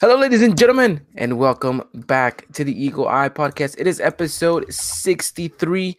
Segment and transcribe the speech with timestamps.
[0.00, 3.76] Hello, ladies and gentlemen, and welcome back to the Eagle Eye Podcast.
[3.78, 5.96] It is episode 63,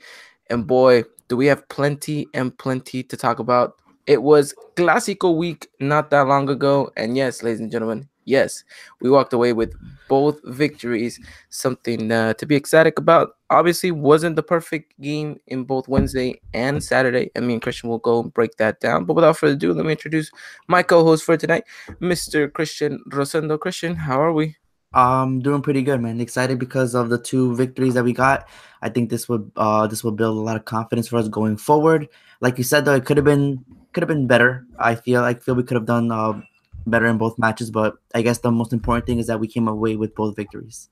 [0.50, 3.78] and boy, do we have plenty and plenty to talk about.
[4.05, 8.64] It was Clásico week not that long ago, and yes, ladies and gentlemen, yes,
[9.02, 9.73] we walked away with
[10.10, 11.20] both victories.
[11.50, 13.38] Something uh, to be ecstatic about.
[13.50, 18.00] Obviously, wasn't the perfect game in both Wednesday and Saturday, and me and Christian will
[18.00, 19.05] go and break that down.
[19.05, 20.32] But without further ado, let me introduce
[20.68, 21.64] my co-host for tonight,
[22.02, 22.52] Mr.
[22.52, 23.59] Christian Rosendo.
[23.59, 24.57] Christian, how are we?
[24.96, 26.21] Um, doing pretty good, man.
[26.21, 28.48] Excited because of the two victories that we got.
[28.82, 31.57] I think this would uh this will build a lot of confidence for us going
[31.57, 32.07] forward.
[32.40, 34.66] Like you said, though, it could have been could have been better.
[34.80, 36.40] I feel I feel we could have done uh,
[36.85, 39.67] better in both matches, but I guess the most important thing is that we came
[39.67, 40.89] away with both victories.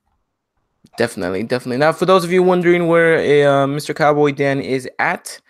[0.96, 1.78] Definitely, definitely.
[1.78, 3.94] Now, for those of you wondering where uh, Mr.
[3.94, 5.40] Cowboy Dan is at,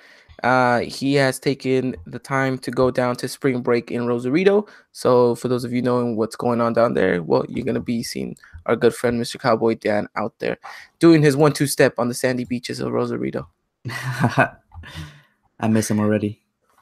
[0.42, 4.66] uh, he has taken the time to go down to spring break in Rosarito.
[4.92, 8.02] So, for those of you knowing what's going on down there, well, you're gonna be
[8.02, 9.38] seeing our good friend Mr.
[9.38, 10.58] Cowboy Dan out there
[10.98, 13.48] doing his one-two step on the sandy beaches of Rosarito.
[13.88, 16.40] I miss him already.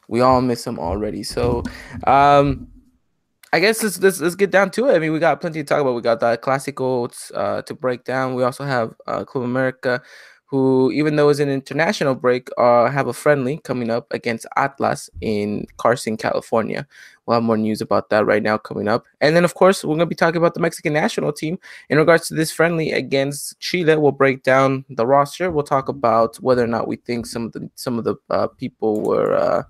[0.08, 1.22] We all miss him already.
[1.22, 1.62] So,
[2.06, 2.71] um,
[3.52, 4.94] I guess let's, let's let's get down to it.
[4.94, 5.94] I mean, we got plenty to talk about.
[5.94, 8.34] We got the Clásicos uh, to break down.
[8.34, 10.00] We also have uh, Club America,
[10.46, 15.10] who, even though it's an international break, uh, have a friendly coming up against Atlas
[15.20, 16.86] in Carson, California.
[17.26, 19.04] We'll have more news about that right now coming up.
[19.20, 21.58] And then, of course, we're going to be talking about the Mexican national team
[21.90, 23.96] in regards to this friendly against Chile.
[23.96, 25.50] We'll break down the roster.
[25.50, 28.48] We'll talk about whether or not we think some of the some of the uh,
[28.48, 29.62] people were uh,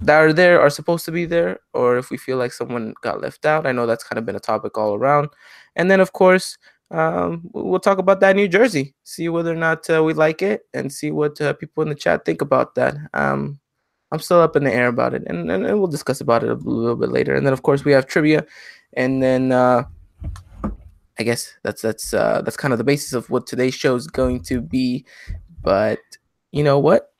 [0.00, 3.20] that are there are supposed to be there, or if we feel like someone got
[3.20, 3.66] left out.
[3.66, 5.28] I know that's kind of been a topic all around.
[5.76, 6.56] And then, of course,
[6.90, 10.62] um, we'll talk about that New Jersey, see whether or not uh, we like it,
[10.72, 12.96] and see what uh, people in the chat think about that.
[13.12, 13.60] Um,
[14.10, 16.54] I'm still up in the air about it, and, and, we'll discuss about it a
[16.54, 17.34] little bit later.
[17.34, 18.46] And then, of course, we have trivia,
[18.94, 19.84] and then uh,
[21.18, 24.06] I guess that's that's uh, that's kind of the basis of what today's show is
[24.06, 25.04] going to be.
[25.60, 25.98] But
[26.52, 27.12] you know what?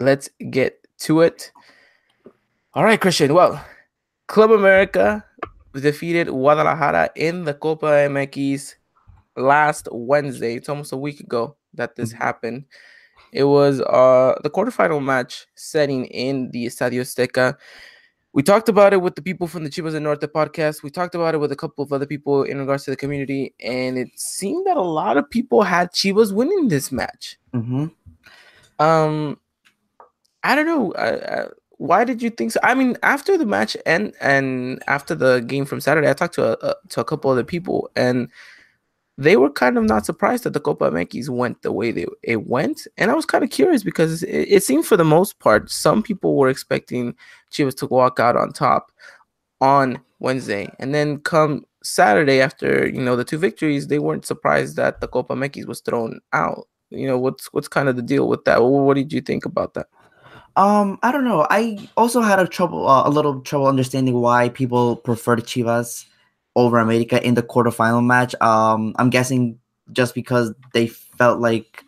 [0.00, 1.52] Let's get to it.
[2.74, 3.34] All right, Christian.
[3.34, 3.62] Well,
[4.28, 5.22] Club America
[5.74, 8.76] defeated Guadalajara in the Copa MX
[9.36, 10.54] last Wednesday.
[10.54, 12.22] It's almost a week ago that this mm-hmm.
[12.22, 12.64] happened.
[13.30, 17.58] It was uh the quarterfinal match setting in the Estadio Azteca.
[18.32, 20.82] We talked about it with the people from the Chivas del Norte podcast.
[20.82, 23.54] We talked about it with a couple of other people in regards to the community,
[23.60, 27.38] and it seemed that a lot of people had Chivas winning this match.
[27.52, 27.88] Mm-hmm.
[28.82, 29.38] Um,
[30.42, 30.94] I don't know.
[30.94, 31.46] I, I,
[31.82, 32.60] why did you think so?
[32.62, 36.52] I mean, after the match and and after the game from Saturday, I talked to
[36.64, 38.28] a, to a couple other people, and
[39.18, 42.46] they were kind of not surprised that the Copa MX went the way they it
[42.46, 45.72] went, and I was kind of curious because it, it seemed for the most part
[45.72, 47.16] some people were expecting
[47.50, 48.92] Chivas to walk out on top
[49.60, 54.76] on Wednesday, and then come Saturday after you know the two victories, they weren't surprised
[54.76, 56.68] that the Copa MX was thrown out.
[56.90, 58.62] You know what's what's kind of the deal with that?
[58.62, 59.88] What did you think about that?
[60.56, 61.46] Um, I don't know.
[61.48, 66.04] I also had a trouble, uh, a little trouble understanding why people prefer Chivas
[66.56, 68.34] over America in the quarterfinal match.
[68.40, 69.58] Um, I'm guessing
[69.92, 71.84] just because they felt like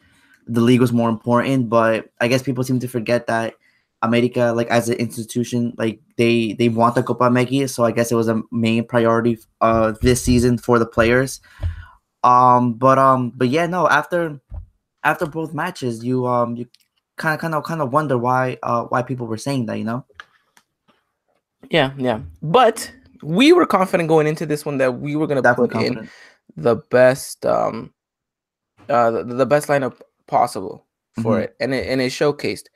[0.47, 3.55] the league was more important, but I guess people seem to forget that
[4.03, 8.13] America, like as an institution, like they they want the Copa MX, so I guess
[8.13, 11.41] it was a main priority uh this season for the players.
[12.23, 13.89] Um, but um, but yeah, no.
[13.89, 14.41] After
[15.03, 16.67] after both matches, you um you
[17.17, 19.85] kind of kind of kind of wonder why uh why people were saying that, you
[19.85, 20.05] know?
[21.71, 22.21] Yeah, yeah.
[22.43, 22.93] But
[23.23, 26.11] we were confident going into this one that we were gonna Definitely put confident.
[26.57, 27.93] in the best um
[28.89, 30.87] uh the, the best lineup possible
[31.23, 31.43] for mm-hmm.
[31.43, 31.57] it.
[31.61, 32.67] And it and it showcased.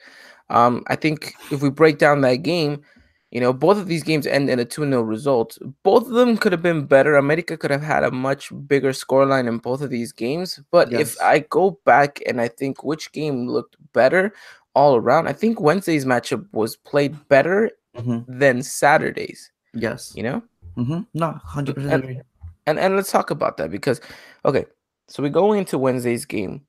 [0.49, 2.83] Um I think if we break down that game,
[3.31, 5.59] you know, both of these games end in a 2 0 result.
[5.83, 7.17] Both of them could have been better.
[7.17, 10.61] America could have had a much bigger scoreline in both of these games.
[10.71, 11.01] But yes.
[11.01, 14.33] if I go back and I think which game looked better
[14.75, 18.39] all around, I think Wednesday's matchup was played better mm-hmm.
[18.39, 19.51] than Saturday's.
[19.75, 20.13] Yes.
[20.17, 20.43] You know?
[20.79, 21.01] Mm-hmm.
[21.13, 22.21] No, 100% and, agree.
[22.67, 24.01] And, and let's talk about that because,
[24.47, 24.65] okay,
[25.09, 26.63] so we go into Wednesday's game.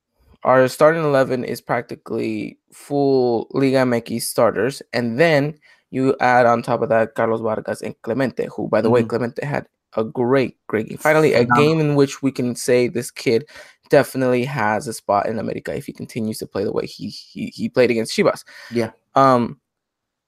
[0.43, 4.81] Our starting 11 is practically full Liga MX starters.
[4.93, 5.59] And then
[5.91, 8.93] you add on top of that Carlos Vargas and Clemente, who, by the mm-hmm.
[8.93, 10.97] way, Clemente had a great, great game.
[10.97, 13.47] Finally, a game in which we can say this kid
[13.89, 17.47] definitely has a spot in America if he continues to play the way he he,
[17.47, 18.43] he played against Chivas.
[18.71, 18.91] Yeah.
[19.15, 19.59] Um,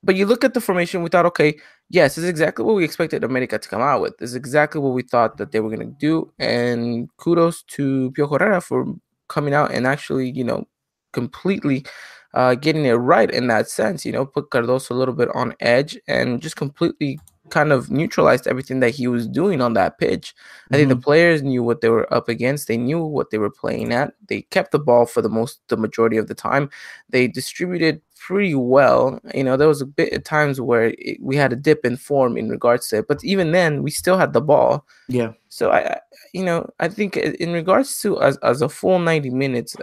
[0.03, 1.59] but you look at the formation, we thought, okay,
[1.89, 4.17] yes, this is exactly what we expected America to come out with.
[4.17, 6.31] This is exactly what we thought that they were going to do.
[6.39, 8.85] And kudos to Pio Herrera for
[9.27, 10.67] coming out and actually, you know,
[11.13, 11.85] completely
[12.33, 14.05] uh, getting it right in that sense.
[14.05, 17.19] You know, put Cardozo a little bit on edge and just completely
[17.49, 20.33] kind of neutralized everything that he was doing on that pitch.
[20.71, 21.03] I think the Mhm.
[21.03, 22.69] players knew what they were up against.
[22.69, 24.13] They knew what they were playing at.
[24.29, 26.69] They kept the ball for the most the majority of the time.
[27.09, 29.19] They distributed pretty well.
[29.35, 31.97] You know, there was a bit of times where it, we had a dip in
[31.97, 34.85] form in regards to it, but even then, we still had the ball.
[35.09, 35.33] Yeah.
[35.49, 35.99] So I, I
[36.33, 39.75] you know, I think in regards to as, as a full 90 minutes,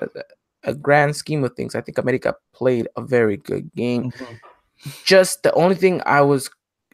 [0.64, 4.10] a, grand scheme of things, I think America played a very good game.
[4.12, 4.38] Mhm.
[5.04, 6.50] Just the only thing I was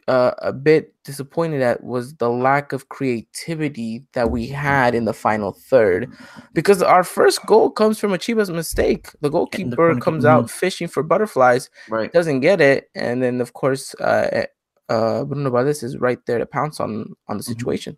[0.07, 5.13] uh, a bit disappointed at was the lack of creativity that we had in the
[5.13, 6.11] final third,
[6.53, 9.07] because our first goal comes from a Chivas mistake.
[9.21, 12.13] The goalkeeper kick, comes out fishing for butterflies, Right.
[12.13, 14.45] doesn't get it, and then of course, uh, eh,
[14.89, 17.47] uh, Bruno Valdez is right there to pounce on on the Mhm.
[17.47, 17.97] situation.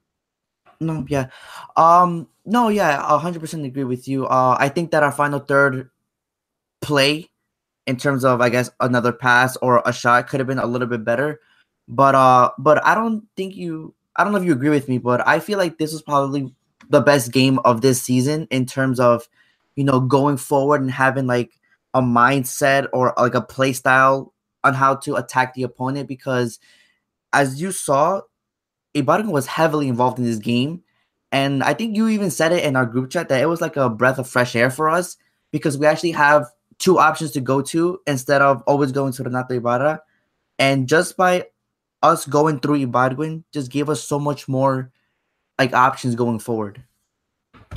[0.79, 1.25] No, yeah.
[1.75, 4.25] Um, no, yeah, hundred percent agree with you.
[4.25, 5.89] Uh, I think that our final third
[6.81, 7.29] play,
[7.85, 10.87] in terms of I guess another pass or a shot, could have been a little
[10.87, 11.41] bit better.
[11.89, 13.93] But uh, but I don't think you.
[14.15, 16.53] I don't know if you agree with me, but I feel like this was probably
[16.89, 19.27] the best game of this season in terms of,
[19.75, 21.51] you know, going forward and having like
[21.93, 24.33] a mindset or like a play style
[24.63, 26.07] on how to attack the opponent.
[26.07, 26.59] Because
[27.33, 28.21] as you saw,
[28.95, 30.81] Ibarguen was heavily involved in this game.
[31.31, 33.75] And I think you even said it in our group chat that it was like
[33.75, 35.17] a breath of fresh air for us
[35.51, 36.47] because we actually have
[36.79, 40.01] two options to go to instead of always going to Renato Ibarra.
[40.59, 41.47] And just by
[42.03, 44.91] us going through Ibarguen just gave us so much more
[45.59, 46.83] like options going forward.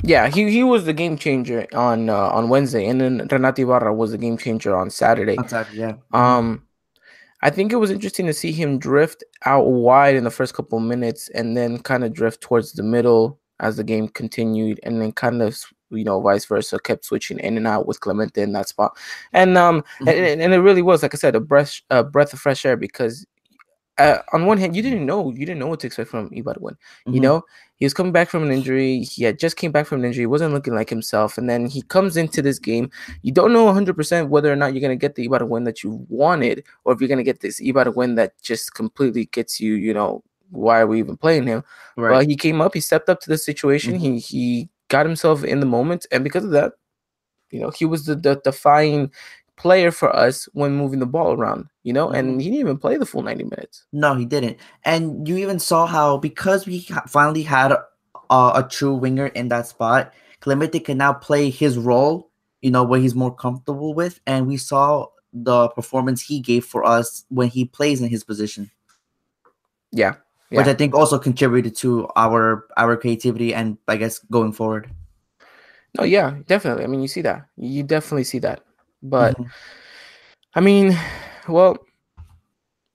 [0.03, 3.93] Yeah, he, he was the game changer on uh, on Wednesday, and then Renato Ibarra
[3.93, 5.37] was the game changer on Saturday.
[5.37, 5.93] On Saturday, yeah.
[6.13, 6.65] Um,
[7.41, 10.79] I think it was interesting to see him drift out wide in the first couple
[10.79, 15.11] minutes, and then kind of drift towards the middle as the game continued, and then
[15.13, 18.67] kind of you know vice versa, kept switching in and out with Clemente in that
[18.67, 18.97] spot,
[19.33, 22.33] and um, and, and, and it really was like I said, a breath a breath
[22.33, 23.25] of fresh air because.
[23.97, 26.75] Uh, on one hand, you didn't know you didn't know what to expect from Ibarguen.
[27.05, 27.21] You Mhm.
[27.21, 27.43] know,
[27.75, 29.01] he was coming back from an injury.
[29.01, 30.23] He had just came back from an injury.
[30.23, 31.37] He wasn't looking like himself.
[31.37, 32.89] And then he comes into this game.
[33.21, 36.03] You don't know 100% whether or not you're going to get the Ibarguen that you
[36.09, 39.93] wanted or if you're going to get this Ibarguen that just completely gets you, you
[39.93, 41.63] know, why are we even playing him?
[41.97, 42.19] right.
[42.19, 42.73] But he came up.
[42.73, 43.95] He stepped up to the situation.
[43.95, 44.15] Mm-hmm.
[44.15, 46.05] He he got himself in the moment.
[46.11, 46.73] And because of that,
[47.49, 49.11] you know, he was the, the defining
[49.55, 52.39] player for us when moving the ball around, you know, and mm-hmm.
[52.39, 53.85] he didn't even play the full 90 minutes.
[53.91, 54.57] No, he didn't.
[54.83, 57.83] And you even saw how because we finally had a,
[58.29, 62.29] a true winger in that spot, Clemente can now play his role,
[62.61, 64.19] you know, what he's more comfortable with.
[64.25, 68.69] And we saw the performance he gave for us when he plays in his position,
[69.91, 70.15] Yeah.
[70.51, 74.91] Which I think also contributed to our our creativity and I guess going forward.
[75.97, 76.83] No, yeah, definitely.
[76.83, 77.47] I mean, you see that.
[77.57, 78.63] You definitely see that.
[79.03, 79.47] But Mhm.
[80.55, 80.97] I mean,
[81.47, 81.77] well,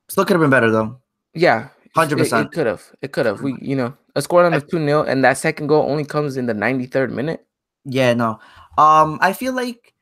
[0.09, 1.01] still could have been better though.
[1.35, 2.47] yeah, 100%.
[2.47, 2.83] It could have.
[3.03, 3.41] It could have.
[3.43, 6.37] We, you know, a score on the two 0 and that second goal only comes
[6.37, 7.45] in the ninety third minute.
[7.85, 8.39] Yeah, no.
[8.79, 9.93] Um, I feel like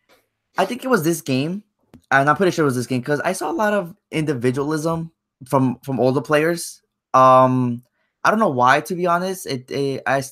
[0.59, 1.63] I think it was this game,
[2.11, 5.11] and I'm pretty sure it was this game because I saw a lot of individualism
[5.47, 6.81] from from all the players.
[7.15, 7.83] Um,
[8.25, 9.47] I don't know why, to be honest.
[9.47, 10.23] It, it I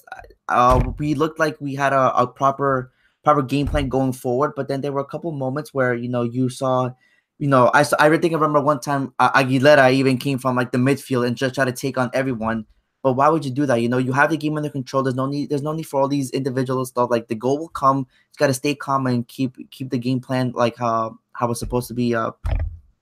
[0.49, 2.93] uh we looked like we had a, a proper
[3.25, 6.23] proper game plan going forward, but then there were a couple moments where you know
[6.23, 6.90] you saw.
[7.38, 10.70] You know, I I think I remember one time uh, Aguilera even came from like
[10.73, 12.67] the midfield and just tried to take on everyone.
[13.02, 13.81] But why would you do that?
[13.82, 15.02] You know, you have the game under control.
[15.02, 15.50] There's no need.
[15.50, 17.11] There's no need for all these individual stuff.
[17.11, 18.07] Like the goal will come.
[18.28, 21.59] It's got to stay calm and keep keep the game plan like how how it's
[21.61, 22.30] supposed to be uh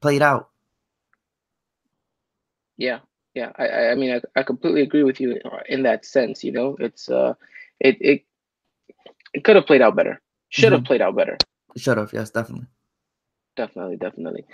[0.00, 0.48] played out.
[2.78, 3.00] Yeah,
[3.34, 3.52] yeah.
[3.56, 6.42] I, I, mean, I, I completely agree with you in that sense.
[6.44, 7.34] You know, it's uh,
[7.78, 8.24] it it
[9.34, 10.20] it could have played out better.
[10.48, 11.38] Should have played out better.
[11.76, 12.12] Should have.
[12.12, 12.66] Yes, definitely.
[13.56, 14.44] Definitely, definitely.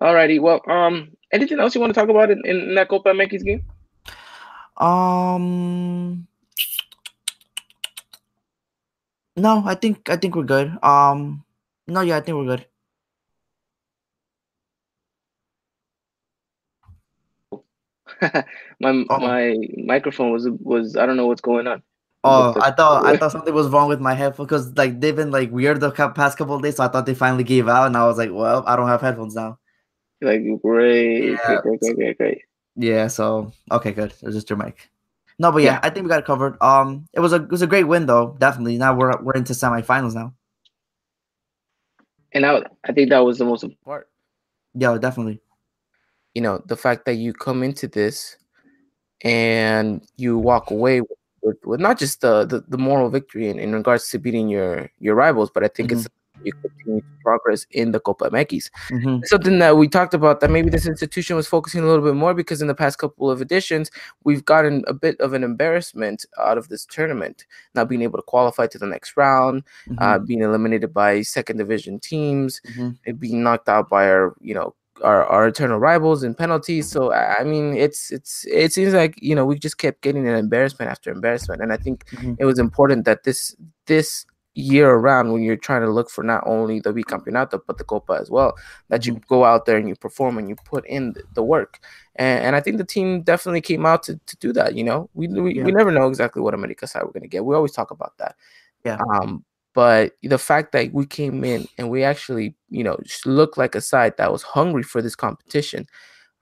[0.00, 0.40] Alrighty.
[0.40, 3.62] Well, um, anything else you want to talk about in, in that Copa MX game?
[4.76, 6.26] Um.
[9.36, 10.72] No, I think I think we're good.
[10.82, 11.44] Um.
[11.86, 12.66] No, yeah, I think we're good.
[18.80, 19.18] my Oh.
[19.20, 21.82] my microphone was was I don't know what's going on.
[22.22, 25.30] Oh, I thought I thought something was wrong with my headphones because like they've been
[25.30, 27.96] like weird the past couple of days, so I thought they finally gave out, and
[27.96, 29.58] I was like, well, I don't have headphones now.
[30.20, 31.60] Like great, Yeah.
[31.62, 32.42] great, great, great, great.
[32.76, 34.12] Yeah, so okay, good.
[34.12, 34.90] It was just your mic.
[35.38, 35.80] No, but yeah, Yeah.
[35.82, 36.60] I think we got it covered.
[36.62, 38.76] Um, it was a it was a great win though, definitely.
[38.78, 40.34] Now we're we're into semifinals now.
[42.32, 44.08] And I I think that was the most important part.
[44.74, 45.40] Yeah, definitely.
[46.34, 48.36] You know, the fact that you come into this
[49.22, 53.72] and you walk away with, with not just the, the the moral victory in, in
[53.74, 56.06] regards to beating your your rivals, but I think it's
[56.42, 58.70] you continue to progress in the Copa MX.
[58.90, 59.26] Mhm.
[59.26, 62.32] Something that we talked about that maybe this institution was focusing a little bit more
[62.32, 63.90] because in the past couple of editions,
[64.24, 67.44] we've gotten a bit of an embarrassment out of this tournament,
[67.74, 69.64] not being able to qualify to the next round,
[69.98, 70.26] uh, Mhm.
[70.26, 72.96] being eliminated by second division teams, Mhm.
[73.06, 76.90] and being knocked out by our, you know, our, our eternal rivals and penalties.
[76.90, 80.34] So I mean, it's it's it seems like you know we just kept getting an
[80.36, 82.36] embarrassment after embarrassment, and I think Mhm.
[82.38, 83.54] it was important that this
[83.86, 87.84] this year around when you're trying to look for not only the bicampeonato but the
[87.84, 88.52] copa as well
[88.88, 91.78] that you go out there and you perform and you put in the, the work
[92.16, 95.08] and, and i think the team definitely came out to, to do that you know
[95.14, 95.62] we, we, Yeah.
[95.62, 98.18] we never know exactly what america side we're going to get we always talk about
[98.18, 98.34] that
[98.84, 98.98] Yeah.
[99.14, 103.74] um but the fact that we came in and we actually you know looked like
[103.74, 105.86] a side that was hungry for this competition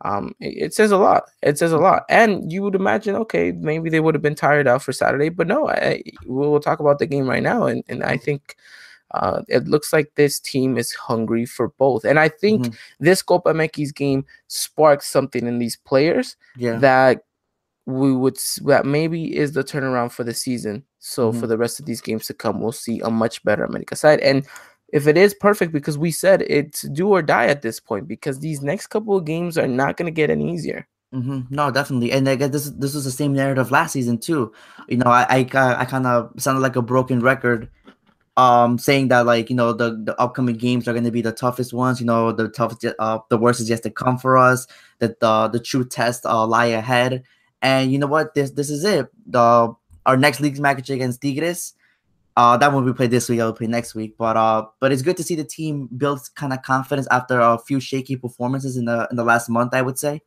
[0.05, 3.53] um it, it says a lot it says a lot and you would imagine okay
[3.53, 6.99] maybe they would have been tired out for saturday but no I, we'll talk about
[6.99, 8.57] the game right now and, and i think
[9.13, 12.77] uh, it looks like this team is hungry for both and i think Mhm.
[13.01, 16.79] this copa MX game sparked something in these players Yeah.
[16.79, 17.23] that
[17.87, 20.85] we would that maybe is the turnaround for the season.
[20.99, 21.49] So for Mhm.
[21.49, 24.21] the rest of these games to come, we'll see a much better America side.
[24.21, 24.47] And
[24.93, 28.41] if it is perfect, because we said it's do or die at this point, because
[28.41, 30.87] these next couple of games are not going to get any easier.
[31.13, 34.53] hmm No, definitely, and I guess this this was the same narrative last season too.
[34.89, 35.41] You know, I I,
[35.81, 37.71] I kind of sounded like a broken record,
[38.37, 41.33] um, saying that like you know the the upcoming games are going to be the
[41.33, 42.01] toughest ones.
[42.01, 44.67] You know, the toughest, uh, the worst is yet to come for us.
[45.01, 47.25] That the the true test uh, lie ahead.
[47.63, 48.35] And you know what?
[48.35, 49.09] This this is it.
[49.27, 49.75] The
[50.09, 51.75] our next league match against Tigres.
[52.37, 53.41] Uh, that one we play this week.
[53.41, 54.17] I'll play next week.
[54.17, 57.59] But uh, but it's good to see the team build kind of confidence after a
[57.59, 59.75] few shaky performances in the in the last month.
[59.75, 60.23] I would say.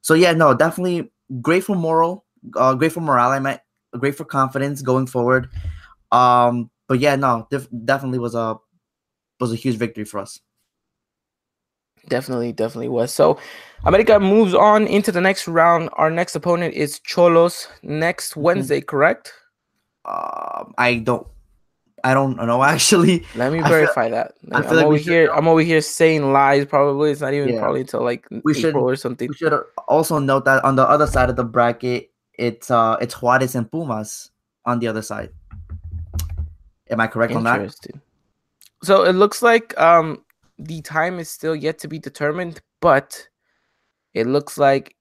[0.00, 2.24] So yeah, no, definitely great for moral,
[2.56, 3.30] uh, great for morale.
[3.30, 3.60] I meant
[3.98, 5.50] great for confidence going forward.
[6.12, 8.56] Um, but yeah, no, def- definitely was a
[9.40, 10.40] was a huge victory for us.
[12.08, 13.12] Definitely, definitely was.
[13.12, 13.38] So
[13.84, 15.90] America moves on into the next round.
[15.94, 19.32] Our next opponent is Xolos next Wednesday, correct?
[20.04, 21.26] Um, I don't,
[22.02, 23.24] I don't know actually.
[23.36, 24.34] Let me I feel- verify that.
[24.52, 25.26] I I'm like over here.
[25.26, 25.32] know.
[25.34, 26.64] I'm over here saying lies.
[26.66, 27.60] Probably it's not even Yeah.
[27.60, 29.28] probably until like We April should- or something.
[29.28, 29.52] We should
[29.86, 33.70] also note that on the other side of the bracket, it's uh it's Juarez and
[33.70, 34.30] Pumas
[34.64, 35.30] on the other side.
[36.90, 37.74] Am I correct on that?
[38.82, 40.22] So it looks like um
[40.58, 43.28] the time is still yet to be determined, but
[44.14, 44.96] it looks like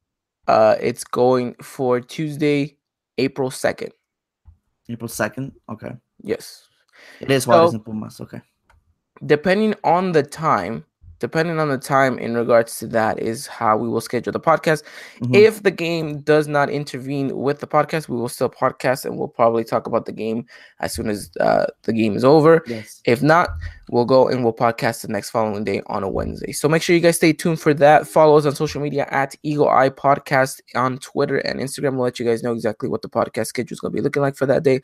[0.47, 2.77] uh it's going for Tuesday,
[3.17, 3.91] April second.
[4.89, 5.51] April second.
[5.69, 6.67] Okay, Yes.
[7.19, 8.21] it is Juarez So- and Pumas.
[8.21, 8.41] Okay.
[9.25, 10.85] Depending on the time,
[11.19, 14.83] depending on the time in regards to that is how we will schedule the podcast.
[15.21, 15.35] Mhm.
[15.35, 19.27] If the game does not intervene with the podcast, we will still podcast and we'll
[19.27, 20.45] probably talk about the game
[20.79, 22.63] as soon as uh, the game is over.
[22.67, 23.01] yes.
[23.05, 23.49] If not,
[23.89, 26.51] we'll go and we'll podcast the next following day on a Wednesday.
[26.51, 28.07] So make sure you guys stay tuned for that.
[28.07, 31.93] Follow us on social media at Eagle Eye Podcast on Twitter and Instagram.
[31.93, 34.21] We'll let you guys know exactly what the podcast schedule is going to be looking
[34.21, 34.81] like for that day.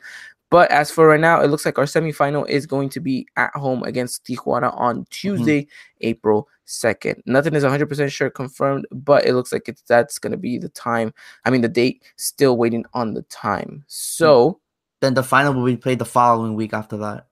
[0.54, 3.50] But as for right now, it looks like our semifinal is going to be at
[3.56, 5.02] home against Tijuana on mm-hmm.
[5.10, 5.66] Tuesday,
[6.00, 7.22] April 2nd.
[7.26, 10.68] Nothing is 100% sure confirmed, but it looks like it's that's going to be the
[10.68, 11.12] time.
[11.44, 13.82] I mean, the date, still waiting on the time.
[13.88, 14.50] So.
[14.50, 14.58] Mm.
[15.00, 17.26] Then the final will be played the following week after that.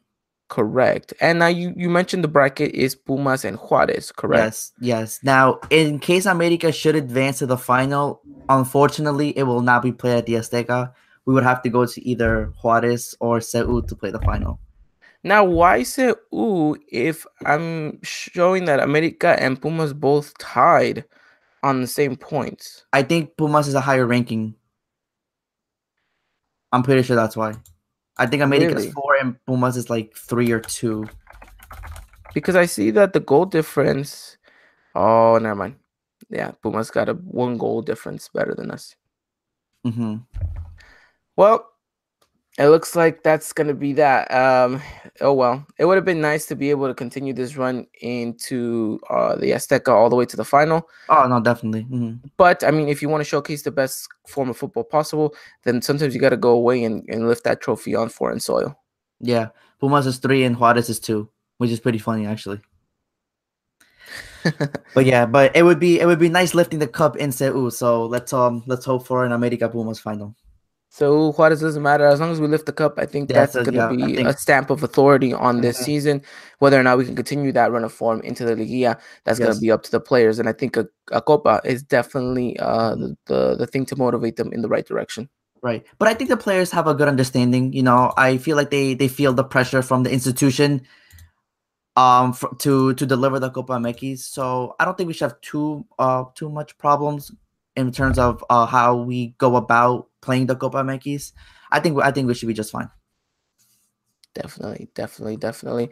[0.48, 1.14] Correct.
[1.20, 4.44] And now you, you mentioned the bracket is Pumas and Juarez, correct?
[4.44, 5.20] Yes, yes.
[5.22, 10.18] Now, in case America should advance to the final, unfortunately, it will not be played
[10.18, 10.92] at the Azteca.
[11.24, 14.58] We would have to go to either Juarez or CU to play the final.
[15.24, 15.84] Now, why
[16.34, 21.04] ooh if I'm showing that America and Pumas both tied
[21.62, 22.84] on the same points?
[22.92, 24.56] I think Pumas is a higher ranking.
[26.72, 27.54] I'm pretty sure that's why.
[28.16, 28.88] I think America Really?
[28.88, 31.06] is four and Pumas is like three or two.
[32.34, 34.38] Because I see that the goal difference.
[34.94, 35.76] Oh, never mind.
[36.30, 38.96] Yeah, Pumas got a one goal difference better than us.
[39.84, 40.16] hmm
[41.36, 41.68] Well,
[42.58, 44.30] it looks like that's gonna be that.
[44.30, 44.82] Um,
[45.20, 49.00] oh well, it would have been nice to be able to continue this run into
[49.08, 50.86] uh, the Azteca all the way to the final.
[51.08, 51.82] Oh no, definitely.
[51.82, 55.34] hmm But I mean, if you want to showcase the best form of football possible,
[55.64, 58.78] then sometimes you got to go away and, and lift that trophy on foreign soil.
[59.20, 59.48] Yeah,
[59.80, 62.60] Pumas is three and Juarez is two, which is pretty funny actually.
[64.94, 67.70] But yeah, but it would be it would be nice lifting the cup in CU.
[67.70, 70.34] So let's um let's hope for an America Pumas final.
[70.94, 72.98] So Juarez doesn't matter as long as we lift the cup.
[72.98, 75.80] I think that's so, going to yeah, be think- a stamp of authority on this
[75.80, 75.84] Mhm.
[75.84, 76.22] season.
[76.58, 79.54] Whether or not we can continue that run of form into the Liga, that's going
[79.54, 80.38] to be up to the players.
[80.38, 84.36] And I think a, a Copa is definitely uh, the, the the thing to motivate
[84.36, 85.30] them in the right direction.
[85.62, 85.82] Right.
[85.98, 87.72] But I think the players have a good understanding.
[87.72, 90.82] You know, I feel like they they feel the pressure from the institution.
[91.96, 94.18] um for, to to deliver the Copa MX.
[94.20, 97.30] So I don't think we should have too uh too much problems
[97.76, 101.32] in terms of uh how we go about playing the Copa MX.
[101.70, 102.90] I think I think we should be just fine.
[104.34, 105.90] Definitely, definitely, definitely.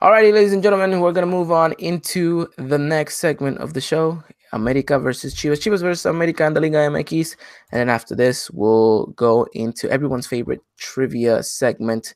[0.00, 4.22] Alrighty, ladies and gentlemen, we're gonna move on into the next segment of the show.
[4.52, 7.36] America versus Chivas, Chivas versus America and the Liga MX.
[7.70, 12.14] And then after this, we'll go into everyone's favorite trivia segment.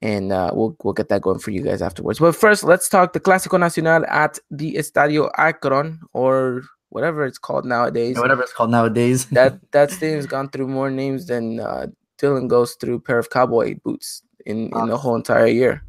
[0.00, 2.20] And uh, we'll we'll get that going for you guys afterwards.
[2.20, 7.64] But first, let's talk the Clásico Nacional at the Estadio Akron, or whatever it's called
[7.64, 8.16] nowadays.
[8.16, 9.26] Yeah, whatever it's called nowadays.
[9.26, 11.86] that that stadium's gone through more names than uh,
[12.18, 15.84] Dylan goes through a pair of cowboy boots in in the whole entire year.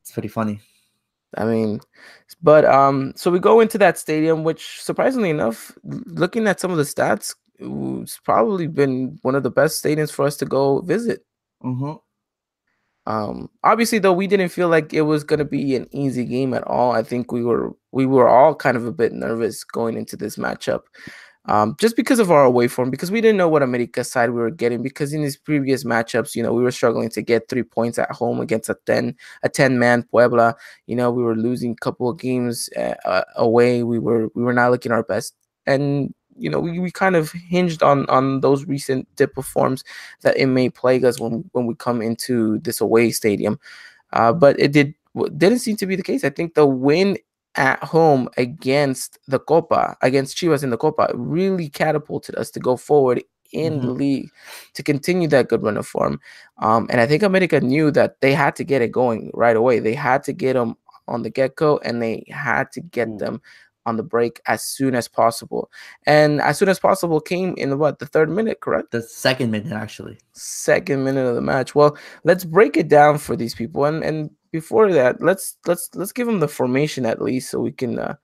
[0.00, 0.60] It's pretty funny.
[1.36, 1.80] I mean,
[2.42, 6.76] but um, so we go into that stadium, which surprisingly enough, looking at some of
[6.76, 11.24] the stats, it's probably been one of the best stadiums for us to go visit.
[11.62, 11.92] Mm-hmm.
[13.06, 16.62] Um, obviously, though, we didn't feel like it was gonna be an easy game at
[16.64, 16.92] all.
[16.92, 20.36] I think we were we were all kind of a bit nervous going into this
[20.36, 20.82] matchup
[21.46, 24.40] um, just because of our away form, because we didn't know what America side we
[24.40, 24.82] were getting.
[24.82, 28.10] Because in these previous matchups, you know, we were struggling to get three points at
[28.12, 30.54] home against a ten a ten man Puebla.
[30.86, 33.82] You know, we were losing a couple of games uh, uh, away.
[33.82, 35.34] We were we were not looking our best,
[35.66, 39.84] and you know, we, we kind of hinged on on those recent dip of forms
[40.22, 43.58] that it may plague us when when we come into this away stadium.
[44.12, 44.94] Uh, but it did
[45.36, 46.24] didn't seem to be the case.
[46.24, 47.18] I think the win
[47.54, 52.76] at home against the Copa, against Chivas in the Copa, really catapulted us to go
[52.76, 53.22] forward
[53.52, 53.86] in mm-hmm.
[53.86, 54.30] the league
[54.74, 56.18] to continue that good run of form.
[56.58, 59.78] Um, and I think America knew that they had to get it going right away.
[59.78, 60.76] They had to get them
[61.08, 63.18] on the get go and they had to get mm.
[63.18, 63.42] them
[63.86, 65.70] on the break as soon as possible.
[66.06, 68.92] And as soon as possible came in what the third minute, correct?
[68.92, 70.18] The second minute, actually.
[70.32, 71.74] Second minute of the match.
[71.74, 73.84] Well, let's break it down for these people.
[73.84, 77.72] And and before that, let's let's let's give them the formation at least, so we
[77.72, 78.14] can uh,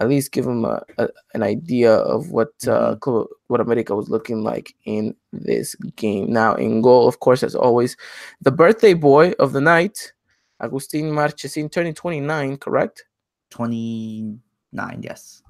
[0.00, 3.32] at least give them a, a, an idea of what uh, mm-hmm.
[3.46, 6.32] what America was looking like in this game.
[6.32, 7.96] Now, in goal, of course, as always,
[8.40, 10.12] the birthday boy of the night,
[10.60, 13.04] Agustin Marchesin, turning 29, correct?
[14.76, 15.42] 29, yes.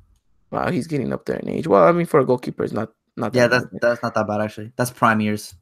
[0.51, 1.67] Wow, he's getting up there in age.
[1.67, 3.35] Well, I mean, for a goalkeeper, it's not not.
[3.35, 3.81] Yeah, that's bad.
[3.81, 4.73] that's not that bad actually.
[4.77, 5.55] That's prime years.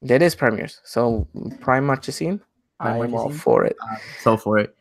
[0.00, 0.80] That is prime years.
[0.84, 1.28] So
[1.60, 2.40] prime Marchesin.
[2.80, 3.76] I'm all for it.
[3.80, 4.74] Uh, so for it.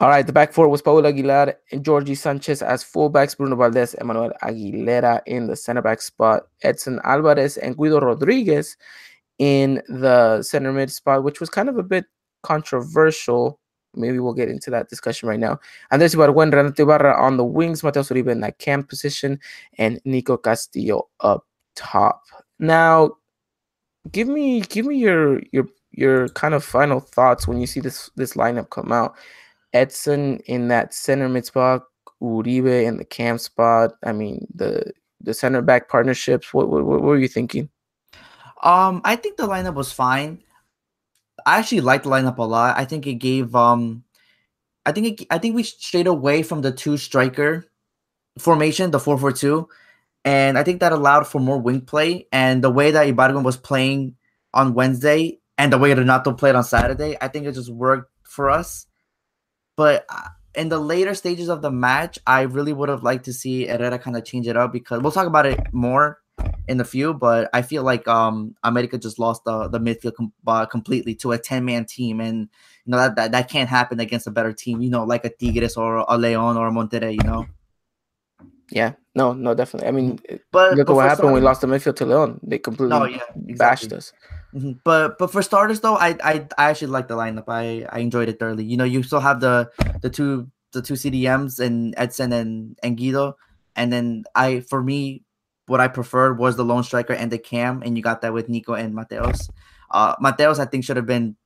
[0.00, 3.94] All right, the back four was Paul Aguilar and Georgie Sanchez as fullbacks, Bruno Valdez,
[3.94, 8.76] Emmanuel Aguilera in the center back spot, Edson Alvarez and Guido Rodriguez
[9.38, 12.06] in the center mid spot, which was kind of a bit
[12.42, 13.60] controversial.
[13.98, 15.58] Maybe we'll get into that discussion right now.
[15.90, 19.38] Andres Ibargüen, Renato Ibarra on the wings, Mateus Uribe in that camp position,
[19.78, 22.22] and Nico Castillo up top.
[22.58, 23.12] Now,
[24.12, 28.10] give me give me your your your kind of final thoughts when you see this
[28.16, 29.16] this lineup come out.
[29.72, 31.84] Edson in that center mid spot,
[32.22, 33.92] Uribe in the camp spot.
[34.04, 36.54] I mean the the center back partnerships.
[36.54, 37.68] What, what what were you thinking?
[38.62, 40.42] Um, I think the lineup was fine.
[41.46, 42.76] I actually liked the lineup a lot.
[42.76, 44.04] I think it gave um,
[44.84, 47.66] I think it, I think we strayed away from the two striker
[48.38, 49.68] formation, the four four two,
[50.24, 52.26] and I think that allowed for more wing play.
[52.32, 54.16] And the way that Ibargüen was playing
[54.54, 58.48] on Wednesday, and the way Renato played on Saturday, I think it just worked for
[58.48, 58.86] us.
[59.76, 63.32] But uh, in the later stages of the match, I really would have liked to
[63.32, 66.18] see Herrera kind of change it up because we'll talk about it more
[66.68, 67.14] in a few.
[67.14, 71.32] But I feel like um America just lost the the midfield com- uh, completely to
[71.32, 72.48] a ten man team, and
[72.84, 74.80] you know that, that that can't happen against a better team.
[74.80, 77.12] You know, like a Tigres or a Leon or a Monterrey.
[77.12, 77.46] You know.
[78.70, 79.88] Yeah, no, no, definitely.
[79.88, 80.20] I mean,
[80.52, 82.40] but look at what happened when we lost the midfield to Leon.
[82.42, 83.54] They completely no, yeah, exactly.
[83.56, 84.12] bashed us.
[84.54, 84.72] Mm-hmm.
[84.84, 87.44] But but for starters though, I I, I actually like the lineup.
[87.48, 88.64] I I enjoyed it thoroughly.
[88.64, 89.70] You know, you still have the
[90.02, 93.36] the two the two CDMs and Edson and and Guido,
[93.76, 95.24] and then I for me,
[95.68, 98.48] what I preferred was the lone striker and the cam, and you got that with
[98.48, 99.48] Nico and Mateus.
[99.90, 101.36] Uh, Mateus I think should have been,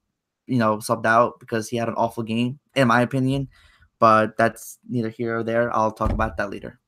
[0.46, 3.48] you know, subbed out because he had an awful game in my opinion.
[3.98, 5.74] But that's neither here or there.
[5.74, 6.80] I'll talk about that later.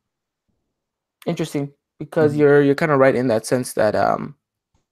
[1.27, 2.40] Interesting, because mm-hmm.
[2.40, 4.37] you're you're kind of right in that sense that um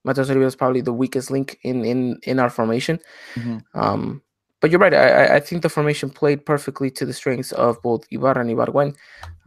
[0.07, 2.98] Uribe is probably the weakest link in in in our formation.
[3.35, 3.78] Mm-hmm.
[3.78, 4.22] Um,
[4.62, 4.94] but you're right.
[4.94, 8.94] I, I think the formation played perfectly to the strengths of both Ibarra and Ibargüen.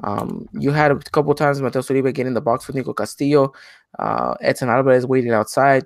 [0.04, 3.54] Um, you had a couple times Mateus Uribe get in the box with Nico Castillo.
[3.98, 5.86] Uh, Edson Alvarez waiting outside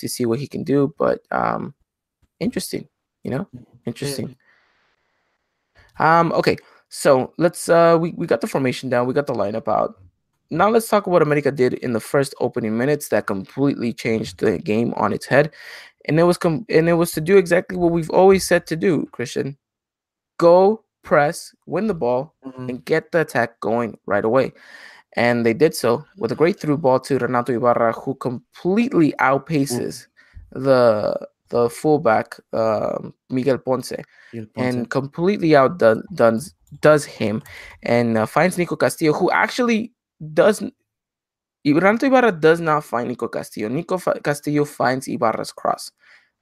[0.00, 0.94] to see what he can do.
[0.98, 1.74] But um,
[2.40, 2.88] interesting,
[3.22, 3.46] you know,
[3.84, 4.34] interesting.
[5.98, 6.56] Um, okay,
[6.88, 9.06] so let's uh, we we got the formation down.
[9.06, 9.96] We got the lineup out
[10.50, 14.38] now let's talk about what America did in the first opening minutes that completely changed
[14.38, 15.52] the game on its head.
[16.08, 18.76] And it was com- and it was to do exactly what we've always said to
[18.76, 19.56] do, Christian.
[20.38, 22.68] go press, win the ball, Mhm.
[22.70, 24.52] and get the attack going right away.
[25.16, 30.06] And they did so with a great through ball to Renato Ibarra, who completely outpaces
[30.52, 31.14] the
[31.50, 33.92] the fullback um, Miguel Ponce
[34.56, 37.42] and completely outdone does, does him
[37.82, 39.92] and uh, finds Nico Castillo, who actually
[40.32, 40.72] doesn't.
[41.64, 43.68] Renato Ibarra does not find Nico Castillo.
[43.68, 45.90] Nico Castillo finds Ibarra's cross.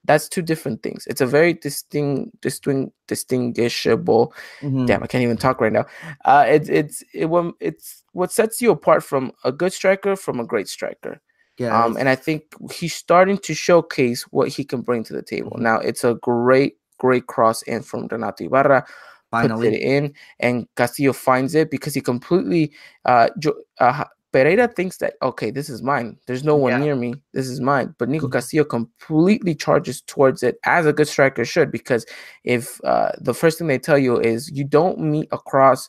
[0.04, 1.06] That's two different things.
[1.08, 4.32] It's a very distinct, distinct, distinguishable.
[4.60, 4.86] Mhm.
[4.86, 5.86] Damn, I can't even talk right now.
[6.24, 7.28] Uh, it's it's it,
[7.60, 11.20] it's what sets you apart from a good striker from a great striker.
[11.58, 15.22] Yeah, Um, and I think he's starting to showcase what he can bring to the
[15.22, 15.52] table.
[15.56, 15.60] Mhm.
[15.62, 19.82] Now it's a great, great cross in from Renato Ibarra puts it finally.
[19.82, 22.72] in, and Castillo finds it because he completely.
[23.04, 26.18] Uh, Jo- uh, Pereira thinks that okay, this is mine.
[26.26, 26.78] There's no one Yeah.
[26.78, 27.14] near me.
[27.32, 27.94] This is mine.
[27.98, 28.32] But Nico Mhm.
[28.32, 32.04] Castillo completely charges towards it as a good striker should, because
[32.44, 35.88] if uh, the first thing they tell you is you don't meet across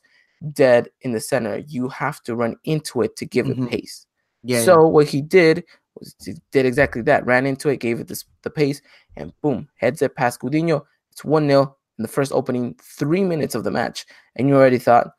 [0.54, 3.66] dead in the center, you have to run into it to give Mhm.
[3.66, 4.06] it pace.
[4.44, 7.26] Yeah, so what he did was he did exactly that.
[7.26, 8.82] Ran into it, gave it this, the pace,
[9.18, 10.86] and boom, heads it past Gudiño.
[11.12, 14.06] It's one 0 in the first opening three minutes of the match,
[14.38, 15.12] and you already thought,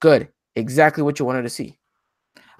[0.00, 1.78] good, exactly what you wanted to see.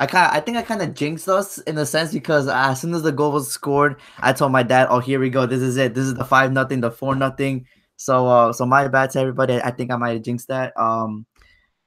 [0.00, 2.94] I kind I think I kind of jinxed us in a sense because as soon
[2.94, 5.44] as the goal was scored, I told my dad, "Oh, here we go.
[5.46, 5.94] This is it.
[5.94, 9.60] This is the five nothing, the four nothing." So, uh, so my bad to everybody.
[9.60, 10.72] I think I might have jinxed that.
[10.80, 11.26] Um,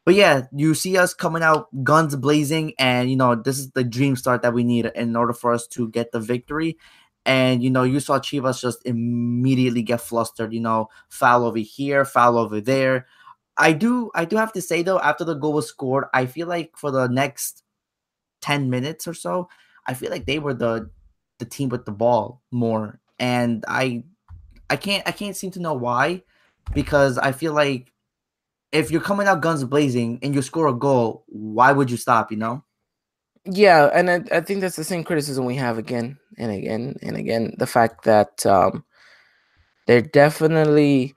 [0.05, 3.83] but yeah, you see us coming out guns blazing, and you know this is the
[3.83, 6.77] dream start that we need in order for us to get the victory.
[7.25, 10.53] And you know, you saw Chivas just immediately get flustered.
[10.53, 13.07] You know, foul over here, foul over there.
[13.57, 16.47] I do, I do have to say though, after the goal was scored, I feel
[16.47, 17.62] like for the next
[18.43, 19.49] 10 minutes or so,
[19.87, 20.89] I feel like they were the
[21.39, 22.99] the team with the ball more.
[23.19, 24.03] And I
[24.69, 26.23] I can't I can't seem to know why
[26.73, 27.91] because I feel like
[28.71, 32.31] if you're coming out guns blazing and you score a goal, why would you stop,
[32.31, 32.63] you know?
[33.45, 37.17] Yeah, and I, I think that's the same criticism we have again and again and
[37.17, 37.55] again.
[37.57, 38.83] The fact that um,
[39.85, 41.13] they're definitely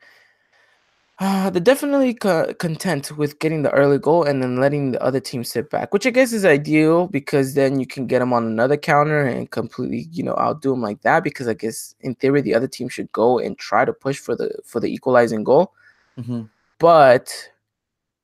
[1.18, 5.18] uh, they're definitely co- content with getting the early goal and then letting the other
[5.20, 8.44] team sit back, which I guess is ideal because then you can get them on
[8.44, 11.24] another counter and completely, you know, outdo them like that.
[11.24, 14.36] Because I guess in theory the other team should go and try to push for
[14.36, 15.72] the for the equalizing goal.
[16.18, 16.50] Mhm.
[16.78, 17.32] But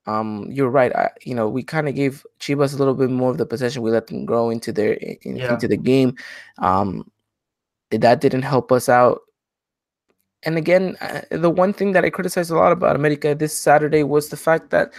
[0.07, 0.95] um, you're right.
[0.95, 3.83] I, you know, we kind of gave Chivas a little bit more of the possession.
[3.83, 5.55] We let them grow into their in, Yeah.
[5.55, 6.17] into the game.
[6.59, 7.11] Um,
[7.91, 9.21] that didn't help us out.
[10.45, 14.03] And again, uh, the one thing that I criticized a lot about America this Saturday
[14.03, 14.93] was the fact that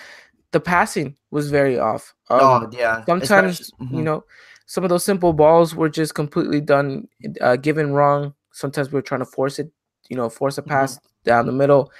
[0.52, 2.14] the passing was very off.
[2.30, 3.04] Um, oh, yeah.
[3.06, 4.24] sometimes Especially- you know
[4.66, 7.08] some of those simple balls were just completely done
[7.42, 9.70] uh, given wrong sometimes we were trying to force it
[10.10, 10.68] you know force a Mhm.
[10.70, 11.92] pass down the middle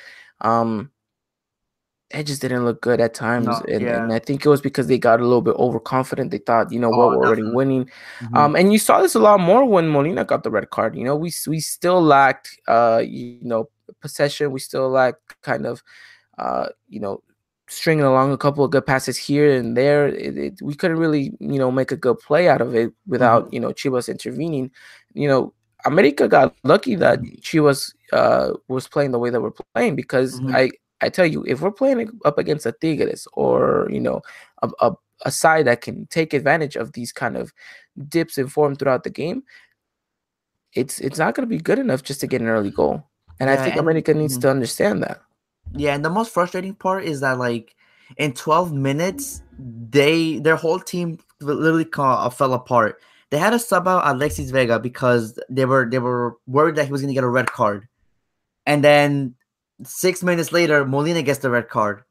[0.42, 0.90] um
[2.14, 4.88] it just didn't look good at times No, and, and i think it was because
[4.88, 7.56] they got a little bit overconfident they thought you know what Oh, we're already definitely.
[7.56, 7.90] winning
[8.22, 8.36] Mhm.
[8.38, 10.96] um, and you saw this a lot more when Molina got the red card.
[10.96, 13.70] You know, we we still lacked, uh, you know,
[14.02, 14.52] possession.
[14.52, 15.84] We still lacked kind of,
[16.38, 17.24] uh, you know,
[17.68, 20.08] stringing along a couple of good passes here and there.
[20.08, 23.52] It, it, we couldn't really, you know, make a good play out of it without,
[23.54, 24.72] you know, Chivas intervening.
[25.14, 25.54] You know,
[25.86, 30.56] America got lucky that Chivas uh, was playing the way that we're playing because Mhm.
[30.56, 30.72] I.
[31.04, 34.22] I tell you, if we're playing up against a Tigres or you know
[34.62, 34.94] a, a,
[35.26, 37.54] a side that can take advantage of these kind of
[38.08, 39.44] dips in form throughout the game,
[40.74, 43.04] it's it's not going to be good enough just to get an early goal.
[43.40, 44.42] And I think and- America needs mhm.
[44.42, 45.22] to understand that.
[45.76, 47.76] Yeah, and the most frustrating part is that like
[48.18, 53.02] in 12 minutes, they their whole team literally uh, fell apart.
[53.30, 56.92] They had to sub out Alexis Vega because they were they were worried that he
[56.92, 57.88] was gonna get a red card,
[58.66, 59.36] and then
[59.84, 62.04] six minutes later, Molina gets the red card,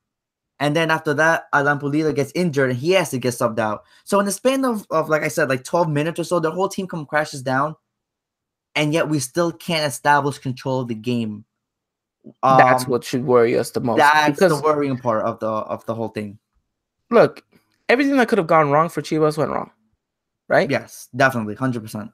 [0.59, 3.85] and then after that, Alan Pulido gets injured and he has to get subbed out.
[4.05, 6.51] So in the span of, of like I said, like 12 minutes or so, the
[6.51, 7.77] whole team come crashes down,
[8.75, 11.45] and yet we still can't establish control of the game.
[12.49, 13.99] That's Um, what should worry us the most.
[13.99, 16.39] that's because the worrying part of the of the whole thing.
[17.11, 17.43] look,
[17.89, 19.71] everything that could have gone wrong for Chivas went wrong,
[20.49, 20.71] right?
[20.71, 22.13] Yes, definitely, hundred percent.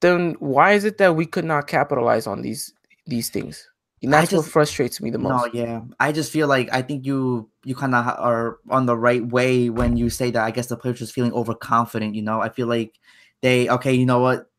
[0.00, 2.72] Then why is it that we could not capitalize on these
[3.06, 3.67] these things?
[4.02, 5.52] And that's what just- frustrates me the most.
[5.54, 8.96] No, yeah, I just feel like I think you you kind of are on the
[8.96, 10.44] right way when you say that.
[10.44, 12.14] I guess the players just feeling overconfident.
[12.14, 12.94] You know, I feel like
[13.42, 13.94] they okay.
[13.94, 14.50] You know what?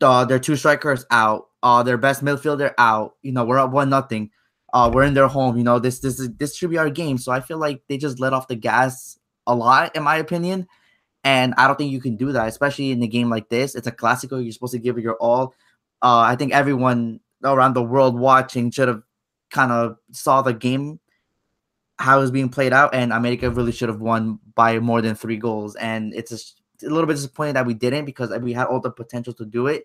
[0.00, 1.46] Uh, their two strikers out.
[1.62, 3.14] Uh, their best midfielder out.
[3.22, 4.30] You know, we're up one nothing.
[4.72, 5.56] Uh, we're in their home.
[5.56, 7.18] You know, this this is this should be our game.
[7.18, 10.66] So I feel like they just let off the gas a lot, in my opinion.
[11.22, 13.74] And I don't think you can do that, especially in a game like this.
[13.74, 14.42] It's a clásico.
[14.42, 15.54] You're supposed to give it your all.
[16.02, 19.02] Uh, I think everyone around the world watching should have
[19.50, 21.00] kind of saw the game
[22.00, 25.14] how it was being played out, and America really should have won by more than
[25.14, 25.76] three goals.
[25.76, 28.90] And it's a, a little bit disappointing that we didn't because we had all the
[28.90, 29.84] potential to do it.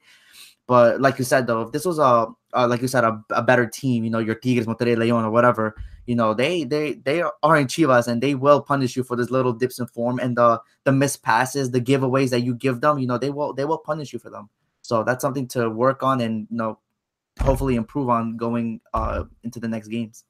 [0.68, 3.44] But like you said, though, if this was a, a like you said, a, a,
[3.44, 5.76] better team, you know, your Tigres, Monterrey, Leon, or whatever,
[6.08, 9.30] you know, they they they are in Chivas and they will punish you for this
[9.30, 12.98] little dips in form and the the missed passes, the giveaways that you give them.
[12.98, 14.50] You know, they will they will punish you for them.
[14.82, 16.80] So that's something to work on and you know,
[17.42, 20.24] hopefully improve on going uh into the next games.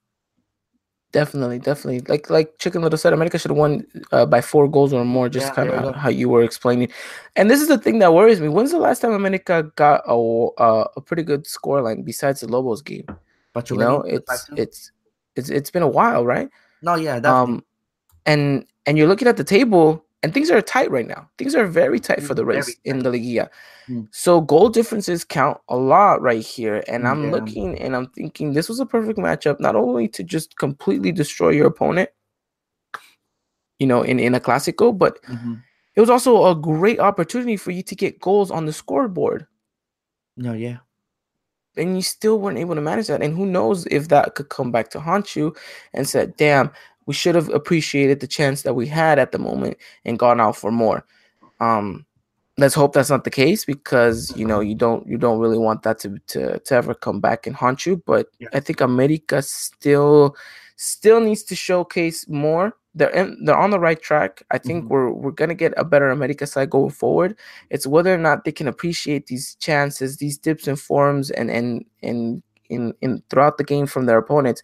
[1.11, 2.01] Definitely, definitely.
[2.09, 5.29] Like like Chicken Little said, America should have won uh, by four goals or more.
[5.29, 6.89] Just yeah, kind of how you were explaining.
[7.37, 8.49] And this is the thing that worries me.
[8.49, 12.49] When's the last time America got a uh, a pretty good score line besides the
[12.49, 13.05] Lobos game?
[13.53, 14.91] But you know, it's it's
[15.37, 16.49] it's it's been a while, right?
[16.81, 17.55] No, yeah, definitely.
[17.55, 17.65] Um,
[18.25, 21.29] and and you're looking at the table, and things are tight right now.
[21.37, 23.49] Things are very tight for the race in the Liga.
[23.87, 24.07] Mm.
[24.11, 26.83] So goal differences count a lot right here.
[26.87, 27.31] And mm, I'm yeah.
[27.31, 31.49] looking and I'm thinking this was a perfect matchup, not only to just completely destroy
[31.49, 32.09] your opponent,
[33.77, 35.55] you know, in, in a clásico, but mm-hmm.
[35.95, 39.45] it was also a great opportunity for you to get goals on the scoreboard.
[40.37, 40.77] No, yeah.
[41.77, 43.21] And you still weren't able to manage that.
[43.21, 45.53] And who knows if that could come back to haunt you
[45.93, 46.71] and said, damn,
[47.05, 50.55] we should have appreciated the chance that we had at the moment and gone out
[50.55, 51.05] for more.
[51.59, 52.05] Um,
[52.57, 55.83] let's hope that's not the case because you know you don't you don't really want
[55.83, 58.01] that to to, to ever come back and haunt you.
[58.05, 58.49] But yeah.
[58.53, 60.35] I think America still
[60.75, 62.75] still needs to showcase more.
[62.97, 64.41] They're in, they're on the right track.
[64.51, 64.93] I think mm-hmm.
[64.93, 67.37] we're we're gonna get a better America side going forward.
[67.69, 71.85] It's whether or not they can appreciate these chances, these dips and forms, and and
[72.01, 74.61] and in in throughout the game from their opponents.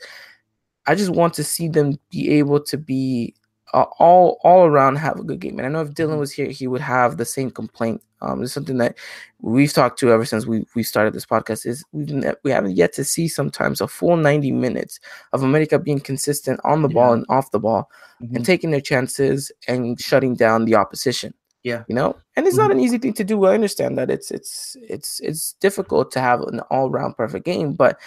[0.87, 3.35] I just want to see them be able to be
[3.73, 5.57] uh, all all around have a good game.
[5.57, 6.19] And I know if Dylan mm-hmm.
[6.19, 8.01] was here, he would have the same complaint.
[8.21, 8.97] Um, it's something that
[9.39, 11.65] we've talked to ever since we we started this podcast.
[11.65, 14.99] Is we've ne- we haven't yet to see sometimes a full ninety minutes
[15.33, 16.93] of America being consistent on the yeah.
[16.93, 17.89] ball and off the ball,
[18.21, 18.35] mm-hmm.
[18.35, 21.33] and taking their chances and shutting down the opposition.
[21.63, 22.69] Yeah, you know, and it's mm-hmm.
[22.69, 23.45] not an easy thing to do.
[23.45, 27.73] I understand that it's it's it's it's difficult to have an all round perfect game,
[27.73, 27.99] but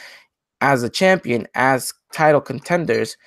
[0.64, 3.18] as a champion, as title contenders,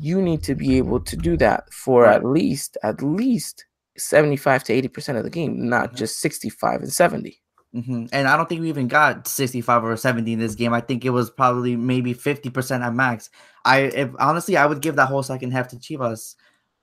[0.00, 2.16] you need to be able to do that for right.
[2.16, 3.66] at least at least
[3.98, 5.96] 75 to 80 percent of the game, not mm-hmm.
[5.96, 7.38] just 65 and 70.
[7.74, 8.06] Mm-hmm.
[8.12, 10.72] And I don't think we even got 65 or 70 in this game.
[10.72, 13.28] I think it was probably maybe 50 percent at max.
[13.66, 16.34] I if honestly, I would give that whole second half to Chivas.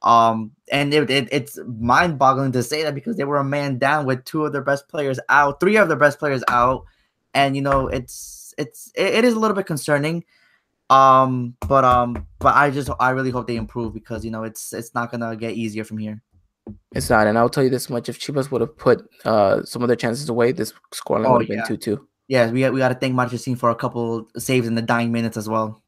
[0.04, 3.80] Um, and it, it, it's mind boggling to say that because they were a man
[3.80, 6.84] down with two of their best players out, three of their best players out,
[7.34, 10.23] and you know it's it's it, it is a little bit concerning.
[10.89, 14.73] Um, but um, but I just I really hope they improve because you know it's
[14.73, 16.21] it's not gonna get easier from here.
[16.93, 19.81] It's not, and I'll tell you this much: if Chivas would have put uh some
[19.81, 21.55] of their chances away, this scoreline oh, would have yeah.
[21.55, 22.07] been two two.
[22.27, 25.37] Yeah, we we got to thank Marchesín for a couple saves in the dying minutes
[25.37, 25.81] as well.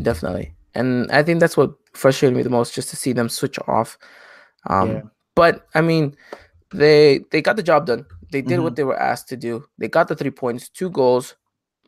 [0.00, 3.58] Definitely, and I think that's what frustrated me the most, just to see them switch
[3.68, 3.98] off.
[4.68, 5.02] Um, yeah.
[5.34, 6.16] but I mean,
[6.72, 8.06] they they got the job done.
[8.30, 8.62] They did mm-hmm.
[8.62, 9.66] what they were asked to do.
[9.78, 11.36] They got the three points, two goals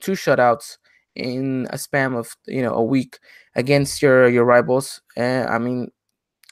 [0.04, 0.78] two shutouts
[1.14, 3.18] in a span of you know a week
[3.54, 5.00] against your your rivals.
[5.16, 5.90] And I mean,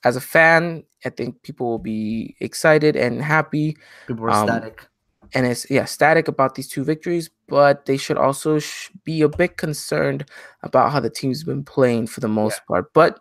[0.05, 3.77] as a fan, I think people will be excited and happy.
[4.07, 4.89] People are um, static.
[5.35, 9.29] And it's yeah, static about these two victories, but they should also sh- be a
[9.29, 10.29] bit concerned
[10.63, 12.69] about how the team's been playing for the most yeah.
[12.69, 12.93] part.
[12.93, 13.21] But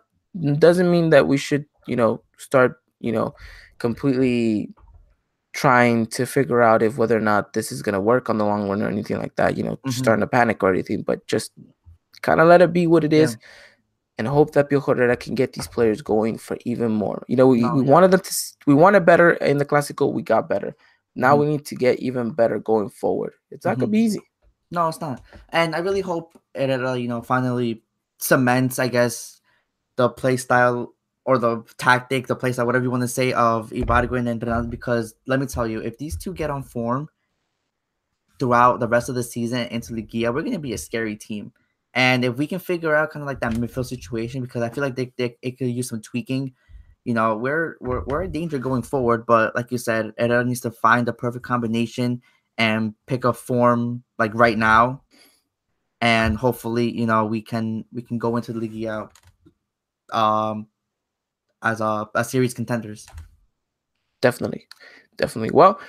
[0.58, 3.34] doesn't mean that we should, you know, start, you know,
[3.78, 4.74] completely
[5.52, 8.44] trying to figure out if whether or not this is going to work on the
[8.44, 9.90] long run or anything like that, you know, mm-hmm.
[9.90, 11.52] starting to panic or anything, but just
[12.22, 13.46] kind of let it be what it is yeah.
[14.18, 17.24] and hope that Piojo Herrera can get these players going for even more.
[17.28, 17.90] You know, we, oh, we yeah.
[17.90, 18.36] wanted them to,
[18.66, 20.74] we wanted better in the clásico, we got better.
[21.14, 21.40] Now mm-hmm.
[21.40, 23.34] we need to get even better going forward.
[23.50, 23.80] It's not mm-hmm.
[23.80, 24.20] gonna be easy.
[24.70, 25.20] No, it's not.
[25.50, 27.82] And I really hope Herrera, you know, finally
[28.18, 29.40] cements, I guess,
[29.96, 34.28] the play style or the tactic, the place, whatever you want to say, of Ibargüen
[34.28, 37.08] and Bernal, because let me tell you, if these two get on form
[38.38, 41.52] throughout the rest of the season into Liguilla, we're going to be a scary team.
[41.94, 44.82] And if we can figure out kind of like that midfield situation, because I feel
[44.82, 46.54] like they, they it could use some tweaking,
[47.04, 49.26] you know, we're we're we're in danger going forward.
[49.26, 52.22] But like you said, Herrera needs to find the perfect combination
[52.56, 55.02] and pick a form like right now,
[56.00, 59.10] and hopefully, you know, we can we can go into the Liguilla
[60.12, 60.66] um
[61.62, 63.06] as a, a series contenders.
[64.20, 64.66] Definitely,
[65.16, 65.50] definitely.
[65.52, 65.80] Well,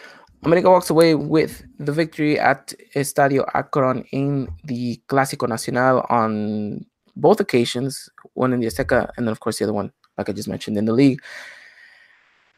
[0.43, 7.39] America walks away with the victory at Estadio Akron in the Clásico Nacional on both
[7.39, 10.49] occasions, one in the Azteca, and then of course the other one, like I just
[10.49, 11.21] mentioned, in the league.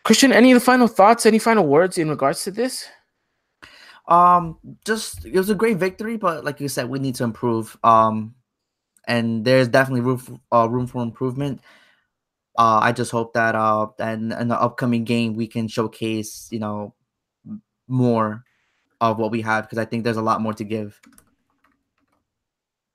[0.04, 2.88] Christian, any of the final thoughts, any final words in regards to this?
[4.08, 7.78] Um, just it was a great victory, but like you said, we need to improve.
[7.84, 8.36] Um,
[9.08, 11.62] and there's definitely room for, uh, room for improvement.
[12.58, 16.60] Uh, I just hope that uh, and in the upcoming game we can showcase, you
[16.60, 16.94] know,
[17.88, 18.44] more
[19.02, 21.00] of what we have because I think there's a lot more to give.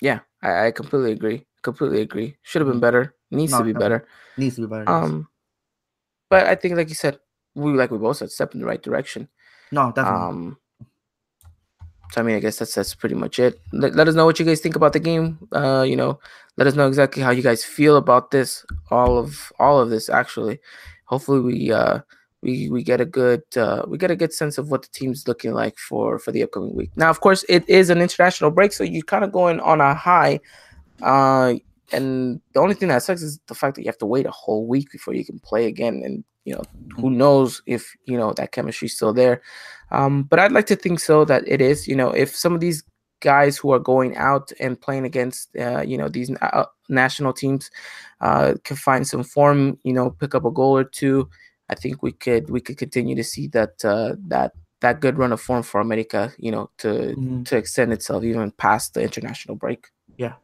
[0.01, 1.47] Yeah, I, I completely agree.
[1.63, 2.37] Completely agree.
[2.43, 3.15] Should have been better.
[3.31, 4.07] Needs No, to be better.
[4.39, 4.85] Needs to be better.
[4.89, 5.05] yes.
[5.05, 5.29] Um,
[6.31, 7.19] but I think, like you said,
[7.55, 9.29] we like we both said, step in the right direction.
[9.73, 10.21] no, definitely.
[10.21, 10.57] Um,
[12.13, 13.61] so I mean, I guess that's that's pretty much it.
[13.73, 15.39] Let, let us know what you guys think about the game.
[15.53, 16.19] Uh, you know,
[16.61, 18.67] let us know exactly how you guys feel about this.
[18.91, 20.61] All of all of this, actually.
[21.07, 22.01] Hopefully, we uh
[22.43, 25.27] we we get a good uh we get a good sense of what the team's
[25.27, 26.91] looking like for for the upcoming week.
[26.97, 29.95] Now, of course, it is an international break, so you're kind of going on a
[29.95, 30.39] high.
[31.01, 31.55] Uh,
[31.93, 34.31] and the only thing that sucks is the fact that you have to wait a
[34.31, 36.63] whole week before you can play again, and you know
[36.95, 39.41] who knows if you know that chemistry's still there.
[39.93, 41.89] Um, but I'd like to think so that it is.
[41.89, 42.85] You know, if some of these
[43.21, 47.71] guys who are going out and playing against, uh, you know, these uh, national teams,
[48.21, 51.29] uh, can find some form, you know, pick up a goal or two,
[51.71, 55.33] I think we could we could continue to see that uh, that that good run
[55.33, 57.45] of form for America, you know, to Mhm.
[57.47, 59.87] to extend itself even past the international break.
[60.17, 60.35] Yeah,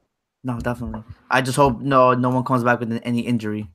[0.44, 1.02] no, definitely.
[1.30, 3.68] I just hope no no one comes back with any injury.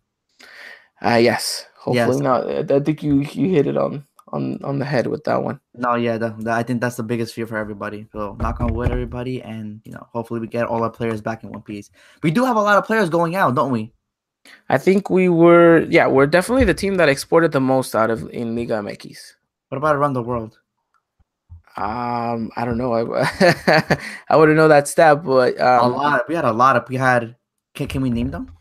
[1.04, 2.22] Uh, yes, hopefully Yes.
[2.22, 2.72] not.
[2.72, 5.60] I think you you hit it on on on the head with that one.
[5.74, 8.08] No, yeah, that, that- I think that's the biggest fear for everybody.
[8.12, 11.44] So knock on wood, everybody, and you know, hopefully we get all our players back
[11.44, 11.90] in one piece.
[12.24, 13.94] We do have a lot of players going out, don't we?
[14.70, 18.28] I think we were, yeah, we're definitely the team that exported the most out of
[18.32, 19.34] in Liga MX.
[19.70, 20.60] What about around the world?
[21.78, 22.94] Um, I don't know.
[22.94, 23.98] I
[24.30, 26.28] I wouldn't know that stat, but a um, lot.
[26.28, 26.90] We had a lot of.
[26.90, 27.36] We had.
[27.74, 28.52] Can, can we name them?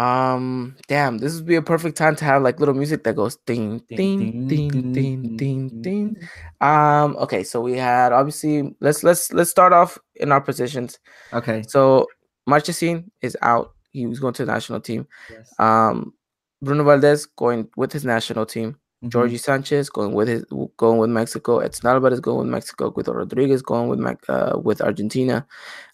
[0.00, 3.36] Um, damn, this would be a perfect time to have like little music that goes
[3.44, 6.16] ding Ding, ding ding, ding ding ding.
[6.60, 10.98] Um, okay, so we had obviously let's let's let's start off in our positions.
[11.34, 11.62] Okay.
[11.68, 12.06] So
[12.48, 13.74] Marchesín is out.
[13.90, 15.06] He was going to the national team.
[15.30, 15.52] Yes.
[15.58, 16.14] Um,
[16.62, 18.76] Bruno Valdez going with his national team.
[19.04, 19.10] Mhm.
[19.10, 20.44] Georgie Sanchez going with his
[20.78, 21.58] going with Mexico.
[21.58, 22.90] Edson Alvarez going with Mexico.
[22.90, 25.46] Guido Rodriguez going with uh, with Argentina.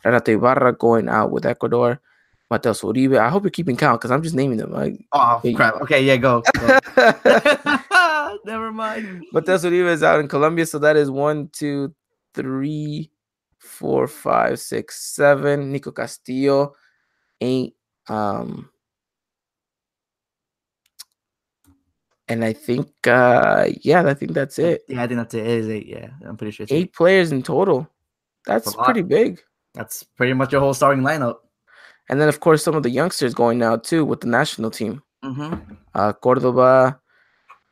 [0.04, 2.00] Renato Ibarra going out with Ecuador.
[2.50, 3.18] Mateus Uribe.
[3.18, 4.72] I hope you're keeping count because I'm just naming them.
[4.72, 5.74] Like Oh Yeah, crap.
[5.82, 6.42] Okay, yeah, go.
[6.54, 6.78] go.
[8.44, 9.24] Never mind.
[9.32, 11.94] Mateus Uribe is out in Colombia, so that is one, two,
[12.34, 13.10] three,
[13.58, 15.72] four, five, six, seven.
[15.72, 16.74] Nico Castillo,
[17.40, 17.74] eight.
[18.08, 18.70] Um,
[22.28, 24.82] and I think, uh, yeah, I think that's it.
[24.88, 25.46] Yeah, I think that's it.
[25.46, 25.86] It is eight.
[25.86, 26.64] Yeah, I'm pretty sure.
[26.64, 27.88] It's Eight players in total.
[28.46, 29.40] That's a pretty big.
[29.74, 31.36] That's pretty much your whole starting lineup.
[32.08, 35.02] And then, of course, some of the youngsters going now too with the national team.
[35.24, 35.74] Mm-hmm.
[35.94, 37.00] Uh, Cordoba,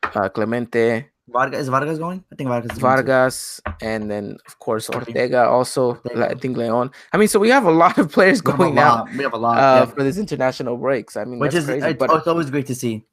[0.03, 2.23] uh, Clemente, Vargas is Vargas going?
[2.31, 2.71] I think Vargas.
[2.73, 2.95] Is going.
[2.95, 5.45] Vargas, and then of course Ortega.
[5.45, 5.95] Also.
[5.95, 6.29] Ortega.
[6.29, 6.91] I think Leon.
[7.13, 9.09] I mean, so we have a lot of players We have a going lot.
[9.11, 9.57] We have a lot.
[9.57, 9.85] uh, yeah.
[9.85, 11.15] for this international breaks.
[11.17, 13.05] I mean, Which that's is crazy, it's, but it's always great to see.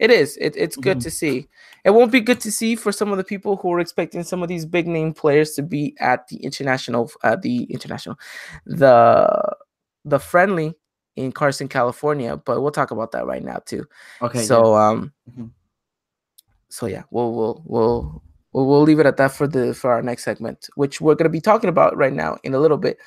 [0.00, 0.36] it is.
[0.38, 1.02] It, it's good Mhm.
[1.04, 1.48] to see.
[1.84, 4.42] It won't be good to see for some of the people who are expecting some
[4.42, 8.16] of these big name players to be at the international, uh, the international,
[8.66, 9.54] the
[10.04, 10.74] the friendly
[11.16, 12.36] in Carson, California.
[12.36, 13.84] But we'll talk about that right now too.
[14.22, 14.42] Okay.
[14.44, 15.50] so um Mhm.
[16.68, 20.02] so yeah we'll we'll we'll we'll we'll leave it at that for the for our
[20.02, 22.98] next segment which we're going to be talking about right now in a little bit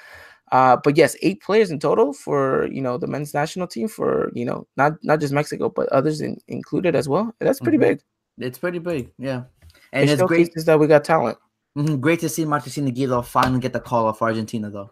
[0.53, 4.31] uh but yes eight players in total for you know the men's national team for
[4.33, 7.81] you know not not just mexico but others in, included as well that's pretty Mhm.
[7.81, 8.01] big
[8.39, 9.11] it's pretty big.
[9.17, 9.43] Yeah.
[9.91, 10.51] and And it's great.
[10.55, 11.37] is that we got talent
[11.77, 14.89] mhm, Great to see Martesina Guido finally get the call for Argentina, though.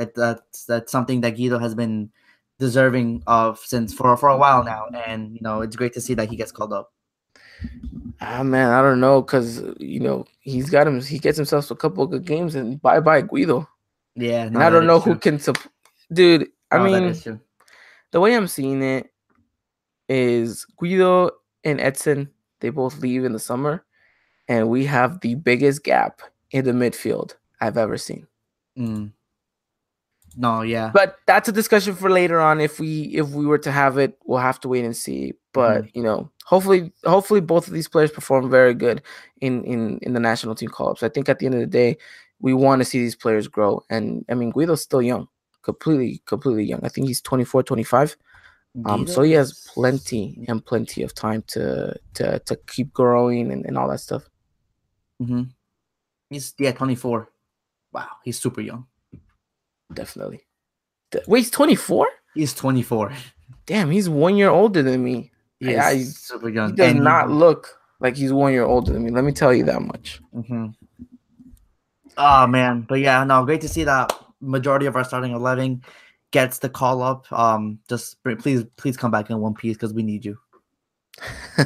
[0.00, 2.08] That that's that's something that Guido has been
[2.58, 6.14] deserving of since for for a while now, and you know it's great to see
[6.14, 6.88] that he gets called up.
[8.24, 11.76] ah man i don't know because you know he's got him he gets himself a
[11.76, 13.68] couple of good games and bye bye guido
[14.16, 14.44] Yeah.
[14.48, 15.68] and i don't know who can sup-
[16.10, 17.12] dude i mean
[18.12, 19.12] the way I'm seeing it
[20.08, 21.30] is Guido
[21.64, 23.84] and Edson, they both leave in the summer,
[24.48, 28.26] and we have the biggest gap in the midfield I've ever seen.
[28.76, 29.12] Mm.
[30.40, 30.90] No, yeah.
[30.94, 32.62] But that's a discussion for later on.
[32.62, 35.34] If we if we were to have it, we'll have to wait and see.
[35.52, 39.02] But you know, hopefully hopefully both of these players perform very good
[39.42, 41.02] in in in the national team call-ups.
[41.02, 41.98] I think at the end of the day,
[42.40, 43.84] we want to see these players grow.
[43.90, 45.28] And I mean Guido's still young.
[45.62, 46.80] Completely, completely young.
[46.84, 48.16] I think he's 24, 25.
[48.86, 53.66] Um, so he has plenty and plenty of time to to to keep growing and,
[53.66, 54.22] and all that stuff.
[55.20, 55.42] Mm-hmm.
[56.30, 57.30] He's yeah, twenty four.
[57.92, 58.86] Wow, he's super young.
[59.94, 60.40] Definitely.
[61.26, 62.08] Wait, he's 24?
[62.34, 63.12] He's twenty four.
[63.66, 65.32] Damn, he's one year older than me.
[65.58, 69.10] Yeah, he's- super He does and not look like he's one year older than me.
[69.10, 70.20] Let me tell you that much.
[70.32, 70.66] hmm
[72.16, 75.82] Oh man, but yeah, no, great to see that majority of our starting eleven
[76.30, 80.02] gets the call up, um, just please please come back in one piece because we
[80.02, 80.38] need you.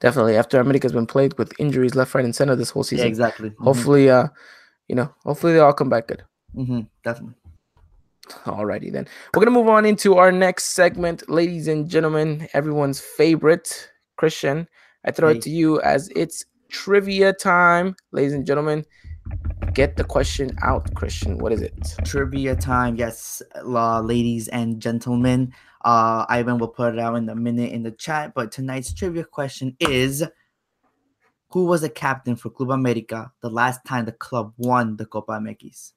[0.00, 0.36] Definitely.
[0.36, 3.06] After America's been played with injuries left, right, and center this whole season.
[3.06, 3.50] Yeah, exactly.
[3.50, 3.64] Mm-hmm.
[3.64, 4.28] Hopefully, uh,
[4.88, 6.22] you know, hopefully they all come back good.
[6.56, 7.34] Mm-hmm, definitely.
[8.28, 9.06] Alrighty then.
[9.34, 12.48] We're gonna move on into our next segment, ladies and gentlemen.
[12.54, 14.68] Everyone's favorite Christian.
[15.04, 15.38] I throw hey.
[15.38, 18.84] it to you as it's trivia time, ladies and gentlemen.
[19.74, 21.38] Get the question out, Christian.
[21.38, 21.74] What is it?
[22.04, 25.52] Trivia time, yes, uh, ladies and gentlemen.
[25.84, 28.34] Uh, Ivan will put it out in a minute in the chat.
[28.34, 30.24] But tonight's trivia question is:
[31.50, 35.32] Who was the captain for Club America the last time the club won the Copa
[35.32, 35.92] MX?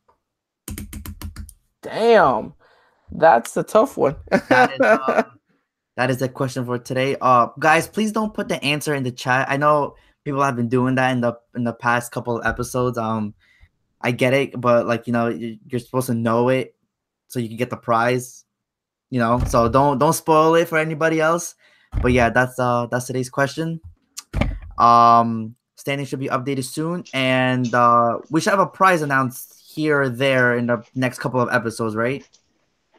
[1.85, 2.55] Damn,
[3.11, 4.15] that's a tough one.
[4.31, 5.23] that, is, uh,
[5.97, 7.15] that is the question for today.
[7.21, 9.47] Uh, guys, please don't put the answer in the chat.
[9.51, 12.97] I know people have been doing that in the in the past couple of episodes.
[12.97, 13.35] Um,
[14.01, 16.75] I get it, but like you know, you're supposed to know it
[17.27, 18.45] so you can get the prize.
[19.11, 21.53] You know, so don't don't spoil it for anybody else.
[22.01, 23.79] But yeah, that's uh that's today's question.
[24.79, 30.01] Um, standing should be updated soon, and uh, we should have a prize announced here
[30.01, 32.27] or there in the next couple of episodes, right?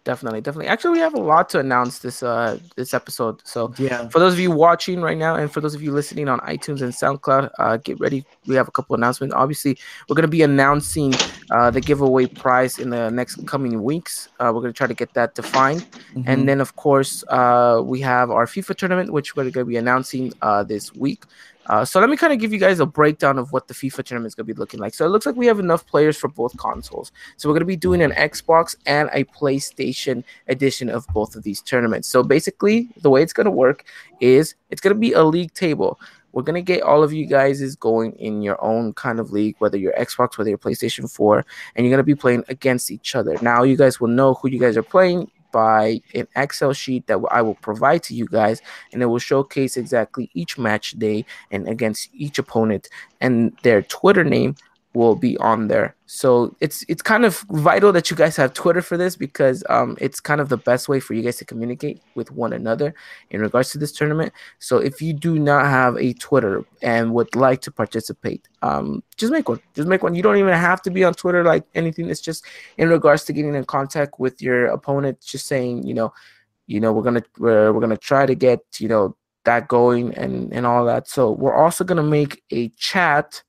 [0.04, 0.68] Definitely, definitely.
[0.68, 3.42] Actually, we have a lot to announce this uh this episode.
[3.44, 6.28] So yeah, for those of you watching right now, and for those of you listening
[6.28, 8.24] on iTunes and SoundCloud, uh, get ready.
[8.46, 9.34] We have a couple announcements.
[9.34, 9.76] Obviously,
[10.08, 11.12] we're gonna be announcing
[11.50, 14.28] uh the giveaway prize in the next coming weeks.
[14.38, 16.22] Uh, we're gonna try to get that defined, mm-hmm.
[16.26, 20.32] and then of course, uh, we have our FIFA tournament, which we're gonna be announcing
[20.40, 21.24] uh this week.
[21.68, 24.04] Uh, so let me kind of give you guys a breakdown of what the FIFA
[24.04, 24.94] tournament is going to be looking like.
[24.94, 27.12] So it looks like we have enough players for both consoles.
[27.36, 31.42] So we're going to be doing an Xbox and a PlayStation edition of both of
[31.42, 32.08] these tournaments.
[32.08, 33.84] So basically, the way it's going to work
[34.20, 35.98] is it's going to be a league table.
[36.32, 39.32] We're going to get all of you guys is going in your own kind of
[39.32, 41.42] league, whether you're Xbox, whether you're PlayStation 4,
[41.74, 43.36] and you're going to be playing against each other.
[43.40, 47.18] Now you guys will know who you guys are playing by an Excel sheet that
[47.30, 48.60] I will provide to you guys,
[48.92, 52.90] and it will showcase exactly each match day and against each opponent
[53.22, 54.54] and their Twitter name
[54.96, 55.94] will be on there.
[56.06, 59.96] So it's it's kind of vital that you guys have Twitter for this because um,
[60.00, 62.94] it's kind of the best way for you guys to communicate with one another
[63.30, 64.32] in regards to this tournament.
[64.58, 69.32] So if you do not have a Twitter and would like to participate, um, just
[69.32, 69.60] make one.
[69.74, 70.14] Just make one.
[70.14, 72.08] You don't even have to be on Twitter like anything.
[72.08, 72.44] It's just
[72.78, 75.20] in regards to getting in contact with your opponent.
[75.20, 76.14] Just saying, you know,
[76.66, 80.52] you know, we're gonna we're, we're gonna try to get you know that going and
[80.54, 81.06] and all that.
[81.06, 83.42] So we're also gonna make a chat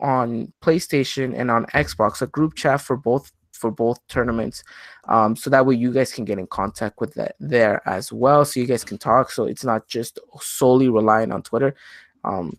[0.00, 4.64] on PlayStation and on Xbox, a group chat for both for both tournaments.
[5.08, 8.44] Um, so that way you guys can get in contact with that there as well.
[8.44, 9.30] So you guys can talk.
[9.30, 11.74] So it's not just solely relying on Twitter.
[12.24, 12.56] Um,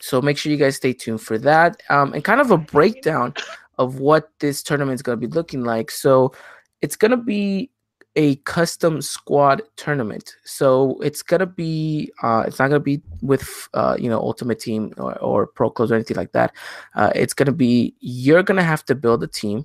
[0.00, 1.82] so make sure you guys stay tuned for that.
[1.90, 3.34] Um, and kind of a breakdown
[3.78, 5.90] of what this tournament is going to be looking like.
[5.90, 6.32] So
[6.80, 7.70] it's going to be
[8.16, 10.34] a custom squad tournament.
[10.44, 14.92] So it's gonna be uh, it's not gonna be with uh, you know Ultimate Team
[14.96, 16.52] or, or Pro Clubs or anything like that.
[16.94, 19.64] Uh, it's gonna be you're gonna have to build a team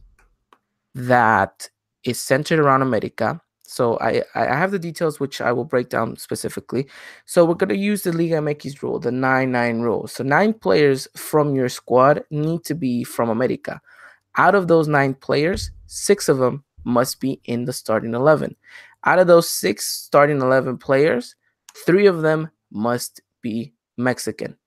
[0.93, 1.69] that
[2.03, 3.41] is centered around America.
[3.63, 6.87] So I I have the details which I will break down specifically.
[7.25, 10.07] So we're gonna use the Liga MX rule, the nine nine rule.
[10.07, 13.81] So nine players from your squad need to be from America.
[14.37, 18.55] Out of those nine players, six of them must be in the starting 11.
[19.05, 21.35] Out of those six starting 11 players,
[21.85, 24.57] three of them must be Mexican.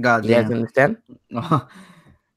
[0.00, 0.98] God you guys understand?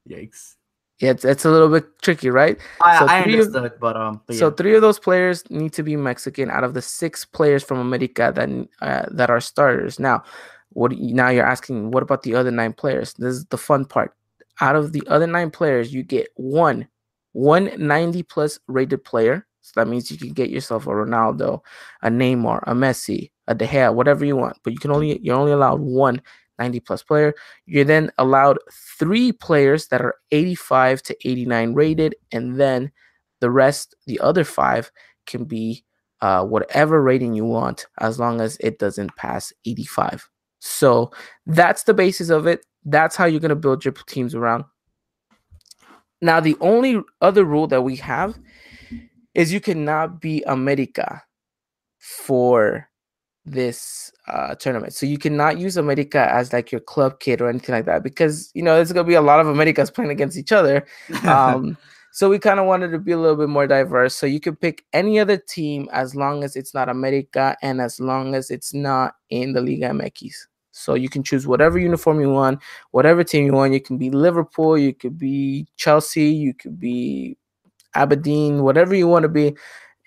[0.08, 0.56] Yikes.
[0.98, 2.58] Yeah, it's, it's a little bit tricky, right?
[2.80, 4.20] I, so I understood, of, but um.
[4.26, 7.64] But so three of those players need to be Mexican out of the six players
[7.64, 9.98] from America that uh, that are starters.
[9.98, 10.22] Now,
[10.70, 11.90] what now you're asking?
[11.90, 13.14] What about the other nine players?
[13.14, 14.14] This is the fun part.
[14.60, 16.86] Out of the other nine players, you get one
[17.32, 19.46] one 90 plus rated player.
[19.60, 21.60] So that means you can get yourself a Ronaldo,
[22.02, 24.58] a Neymar, a Messi, a De Gea, whatever you want.
[24.64, 26.20] But you can only you're only allowed one
[26.58, 27.34] 90 plus player.
[27.66, 28.58] You're then allowed
[28.98, 32.92] three players that are 85 to 89 rated, and then
[33.40, 34.90] the rest, the other five,
[35.26, 35.84] can be
[36.20, 40.28] uh, whatever rating you want as long as it doesn't pass 85.
[40.60, 41.10] So
[41.46, 42.64] that's the basis of it.
[42.84, 44.64] That's how you're going to build your teams around.
[46.22, 48.38] Now, the only other rule that we have
[49.34, 51.22] is you cannot be America
[51.98, 52.88] for
[53.44, 54.94] this uh, tournament.
[54.94, 58.50] So you cannot use America as like your club kit or anything like that because
[58.54, 60.86] you know there's gonna be a lot of Americas playing against each other.
[61.24, 61.76] Um,
[62.14, 64.14] so we kind of wanted to be a little bit more diverse.
[64.14, 67.98] So you can pick any other team as long as it's not America and as
[67.98, 70.34] long as it's not in the Liga MX.
[70.72, 72.60] So you can choose whatever uniform you want,
[72.90, 73.72] whatever team you want.
[73.72, 77.36] You can be Liverpool, you could be Chelsea, you could be
[77.94, 79.54] Aberdeen, whatever you want to be.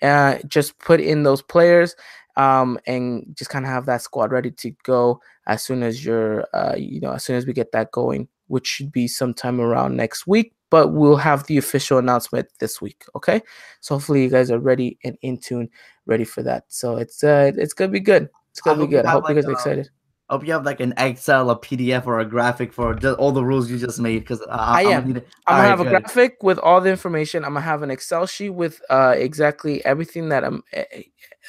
[0.02, 1.96] Uh, just put in those players
[2.36, 6.46] um, and just kind of have that squad ready to go as soon as you're,
[6.52, 9.96] uh, you know, as soon as we get that going, which should be sometime around
[9.96, 10.52] next week.
[10.68, 13.04] But we'll have the official announcement this week.
[13.14, 13.40] Okay,
[13.80, 15.70] so hopefully you guys are ready and in tune,
[16.06, 16.64] ready for that.
[16.68, 18.28] So it's uh, it's gonna be good.
[18.50, 19.06] It's gonna be good.
[19.06, 19.90] I hope you guys are excited.
[20.28, 23.30] I hope you have like an Excel, a PDF, or a graphic for just all
[23.30, 24.20] the rules you just made.
[24.20, 25.02] Because uh, I am.
[25.02, 27.44] I'm gonna, I'm gonna have a graphic with all the information.
[27.44, 30.62] I'm gonna have an Excel sheet with uh, exactly everything that I'm.
[30.72, 31.02] Eh, eh,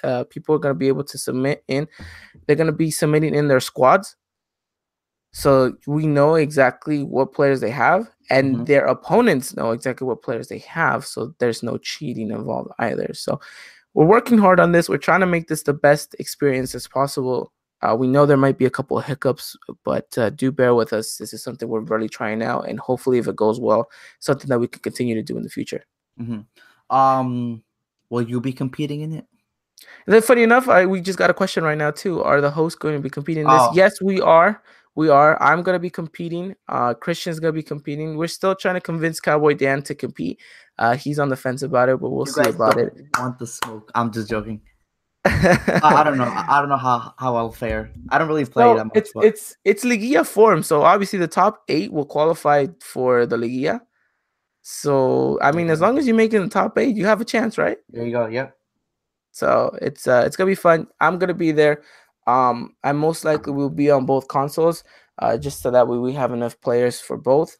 [0.04, 1.88] uh, people are gonna be able to submit in.
[2.46, 4.16] They're gonna be submitting in their squads,
[5.34, 8.66] so we know exactly what players they have, and mm-hmm.
[8.66, 11.04] their opponents know exactly what players they have.
[11.04, 13.12] So there's no cheating involved either.
[13.14, 13.40] So
[13.96, 14.88] we're working hard on this.
[14.88, 17.52] We're trying to make this the best experience as possible
[17.82, 20.94] uh, we know there might be a couple of hiccups, but uh, do bear with
[20.94, 21.18] us.
[21.18, 24.60] This is something we're really trying out, and hopefully, if it goes well, something that
[24.60, 25.86] we can continue to do in the future.
[26.20, 26.96] Mm-hmm.
[26.96, 27.64] Um,
[28.10, 29.26] will you be competing in it?
[30.06, 32.24] And then, funny enough, I, we just got a question right now too.
[32.24, 33.62] Are the hosts going to be competing in this?
[33.62, 33.72] Oh.
[33.76, 34.64] Yes, we are.
[34.96, 35.42] We are.
[35.44, 36.56] I'm going to be competing.
[36.68, 38.18] Uh, Christian's going to be competing.
[38.18, 40.40] We're still trying to convince Cowboy Dan to compete.
[40.80, 42.94] Uh, he's on the fence about it, but we'll you see about it.
[43.20, 43.92] Want the smoke?
[43.94, 44.62] I'm just joking.
[45.84, 46.32] I, don't know.
[46.34, 47.92] I don't know how how I'll fare.
[48.10, 48.96] I don't really play no, that much.
[48.96, 49.26] It's but.
[49.26, 53.82] it's it's Liguilla form, so obviously the top eight will qualify for the Liguilla.
[54.62, 57.22] So I mean, as long as you make it in the top eight, you have
[57.22, 57.78] a chance, right?
[57.90, 58.28] There you go.
[58.28, 58.56] Yep.
[59.32, 60.88] So it's uh it's gonna be fun.
[61.00, 61.84] I'm gonna be there.
[62.26, 64.84] Um, I most likely will be on both consoles,
[65.20, 67.58] uh, just so that way we have enough players for both.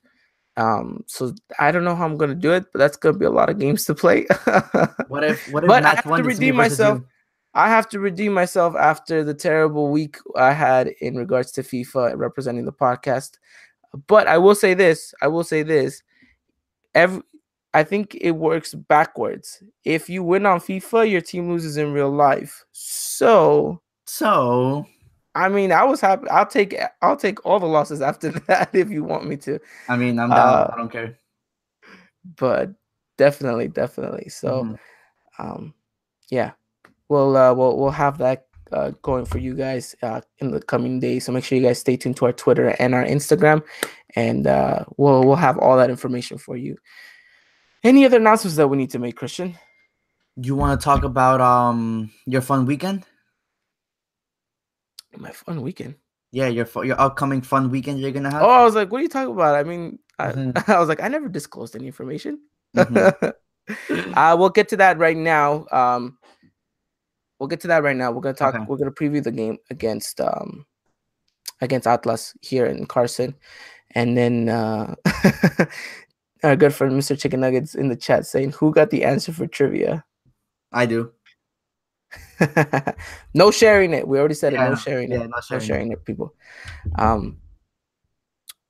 [0.58, 3.30] Um, so I don't know how I'm gonna do it, but that's gonna be a
[3.30, 4.26] lot of games to play.
[5.08, 7.00] what if what if but I have to redeem myself?
[7.00, 7.08] You?
[7.54, 12.18] I have to redeem myself after the terrible week I had in regards to FIFA
[12.18, 13.38] representing the podcast.
[14.08, 16.04] But I will say this, I will say this.
[16.94, 17.22] Every
[17.74, 19.62] I think it works backwards.
[19.84, 22.66] If you win on FIFA, your team loses in real life.
[22.72, 24.88] So, so
[25.36, 26.28] I mean, I was happy.
[26.30, 29.60] I'll take I'll take all the losses after that if you want me to.
[29.88, 30.40] I mean, I'm down.
[30.40, 31.18] Uh, I don't care.
[32.38, 32.72] But
[33.18, 34.30] definitely, definitely.
[34.30, 35.48] So, mm-hmm.
[35.48, 35.74] um,
[36.32, 36.54] yeah,
[37.10, 41.00] we'll uh, we'll we'll have that uh, going for you guys uh, in the coming
[41.00, 41.26] days.
[41.26, 43.64] So make sure you guys stay tuned to our Twitter and our Instagram,
[44.16, 46.78] and uh, we'll we'll have all that information for you.
[47.84, 49.58] Any other announcements that we need to make, Christian?
[50.36, 53.06] You want to talk about um your fun weekend?
[55.16, 55.96] My fun weekend.
[56.32, 58.44] Yeah, your your upcoming fun weekend you're gonna have.
[58.44, 59.56] Oh, I was like, what are you talking about?
[59.56, 60.72] I mean, mm-hmm.
[60.72, 62.40] I, I was like, I never disclosed any information.
[62.76, 64.14] Mm-hmm.
[64.18, 65.66] uh, we'll get to that right now.
[65.72, 66.18] Um,
[67.40, 68.12] we'll get to that right now.
[68.12, 68.56] We're gonna talk.
[68.56, 68.66] Okay.
[68.68, 70.66] We're gonna preview the game against um
[71.62, 73.36] against Atlas here in Carson,
[73.96, 74.96] and then uh,
[76.44, 77.20] our good friend Mr.
[77.20, 80.04] Chicken Nuggets in the chat saying, "Who got the answer for trivia?"
[80.72, 81.12] I do.
[83.34, 84.08] no sharing it.
[84.08, 84.70] We already said yeah, it.
[84.70, 85.30] No sharing yeah, it.
[85.30, 85.96] No sharing, no sharing it.
[85.96, 86.34] it, people.
[86.98, 87.38] Um.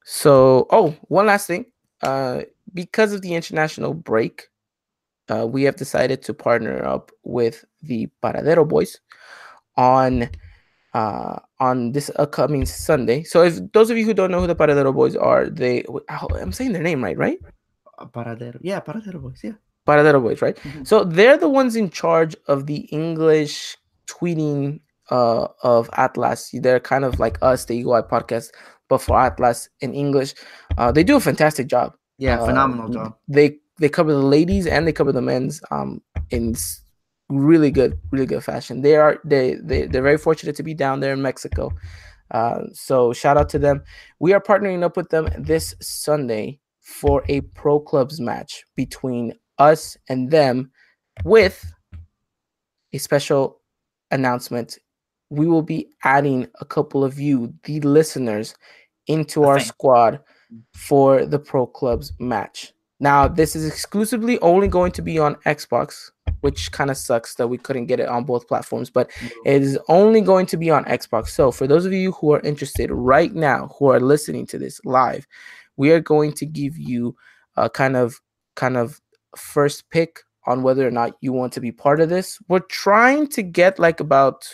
[0.05, 1.65] So, oh, one last thing.
[2.01, 2.43] Uh,
[2.73, 4.47] because of the international break,
[5.29, 8.99] uh, we have decided to partner up with the Paradero Boys
[9.75, 10.29] on
[10.93, 13.23] uh, on this upcoming Sunday.
[13.23, 16.51] So, if those of you who don't know who the Paradero Boys are, they I'm
[16.51, 17.39] saying their name right, right?
[17.97, 19.53] Uh, Paradero, yeah, Paradero Boys, yeah.
[19.87, 20.55] Paradero Boys, right?
[20.55, 20.83] Mm-hmm.
[20.83, 26.51] So they're the ones in charge of the English tweeting uh, of Atlas.
[26.53, 28.51] They're kind of like us, the Eagle Eye podcast,
[28.89, 30.33] but for Atlas in English.
[30.77, 31.93] Uh, they do a fantastic job.
[32.17, 33.17] Yeah, phenomenal uh, job.
[33.27, 36.55] They they cover the ladies and they cover the men's um in
[37.29, 38.81] really good really good fashion.
[38.81, 41.71] They are they, they they're very fortunate to be down there in mexico.
[42.31, 43.83] Uh, so shout out to them.
[44.19, 49.97] We are partnering up with them this sunday for a pro clubs match between us
[50.09, 50.71] and them
[51.23, 51.71] with
[52.93, 53.61] a special
[54.11, 54.77] announcement.
[55.29, 58.55] We will be adding a couple of you the listeners
[59.07, 60.19] into our squad
[60.73, 66.09] for the pro clubs match now, this is exclusively only going to be on Xbox,
[66.41, 69.11] which kind of sucks that we couldn't get it on both platforms, but
[69.45, 71.27] it is only going to be on Xbox.
[71.27, 74.81] So, for those of you who are interested right now, who are listening to this
[74.83, 75.27] live,
[75.75, 77.15] we are going to give you
[77.55, 78.19] a kind of
[78.55, 78.99] kind of
[79.35, 82.39] first pick on whether or not you want to be part of this.
[82.47, 84.47] We're trying to get like about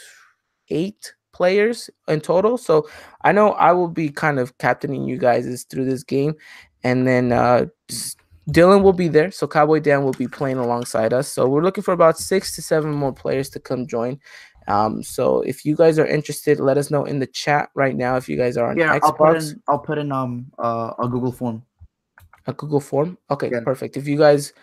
[0.70, 2.58] eight players in total.
[2.58, 2.90] So
[3.22, 6.36] I know I will be kind of captaining you guys through this game,
[6.84, 7.68] and then uh,
[8.50, 11.30] Dylan will be there, so Cowboy Dan will be playing alongside us.
[11.30, 14.20] So we're looking for about six to seven more players to come join.
[14.68, 18.16] Um, so if you guys are interested, let us know in the chat right now.
[18.16, 20.94] If you guys are on yeah, Xbox, I'll put in, I'll put in um uh,
[21.00, 21.64] a Google form.
[22.48, 23.18] A Google form.
[23.32, 23.62] Okay, yeah.
[23.64, 23.98] perfect.
[23.98, 24.54] If you guys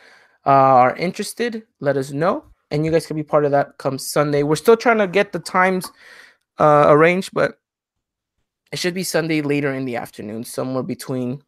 [0.47, 3.99] uh, are interested, let us know, and you guys can be part of that come
[3.99, 4.43] Sunday.
[4.43, 5.91] We're still trying to get the times
[6.59, 7.59] uh, arranged, but
[8.72, 11.43] it should be Sunday later in the afternoon, somewhere between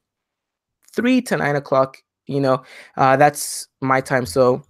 [0.92, 1.98] three to nine o'clock.
[2.26, 2.62] You know,
[2.96, 4.26] uh, that's my time.
[4.26, 4.62] So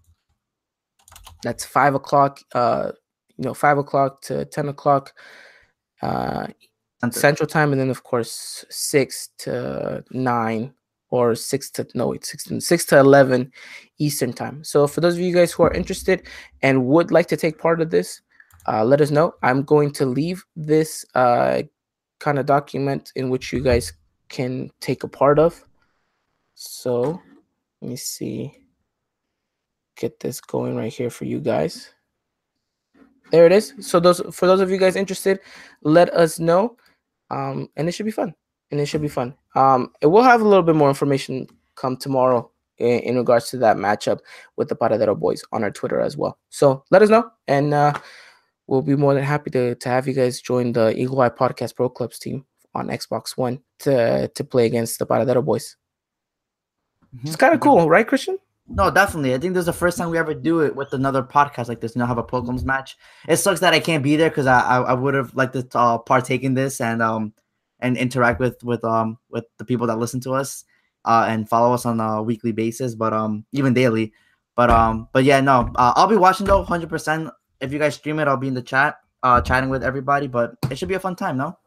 [1.42, 2.40] that's five o'clock.
[2.54, 2.92] Uh,
[3.36, 5.12] you know, five o'clock to ten o'clock
[6.02, 6.46] uh,
[7.10, 10.72] Central Time, and then of course six to nine
[11.10, 13.52] or six to no wait six to, six to eleven
[13.98, 14.64] Eastern Time.
[14.64, 16.26] So for those of you guys who are interested
[16.62, 18.22] and would like to take part of this,
[18.66, 19.34] uh, let us know.
[19.42, 21.62] I'm going to leave this uh,
[22.18, 23.92] kind of document in which you guys
[24.28, 25.62] can take a part of.
[26.54, 27.20] So
[27.82, 28.56] let me see.
[29.96, 31.92] Get this going right here for you guys.
[33.32, 33.74] There it is.
[33.80, 35.40] So those for those of you guys interested,
[35.82, 36.76] let us know.
[37.30, 38.34] Um, and it should be fun.
[38.70, 39.34] And it should be fun.
[39.54, 43.58] Um, it will have a little bit more information come tomorrow in, in regards to
[43.58, 44.20] that matchup
[44.56, 46.38] with the Paradero boys on our Twitter as well.
[46.50, 47.94] So let us know, and uh,
[48.66, 51.74] we'll be more than happy to to have you guys join the Eagle Eye Podcast
[51.74, 55.76] Pro Clubs team on Xbox One to to play against the Paradero boys.
[57.14, 57.26] Mm-hmm.
[57.26, 58.38] It's kind of cool, right, Christian?
[58.68, 59.34] No, definitely.
[59.34, 61.80] I think this is the first time we ever do it with another podcast like
[61.80, 61.94] this.
[61.94, 62.96] You know, have a Pro Clubs match.
[63.28, 65.66] It sucks that I can't be there because I, I, I would have liked to
[65.78, 67.34] uh, partake in this and um
[67.80, 70.64] and interact with with um with the people that listen to us
[71.04, 74.12] uh and follow us on a weekly basis, but um even daily.
[74.56, 77.30] But um but yeah, no, uh, I'll be watching though, hundred percent.
[77.60, 80.28] If you guys stream it, I'll be in the chat, uh, chatting with everybody.
[80.28, 81.58] But it should be a fun time, no?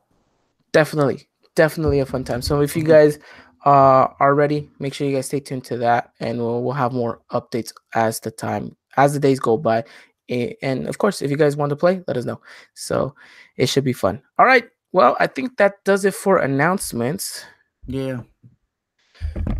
[0.71, 2.41] Definitely, definitely a fun time.
[2.41, 3.19] So if you guys
[3.65, 6.93] uh, are ready, make sure you guys stay tuned to that, and we'll, we'll have
[6.93, 9.83] more updates as the time as the days go by.
[10.29, 12.41] And of course, if you guys want to play, let us know.
[12.73, 13.15] So
[13.57, 14.21] it should be fun.
[14.39, 14.65] All right.
[14.91, 17.43] Well, I think that does it for announcements.
[17.85, 18.21] Yeah.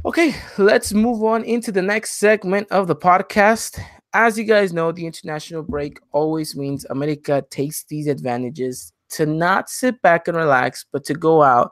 [0.06, 3.80] Okay, let's move on into the next segment of the podcast.
[4.14, 9.70] As you guys know, the international break always means America takes these advantages to not
[9.70, 11.72] sit back and relax, but to go out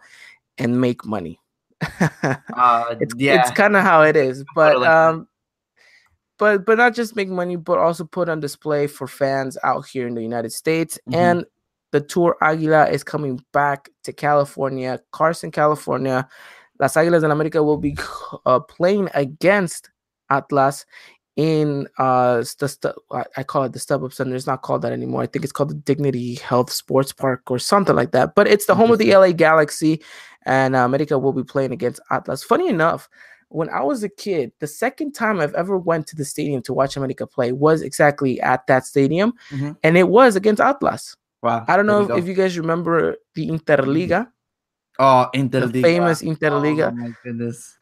[0.58, 1.40] and make money
[2.56, 3.42] uh, it's yeah.
[3.42, 5.28] it's kind of how it is, but um,
[6.38, 10.08] but but not just make money, but also put on display for fans out here
[10.08, 11.00] in the United States.
[11.08, 11.20] Mm-hmm.
[11.20, 11.46] And
[11.92, 16.28] the Tour Aguila is coming back to California, Carson, California.
[16.80, 17.96] Las Águilas del América will be
[18.46, 19.92] uh, playing against
[20.30, 20.86] Atlas
[21.36, 22.94] in uh the stu-
[23.36, 24.36] I call it the StubHub Center.
[24.36, 25.24] It's not called that anymore.
[25.24, 28.36] I think it's called the Dignity Health Sports Park or something like that.
[28.36, 30.02] But it's the home of the LA Galaxy,
[30.46, 32.44] and uh, America will be playing against Atlas.
[32.44, 33.10] Funny enough,
[33.50, 36.74] when I was a kid, the second time I've ever went to the stadium to
[36.74, 39.72] watch America play was exactly at that stadium, mm-hmm.
[39.84, 41.16] and it was against Atlas.
[41.42, 41.66] Wow!
[41.68, 44.28] I don't know if, if, you guys remember the Interliga.
[45.00, 46.92] Oh, Interliga, the famous Interliga.
[46.92, 47.78] Oh my goodness!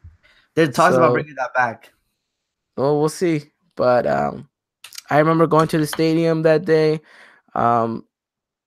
[0.55, 1.91] They're talking so, about bringing that back.
[2.77, 3.51] Well, we'll see.
[3.75, 4.49] But um,
[5.09, 7.01] I remember going to the stadium that day.
[7.53, 8.05] Um,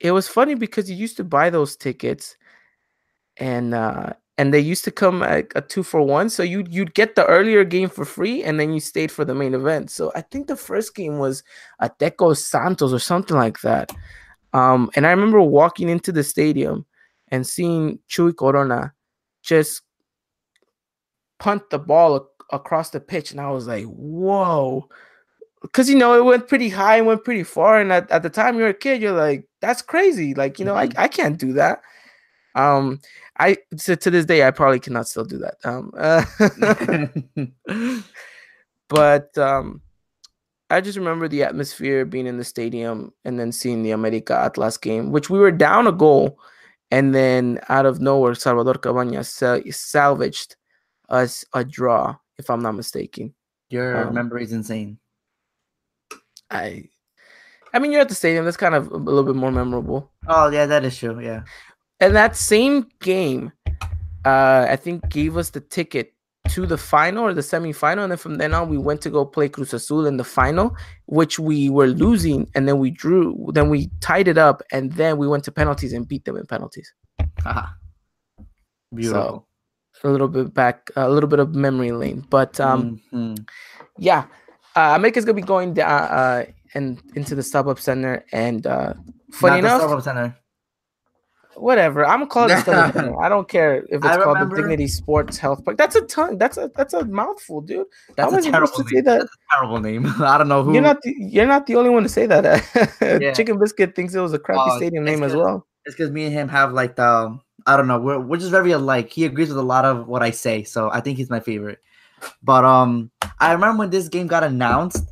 [0.00, 2.36] it was funny because you used to buy those tickets,
[3.38, 6.28] and uh, and they used to come at a two for one.
[6.28, 9.34] So you you'd get the earlier game for free, and then you stayed for the
[9.34, 9.90] main event.
[9.90, 11.42] So I think the first game was
[11.80, 13.90] Ateco Santos or something like that.
[14.52, 16.86] Um, and I remember walking into the stadium
[17.28, 18.92] and seeing Chuy Corona
[19.42, 19.82] just
[21.38, 24.88] punt the ball across the pitch, and I was like, "Whoa!"
[25.62, 28.30] Because you know it went pretty high and went pretty far, and at, at the
[28.30, 30.98] time you're a kid, you're like, "That's crazy!" Like you know, mm-hmm.
[30.98, 31.82] I I can't do that.
[32.54, 33.00] Um,
[33.38, 35.56] I to, to this day I probably cannot still do that.
[35.64, 36.24] Um, uh,
[38.88, 39.80] but um,
[40.70, 44.76] I just remember the atmosphere being in the stadium and then seeing the America Atlas
[44.76, 46.38] game, which we were down a goal,
[46.90, 50.56] and then out of nowhere Salvador Cabañas salvaged
[51.08, 53.34] us a draw if I'm not mistaken.
[53.70, 54.98] Your um, memory is insane.
[56.50, 56.88] I,
[57.72, 58.44] I mean, you're at the stadium.
[58.44, 60.12] That's kind of a little bit more memorable.
[60.28, 61.20] Oh yeah, that is true.
[61.20, 61.42] Yeah.
[62.00, 63.52] And that same game,
[64.24, 66.14] uh, I think gave us the ticket
[66.48, 69.24] to the final or the semifinal, and then from then on we went to go
[69.24, 70.76] play Cruz Azul in the final,
[71.06, 75.16] which we were losing, and then we drew, then we tied it up, and then
[75.16, 76.92] we went to penalties and beat them in penalties.
[77.46, 77.74] Ah,
[78.94, 79.22] beautiful.
[79.22, 79.46] So,
[80.02, 82.26] a little bit back, a little bit of memory lane.
[82.28, 83.42] But um, mm-hmm.
[83.98, 84.26] yeah,
[84.76, 88.94] uh, America's gonna be going down uh, and into the StubHub Center, and uh,
[89.32, 90.36] funny Not enough, Center.
[91.56, 93.22] Whatever, I'm gonna call it the StubHub Center.
[93.22, 94.56] I don't care if it's I called remember...
[94.56, 95.76] the Dignity Sports Health Park.
[95.78, 96.36] That's a ton.
[96.38, 97.86] That's a that's a mouthful, dude.
[98.16, 98.88] That's How a terrible name.
[98.88, 99.18] Say that?
[99.20, 100.06] That's a terrible name.
[100.22, 100.72] I don't know who.
[100.72, 102.98] You're not the, you're not the only one to say that.
[103.22, 103.32] yeah.
[103.32, 105.66] Chicken Biscuit thinks it was a crappy oh, stadium name as well.
[105.84, 107.98] It's because me and him have like the I don't know.
[107.98, 109.10] We're we're just very alike.
[109.10, 111.78] He agrees with a lot of what I say, so I think he's my favorite.
[112.42, 113.10] But um,
[113.40, 115.10] I remember when this game got announced.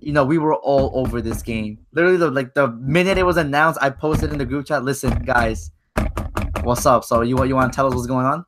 [0.00, 1.78] You know, we were all over this game.
[1.92, 4.82] Literally, the, like the minute it was announced, I posted in the group chat.
[4.82, 5.70] Listen, guys,
[6.62, 7.04] what's up?
[7.04, 8.44] So you you want to tell us what's going on?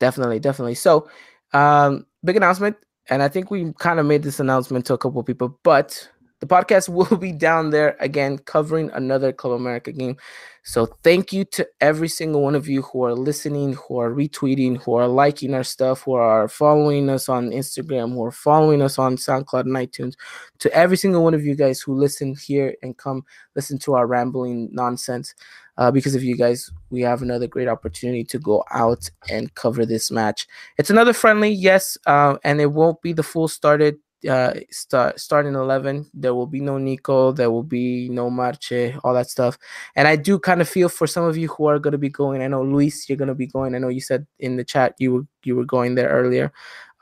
[0.00, 0.74] Definitely, definitely.
[0.74, 1.08] So,
[1.54, 2.76] um, big announcement,
[3.08, 6.10] and I think we kind of made this announcement to a couple of people, but
[6.44, 10.16] the podcast will be down there again covering another Club America game.
[10.62, 14.82] So thank you to every single one of you who are listening, who are retweeting,
[14.82, 18.98] who are liking our stuff, who are following us on Instagram, who are following us
[18.98, 20.14] on SoundCloud and iTunes.
[20.60, 23.24] To every single one of you guys who listen here and come
[23.54, 25.34] listen to our rambling nonsense.
[25.76, 29.84] Uh, because of you guys, we have another great opportunity to go out and cover
[29.84, 30.46] this match.
[30.78, 33.96] It's another friendly, yes, uh, and it won't be the full started
[34.28, 39.14] uh, start starting 11 there will be no nico there will be no marche all
[39.14, 39.58] that stuff.
[39.96, 42.08] And i do kind of feel for some of you who are going to be
[42.08, 44.64] going i know luis you're going to be going i know you said in the
[44.64, 46.52] chat you were you were going there earlier.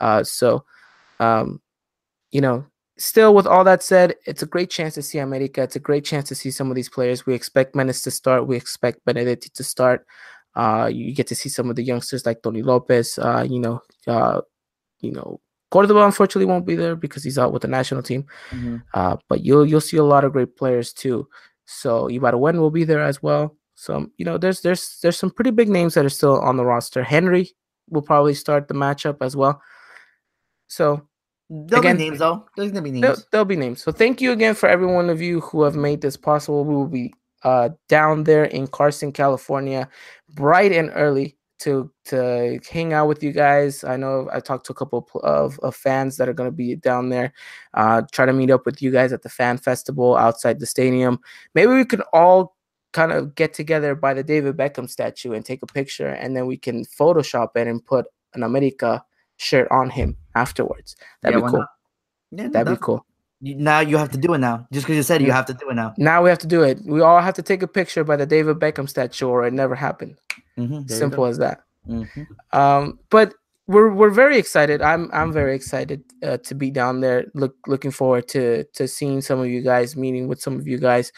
[0.01, 0.65] Uh, so
[1.21, 1.61] um,
[2.31, 2.65] you know
[2.99, 6.05] still with all that said it's a great chance to see america it's a great
[6.05, 7.27] chance to see some of these players.
[7.27, 10.07] We expect Menez to start we expect benedetti to start.
[10.55, 13.81] Uh, you get to see some of the youngsters like tony lopez uh, you know
[14.07, 14.41] uh,
[15.01, 15.41] you know
[15.73, 18.27] Cordoba unfortunately won't be there because he's out with the national team.
[18.51, 18.77] Mm-hmm.
[18.93, 21.27] Uh, but you'll you'll see a lot of great players too.
[21.65, 23.57] So Ibarguen will be there as well.
[23.75, 26.65] So you know, there's there's there's some pretty big names that are still on the
[26.65, 27.03] roster.
[27.03, 27.51] Henry
[27.89, 29.63] will probably start the matchup as well.
[30.69, 31.09] So
[31.49, 32.47] there'll again, be names though.
[32.55, 33.03] There's gonna be names.
[33.03, 33.83] There'll, there'll, be names.
[33.83, 36.67] So thank you again for every one of you who have made this possible.
[36.67, 37.15] We will be
[37.45, 39.89] uh, down there in Carson, California,
[40.35, 43.85] bright and early to to hang out with you guys.
[43.85, 46.75] I know I talked to a couple of, of fans that are going to be
[46.75, 47.33] down there.
[47.75, 51.21] Uh, try to meet up with you guys at the fan festival outside the stadium.
[51.55, 52.57] Maybe we can all
[52.93, 56.47] kind of get together by the David Beckham statue and take a picture, and then
[56.47, 59.05] we can Photoshop it and put an America
[59.37, 60.97] shirt on him afterwards.
[61.23, 61.67] That'd yeah, be cool.
[62.33, 63.07] Yeah, That'd be cool.
[63.41, 64.69] Now you have to do it now.
[64.73, 65.95] Just because you said you have to do it now.
[65.99, 66.79] Now we have to do it.
[66.85, 69.75] We all have to take a picture by the David Beckham statue, or it never
[69.75, 70.17] happened.
[70.59, 71.61] Mm-hmm, Simple as that.
[71.89, 72.23] Mm-hmm.
[72.57, 73.35] Um, but
[73.67, 74.83] we're we're very excited.
[74.83, 77.27] I'm I'm very excited uh, to be down there.
[77.35, 80.79] Look looking forward to to seeing some of you guys, meeting with some of you
[80.79, 81.13] guys,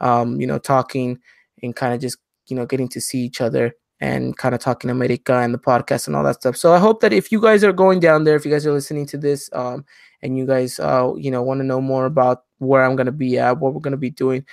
[0.00, 1.18] um, you know, talking
[1.62, 4.90] and kind of just you know getting to see each other and kind of talking
[4.90, 6.56] America and the podcast and all that stuff.
[6.56, 8.72] So I hope that if you guys are going down there, if you guys are
[8.72, 9.84] listening to this, um,
[10.20, 13.38] and you guys uh, you know want to know more about where I'm gonna be
[13.38, 14.44] at, what we're gonna be doing,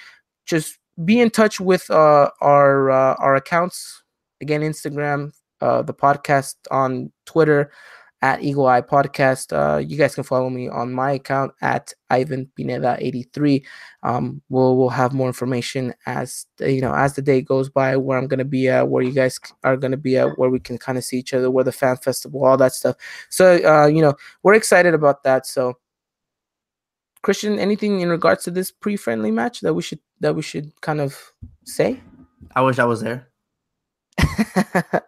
[0.45, 4.00] just be in touch with uh, our uh, our accounts
[4.41, 5.31] Again, Instagram,
[5.61, 7.71] uh, the podcast on Twitter
[8.21, 9.51] at Eagle Eye Podcast.
[9.51, 13.65] Uh, you guys can follow me on my account at Ivan Pineda 83.
[14.03, 18.17] Um, we'll we'll have more information as you know as the day goes by where
[18.17, 20.97] I'm gonna be at, where you guys are gonna be at, where we can kind
[20.97, 22.95] of see each other, where the fan festival, all that stuff.
[23.29, 25.45] So uh, you know we're excited about that.
[25.45, 25.77] So
[27.23, 31.01] Christian, anything in regards to this pre-friendly match that we should that we should kind
[31.01, 31.33] of
[31.65, 31.99] say?
[32.55, 33.30] I wish I was there.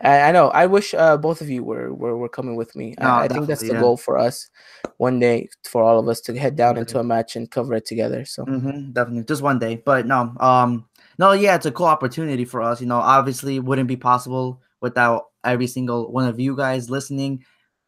[0.00, 0.48] I, know.
[0.48, 2.94] I wish uh, both of you were were, were coming with me.
[3.00, 3.80] No, I, I think that's the yeah.
[3.80, 4.50] goal for us
[4.96, 7.86] one day for all of us to head down into a match and cover it
[7.86, 8.24] together.
[8.24, 9.76] So mm-hmm, definitely just one day.
[9.84, 10.86] But no, um,
[11.18, 12.80] no, yeah, it's a cool opportunity for us.
[12.80, 17.44] You know, obviously, wouldn't be possible without every single one of you guys listening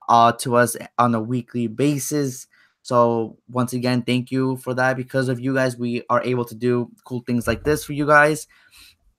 [0.08, 2.46] uh to us on a weekly basis.
[2.82, 4.98] So once again, thank you for that.
[4.98, 8.06] Because of you guys, we are able to do cool things like this for you
[8.06, 8.46] guys.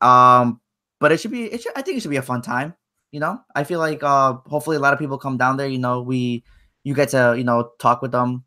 [0.02, 0.62] Um,
[1.00, 2.76] but it should be it should I think it should be a fun time.
[3.12, 5.68] You know, I feel like uh hopefully a lot of people come down there.
[5.68, 6.44] You know, we
[6.84, 8.44] you get to you know talk with them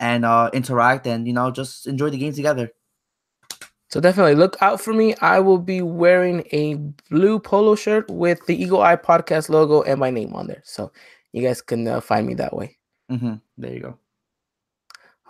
[0.00, 2.70] and uh interact and you know just enjoy the game together.
[3.90, 5.14] So definitely look out for me.
[5.16, 6.74] I will be wearing a
[7.08, 10.62] blue polo shirt with the Eagle Eye Podcast logo and my name on there.
[10.64, 10.92] So
[11.32, 12.76] you guys can uh, find me that way.
[13.10, 13.34] Mm-hmm.
[13.56, 13.98] There you go.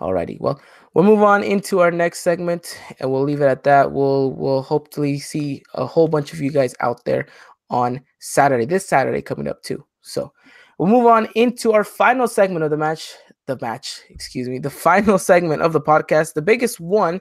[0.01, 0.41] Alrighty.
[0.41, 0.61] Well,
[0.95, 3.93] we'll move on into our next segment, and we'll leave it at that.
[3.93, 7.27] We'll we'll hopefully see a whole bunch of you guys out there
[7.71, 8.65] on Saturday.
[8.65, 9.85] This Saturday coming up too.
[10.03, 10.33] So
[10.79, 13.13] we'll move on into our final segment of the match.
[13.47, 17.21] The match, excuse me, the final segment of the podcast, the biggest one,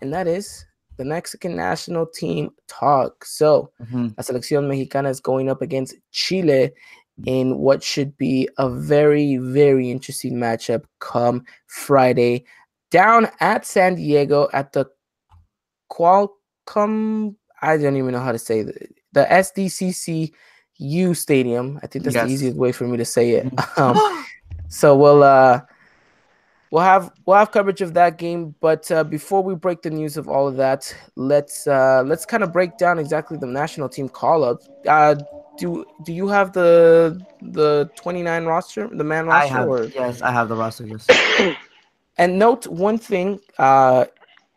[0.00, 0.64] and that is
[0.96, 3.24] the Mexican national team talk.
[3.24, 4.08] So, mm-hmm.
[4.16, 6.70] La Selección Mexicana is going up against Chile
[7.24, 12.44] in what should be a very, very interesting matchup come Friday
[12.90, 14.86] down at San Diego at the
[15.90, 17.36] Qualcomm.
[17.62, 18.74] I don't even know how to say the,
[19.12, 20.32] the SDCC
[20.78, 21.78] U Stadium.
[21.82, 22.26] I think that's yes.
[22.26, 23.52] the easiest way for me to say it.
[23.76, 23.98] Um,
[24.68, 25.60] so we'll uh,
[26.74, 28.54] we'll have we'll have coverage of that game.
[28.60, 32.42] But uh, before we break the news of all of that, let's uh, let's kind
[32.42, 34.60] of break down exactly the national team call up.
[34.86, 35.14] Uh,
[35.56, 39.54] do do you have the the 29 roster, the man roster?
[39.54, 39.84] I have, or?
[39.84, 40.86] yes, I have the roster.
[40.86, 41.06] Yes.
[42.16, 44.04] And note one thing, uh,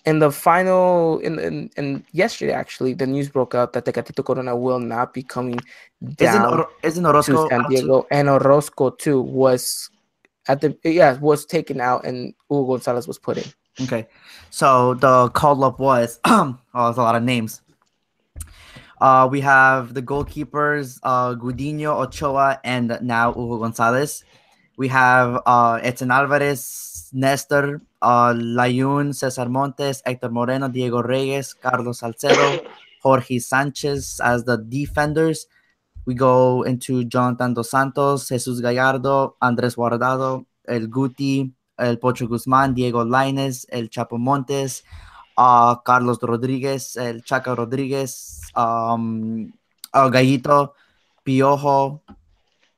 [0.05, 4.55] in the final, in, in, in yesterday actually, the news broke out that Tecatito Corona
[4.55, 5.59] will not be coming
[6.03, 7.67] Isn't down Oro- isn't to San?
[7.67, 9.89] Diego, and Orozco too was
[10.47, 13.45] at the yeah was taken out, and Hugo Gonzalez was put in.
[13.81, 14.07] Okay,
[14.49, 17.61] so the call up was oh, there's a lot of names.
[18.99, 24.23] Uh, we have the goalkeepers, uh, Gudiño, Ochoa, and now Hugo Gonzalez.
[24.77, 31.99] We have uh, Edson Alvarez, Nestor, uh, Layun, Cesar Montes, Hector Moreno, Diego Reyes, Carlos
[31.99, 32.65] Salcedo,
[33.03, 35.47] Jorge Sanchez as the defenders.
[36.07, 42.73] We go into Jonathan Dos Santos, Jesus Gallardo, Andres Guardado, El Guti, El Pocho Guzman,
[42.73, 44.85] Diego Lainez, El Chapo Montes,
[45.35, 49.51] uh, Carlos Rodriguez, El Chaca Rodriguez, um,
[49.93, 50.75] Gallito,
[51.25, 52.01] Piojo,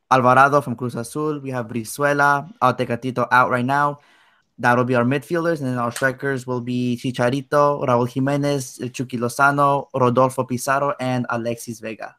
[0.09, 1.39] Alvarado from Cruz Azul.
[1.39, 3.99] We have Brizuela, uh, out right now.
[4.57, 9.87] That'll be our midfielders, and then our strikers will be Chicharito, Raúl Jiménez, Chucky Lozano,
[9.93, 12.15] Rodolfo Pizarro, and Alexis Vega.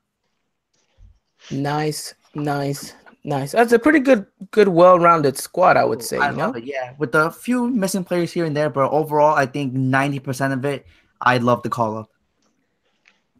[1.50, 3.52] Nice, nice, nice.
[3.52, 6.18] That's a pretty good, good, well-rounded squad, I would say.
[6.18, 6.46] I you know?
[6.46, 6.94] love it, yeah.
[6.98, 10.86] With a few missing players here and there, but overall, I think 90% of it,
[11.20, 12.10] I love the call up.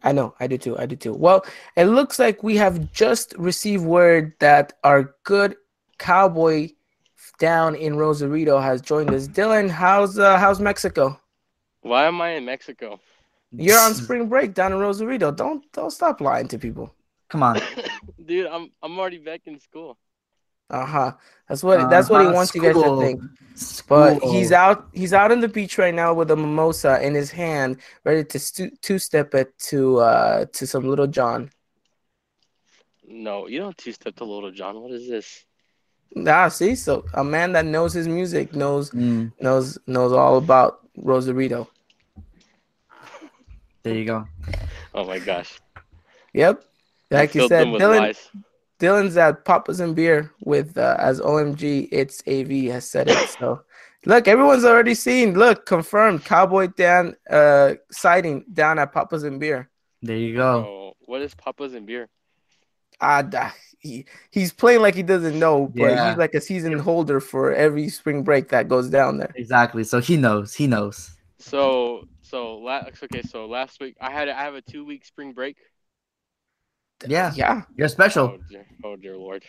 [0.03, 0.77] I know, I do too.
[0.79, 1.13] I do too.
[1.13, 1.45] Well,
[1.75, 5.55] it looks like we have just received word that our good
[5.99, 6.69] cowboy
[7.37, 9.27] down in Rosarito has joined us.
[9.27, 11.19] Dylan, how's uh, how's Mexico?
[11.81, 12.99] Why am I in Mexico?
[13.51, 15.31] You're on spring break down in Rosarito.
[15.31, 16.93] Don't don't stop lying to people.
[17.31, 17.61] Come on.
[18.25, 19.97] Dude, I'm I'm already back in school.
[20.69, 21.11] Uh huh.
[21.49, 23.01] That's what that's what he Uh-huh, wants you guys to school.
[23.01, 23.21] think.
[23.87, 24.31] But School.
[24.31, 24.87] he's out.
[24.93, 28.39] He's out on the beach right now with a mimosa in his hand, ready to
[28.39, 31.49] stu- two step it to uh to some little John.
[33.07, 34.79] No, you don't two step to Little John.
[34.81, 35.45] What is this?
[36.27, 40.79] Ah, see, so a man that knows his music knows Mm, knows knows all about
[40.97, 41.67] Rosarito.
[43.83, 44.27] there you go.
[44.93, 45.59] Oh my gosh.
[46.33, 46.63] Yep.
[47.11, 48.29] Like you said, Dylan, lies.
[48.79, 51.87] Dylan's at Papas and Beer with uh, as OMG.
[51.91, 53.29] It's AV has said it.
[53.29, 53.61] So
[54.05, 55.33] look, everyone's already seen.
[55.37, 56.25] Look, confirmed.
[56.25, 59.69] Cowboy Dan uh sighting down at Papas and Beer.
[60.01, 60.65] There you go.
[60.67, 62.09] Oh, what is Papa's and beer?
[62.99, 66.09] Ah, da- he he's playing like he doesn't know, but Yeah.
[66.09, 69.31] he's like a season holder for every spring break that goes down there.
[69.35, 69.83] Exactly.
[69.83, 70.53] So he knows.
[70.53, 71.11] He knows.
[71.39, 75.33] So so la- okay, so last week I had I have a two week spring
[75.33, 75.57] break.
[77.07, 77.31] Yeah.
[77.35, 78.35] Yeah, You're special.
[78.35, 79.43] Oh dear, oh dear lord.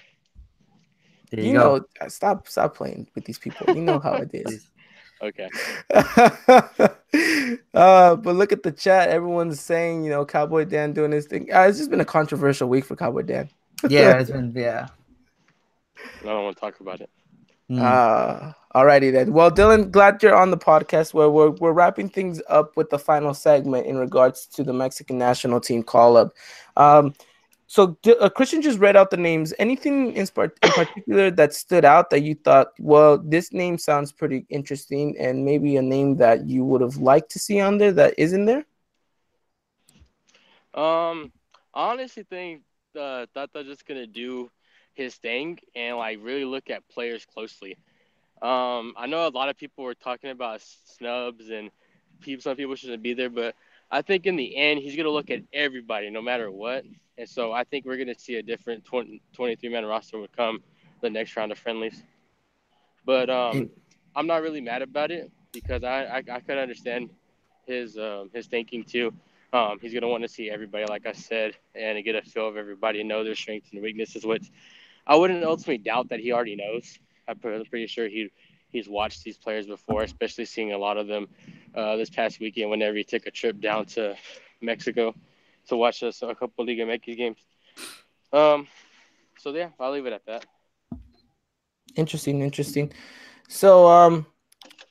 [1.30, 1.78] There you, you, go.
[1.78, 2.08] know.
[2.08, 3.74] Stop, stop playing with these people.
[3.74, 4.68] You know how it is.
[5.22, 5.48] Okay.
[7.74, 9.08] uh, but look at the chat.
[9.08, 11.48] Everyone's saying, you know, Cowboy Dan doing his thing.
[11.52, 13.48] Uh, it's just been a controversial week for Cowboy Dan.
[13.88, 14.88] yeah, it's been yeah.
[16.22, 17.10] I don't want to talk about it.
[17.70, 17.80] Mm.
[17.80, 19.32] Uh, alrighty then.
[19.32, 22.98] Well, Dylan, glad you're on the podcast where we're, we're wrapping things up with the
[22.98, 26.32] final segment in regards to the Mexican national team call up.
[26.76, 27.14] Um,
[27.72, 29.54] so uh, Christian just read out the names.
[29.58, 34.12] Anything in, spart- in particular that stood out that you thought, well, this name sounds
[34.12, 37.92] pretty interesting, and maybe a name that you would have liked to see on there
[37.92, 38.66] that isn't there?
[40.74, 41.32] Um,
[41.72, 42.60] honestly think
[42.98, 44.50] uh, Tata just gonna do
[44.92, 47.78] his thing and like really look at players closely.
[48.42, 51.70] Um, I know a lot of people were talking about snubs and
[52.20, 53.54] people, some people shouldn't be there, but
[53.90, 56.84] I think in the end he's gonna look at everybody no matter what.
[57.22, 60.58] And so I think we're gonna see a different 20, 23 man roster will come
[61.02, 62.02] the next round of friendlies.
[63.04, 63.70] But um,
[64.16, 67.10] I'm not really mad about it because I I, I could understand
[67.64, 69.12] his um, his thinking too.
[69.52, 72.56] Um, he's gonna want to see everybody, like I said, and get a feel of
[72.56, 74.50] everybody, know their strengths and weaknesses, which
[75.06, 76.98] I wouldn't ultimately doubt that he already knows.
[77.28, 78.32] I'm I'm pretty sure he
[78.70, 81.28] he's watched these players before, especially seeing a lot of them
[81.72, 84.16] uh, this past weekend whenever he took a trip down to
[84.60, 85.14] Mexico
[85.68, 87.38] to watch us a couple Liga MX games.
[88.32, 88.66] Um,
[89.38, 90.46] so yeah, I'll leave it at that.
[91.96, 92.92] Interesting, interesting.
[93.48, 94.26] So, um,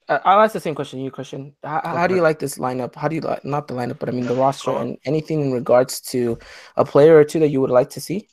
[0.08, 1.56] I- I'll ask the same question you, Christian.
[1.64, 2.96] How, how do you like this lineup?
[2.96, 5.52] How do you like not the lineup, but I mean the roster and anything in
[5.54, 6.38] regards to
[6.76, 8.28] a player or two that you would like to see?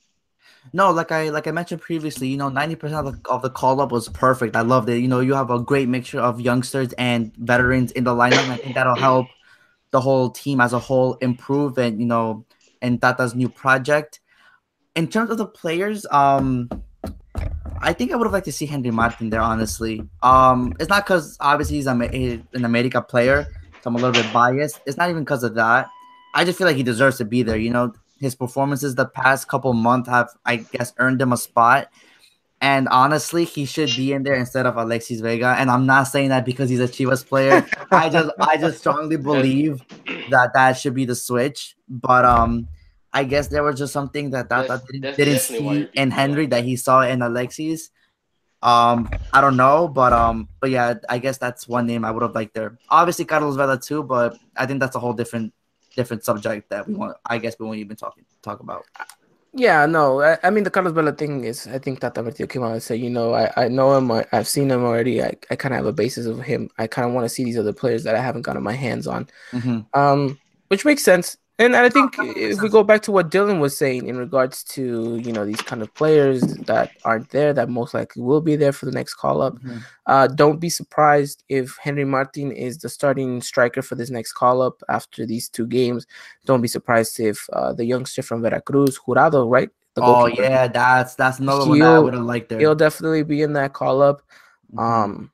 [0.72, 3.48] No, like I like I mentioned previously, you know, ninety percent of the of the
[3.48, 4.56] call up was perfect.
[4.56, 4.98] I loved it.
[4.98, 8.42] You know, you have a great mixture of youngsters and veterans in the lineup.
[8.42, 9.28] And I think that'll help
[9.90, 12.44] the whole team as a whole improve and you know,
[12.82, 14.20] and Tata's new project.
[14.94, 16.68] In terms of the players, um,
[17.80, 19.40] I think I would have liked to see Henry Martin there.
[19.40, 23.46] Honestly, um, it's not because obviously he's an America player,
[23.80, 24.80] so I'm a little bit biased.
[24.86, 25.88] It's not even because of that.
[26.34, 27.56] I just feel like he deserves to be there.
[27.56, 31.88] You know, his performances the past couple months have, I guess, earned him a spot.
[32.60, 35.54] And honestly, he should be in there instead of Alexis Vega.
[35.58, 37.64] And I'm not saying that because he's a Chivas player.
[37.92, 39.80] I just, I just strongly believe
[40.30, 41.76] that that should be the switch.
[41.88, 42.66] But um,
[43.12, 46.64] I guess there was just something that that, that didn't, didn't see in Henry that
[46.64, 47.90] he saw in Alexis.
[48.60, 52.22] Um, I don't know, but um, but yeah, I guess that's one name I would
[52.22, 52.76] have liked there.
[52.88, 55.54] Obviously, Carlos Vela too, but I think that's a whole different
[55.94, 57.16] different subject that we want.
[57.24, 58.84] I guess we won't even talk talk about.
[59.58, 62.62] Yeah, no, I, I mean the Carlos Vela thing is I think Tata Martino came
[62.62, 65.20] out and said, you know, I, I know him, I, have seen him already.
[65.20, 66.70] I, I kind of have a basis of him.
[66.78, 69.08] I kind of want to see these other players that I haven't gotten my hands
[69.08, 69.80] on, mm-hmm.
[69.98, 70.38] um,
[70.68, 71.36] which makes sense.
[71.60, 74.62] And I think oh, if we go back to what Dylan was saying in regards
[74.64, 78.54] to you know these kind of players that aren't there that most likely will be
[78.54, 79.78] there for the next call up, mm-hmm.
[80.06, 84.62] uh, don't be surprised if Henry Martin is the starting striker for this next call
[84.62, 86.06] up after these two games.
[86.46, 89.70] Don't be surprised if uh, the youngster from Veracruz, Jurado, right?
[89.96, 92.60] oh yeah, that's that's another one that I would have liked there.
[92.60, 94.22] He'll definitely be in that call up.
[94.72, 94.78] Mm-hmm.
[94.78, 95.32] Um,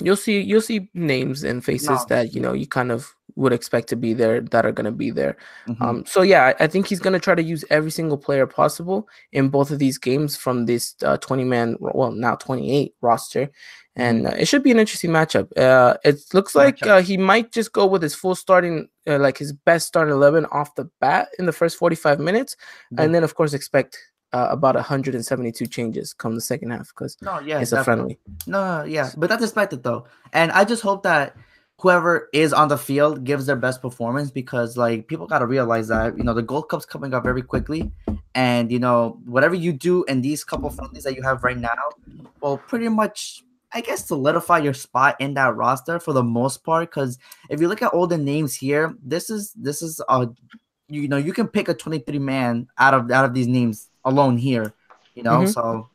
[0.00, 2.04] you'll see you'll see names and faces no.
[2.08, 4.92] that you know you kind of would expect to be there that are going to
[4.92, 5.36] be there.
[5.68, 5.82] Mm-hmm.
[5.82, 8.46] Um, so yeah, I, I think he's going to try to use every single player
[8.46, 13.50] possible in both of these games from this uh, 20 man, well now 28 roster,
[13.96, 14.34] and mm-hmm.
[14.34, 15.48] uh, it should be an interesting matchup.
[15.56, 19.38] Uh, it looks like uh, he might just go with his full starting, uh, like
[19.38, 23.02] his best starting 11 off the bat in the first 45 minutes, mm-hmm.
[23.02, 23.98] and then of course expect
[24.32, 27.80] uh, about 172 changes come the second half because no, yeah, it's definitely.
[27.80, 28.18] a friendly.
[28.46, 31.36] No, yeah, but that's expected though, and I just hope that
[31.82, 35.88] whoever is on the field gives their best performance because like people got to realize
[35.88, 37.90] that you know the Gold Cup's coming up very quickly,
[38.36, 41.74] and you know whatever you do in these couple friendlies that you have right now
[42.40, 46.88] will pretty much I guess solidify your spot in that roster for the most part.
[46.88, 47.18] Because
[47.50, 50.28] if you look at all the names here, this is this is a
[50.88, 54.38] you know you can pick a 23 man out of out of these names alone
[54.38, 54.72] here,
[55.16, 55.40] you know.
[55.40, 55.50] Mm-hmm.
[55.50, 55.88] So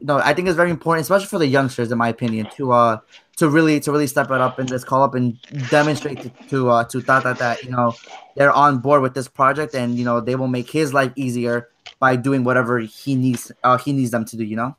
[0.00, 2.98] no, I think it's very important, especially for the youngsters, in my opinion, to uh
[3.40, 6.68] to really to really step it up and just call up and demonstrate to to,
[6.68, 7.94] uh, to Tata that you know
[8.36, 11.68] they're on board with this project and you know they will make his life easier
[11.98, 14.44] by doing whatever he needs uh, he needs them to do.
[14.44, 14.76] You know.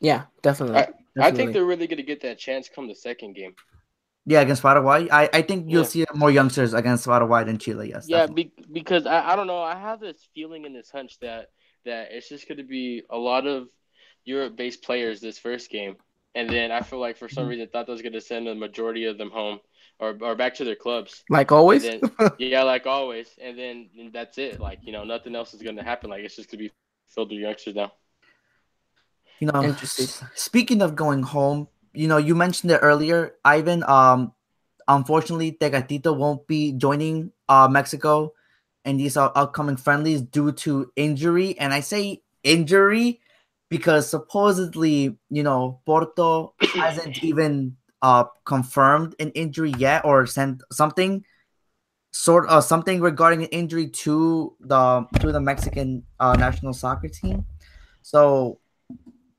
[0.00, 0.78] Yeah, definitely.
[0.78, 1.22] I, definitely.
[1.22, 3.54] I think they're really gonna get that chance come the second game.
[4.26, 5.88] Yeah, against Paraguay, I, I think you'll yeah.
[5.88, 7.88] see more youngsters against Paraguay than Chile.
[7.88, 8.06] Yes.
[8.06, 9.62] Yeah, be, because I, I don't know.
[9.62, 11.46] I have this feeling in this hunch that
[11.86, 13.68] that it's just going to be a lot of
[14.24, 15.96] Europe-based players this first game,
[16.34, 17.50] and then I feel like for some mm-hmm.
[17.50, 19.58] reason Tata was going to send the majority of them home
[19.98, 21.24] or, or back to their clubs.
[21.28, 21.82] Like always.
[21.82, 22.00] Then,
[22.38, 24.60] yeah, like always, and then and that's it.
[24.60, 26.10] Like you know, nothing else is going to happen.
[26.10, 26.72] Like it's just going to be
[27.08, 27.92] filled with youngsters now.
[29.40, 29.74] You know,
[30.34, 33.82] speaking of going home, you know, you mentioned it earlier, Ivan.
[33.84, 34.32] Um,
[34.86, 38.32] unfortunately, Tecatito won't be joining uh Mexico
[38.84, 41.58] in these upcoming friendlies due to injury.
[41.58, 43.20] And I say injury
[43.70, 51.24] because supposedly, you know, Porto hasn't even uh confirmed an injury yet or sent something
[52.12, 57.46] sort of something regarding an injury to the to the Mexican uh, national soccer team.
[58.02, 58.58] So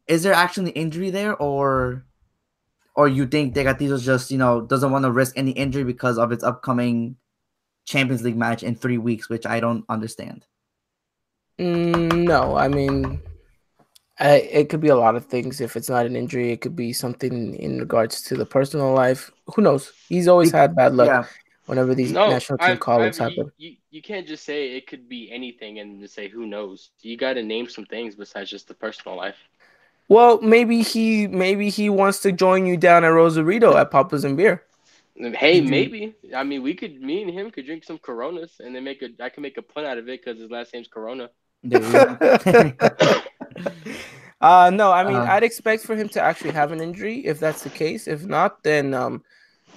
[0.07, 2.05] is there actually an injury there or
[2.95, 6.31] or you think Tecatito just, you know, doesn't want to risk any injury because of
[6.31, 7.15] its upcoming
[7.85, 10.45] Champions League match in three weeks, which I don't understand.
[11.57, 13.21] Mm, no, I mean,
[14.21, 15.59] I, it could be a lot of things.
[15.59, 19.31] If it's not an injury, it could be something in regards to the personal life.
[19.55, 19.91] Who knows?
[20.07, 21.25] He's always had bad luck yeah.
[21.65, 23.51] whenever these no, national team call-ups happen.
[23.57, 26.91] You, you can't just say it could be anything and just say who knows.
[27.01, 29.37] You got to name some things besides just the personal life.
[30.07, 34.37] Well, maybe he maybe he wants to join you down at Rosarito at Papas and
[34.37, 34.63] Beer.
[35.19, 36.13] Mm, hey, maybe.
[36.35, 37.01] I mean, we could.
[37.01, 39.09] Me and him could drink some Coronas, and then make a.
[39.19, 41.31] I can make a pun out of it because his last name's Corona.
[44.41, 47.39] uh no, I mean, uh, I'd expect for him to actually have an injury if
[47.39, 48.07] that's the case.
[48.07, 49.23] If not, then um,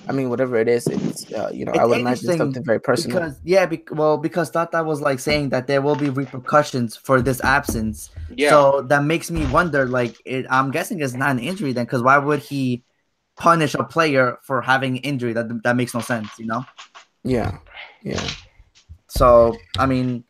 [0.08, 2.80] I mean, whatever it is, it's uh, you know, it's I would imagine something very
[2.80, 3.20] personal.
[3.20, 7.22] Because yeah, be- well, because Tata was like saying that there will be repercussions for
[7.22, 8.10] this absence.
[8.36, 8.50] Yeah.
[8.50, 9.86] So that makes me wonder.
[9.86, 12.84] Like, it, I'm guessing it's not an injury then, because why would he?
[13.36, 15.32] punish a player for having injury.
[15.32, 16.64] That that makes no sense, you know.
[17.22, 17.58] Yeah,
[18.02, 18.22] yeah.
[19.08, 20.24] So I mean,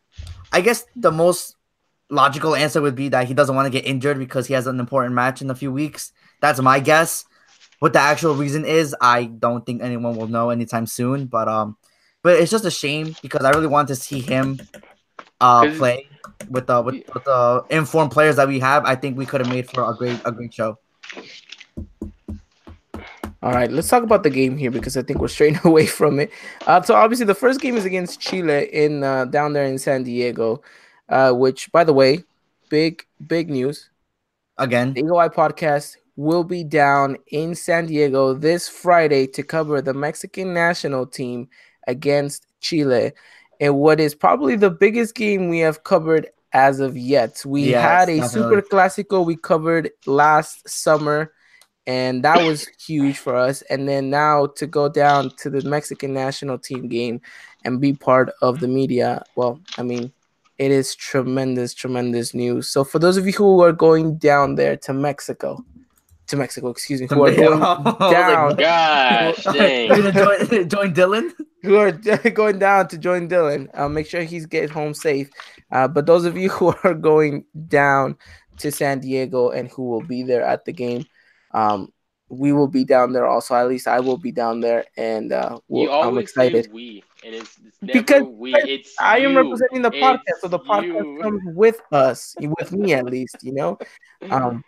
[0.51, 1.55] I guess the most
[2.09, 4.79] logical answer would be that he doesn't want to get injured because he has an
[4.79, 6.11] important match in a few weeks.
[6.41, 7.25] That's my guess.
[7.79, 11.25] What the actual reason is, I don't think anyone will know anytime soon.
[11.25, 11.77] But um,
[12.21, 14.59] but it's just a shame because I really want to see him
[15.41, 16.07] uh play.
[16.49, 19.49] with the with, with the informed players that we have, I think we could have
[19.49, 20.77] made for a great a great show.
[23.43, 26.19] All right, let's talk about the game here because I think we're straying away from
[26.19, 26.31] it.
[26.65, 30.03] Uh, so obviously, the first game is against Chile in uh, down there in San
[30.03, 30.63] Diego,
[31.09, 32.23] uh, which, by the way,
[32.69, 33.89] big big news.
[34.57, 39.81] Again, the Eagle Eye podcast will be down in San Diego this Friday to cover
[39.81, 41.49] the Mexican national team
[41.87, 43.11] against Chile,
[43.59, 47.43] and what is probably the biggest game we have covered as of yet.
[47.45, 48.57] We Yes, had a definitely.
[48.57, 51.33] Super Classico we covered last summer
[51.87, 53.61] and that was huge for us.
[53.63, 57.21] And then now to go down to the Mexican national team game
[57.63, 60.13] and be part of the media, well, I mean,
[60.57, 62.69] it is tremendous, tremendous news.
[62.69, 65.63] So for those of you who are going down there to Mexico,
[66.27, 67.59] to Mexico, excuse me, who are going
[67.99, 71.31] down, Gosh, You're join, join Dylan?
[71.63, 71.91] who are
[72.31, 75.29] going down to join Dylan, uh, make sure he's getting home safe.
[75.71, 78.15] Uh, but those of you who are going down
[78.59, 81.05] to San Diego and who will be there at the game,
[81.53, 81.91] um,
[82.29, 83.55] we will be down there also.
[83.55, 86.65] At least I will be down there, and uh, we'll, You I'm excited.
[86.65, 88.53] say we, and it's, it's never Because we.
[88.55, 89.41] It's I am you.
[89.41, 91.19] representing the podcast, so the It's podcast you.
[91.21, 93.77] comes with us, with me at least, you know.
[94.29, 94.63] Um,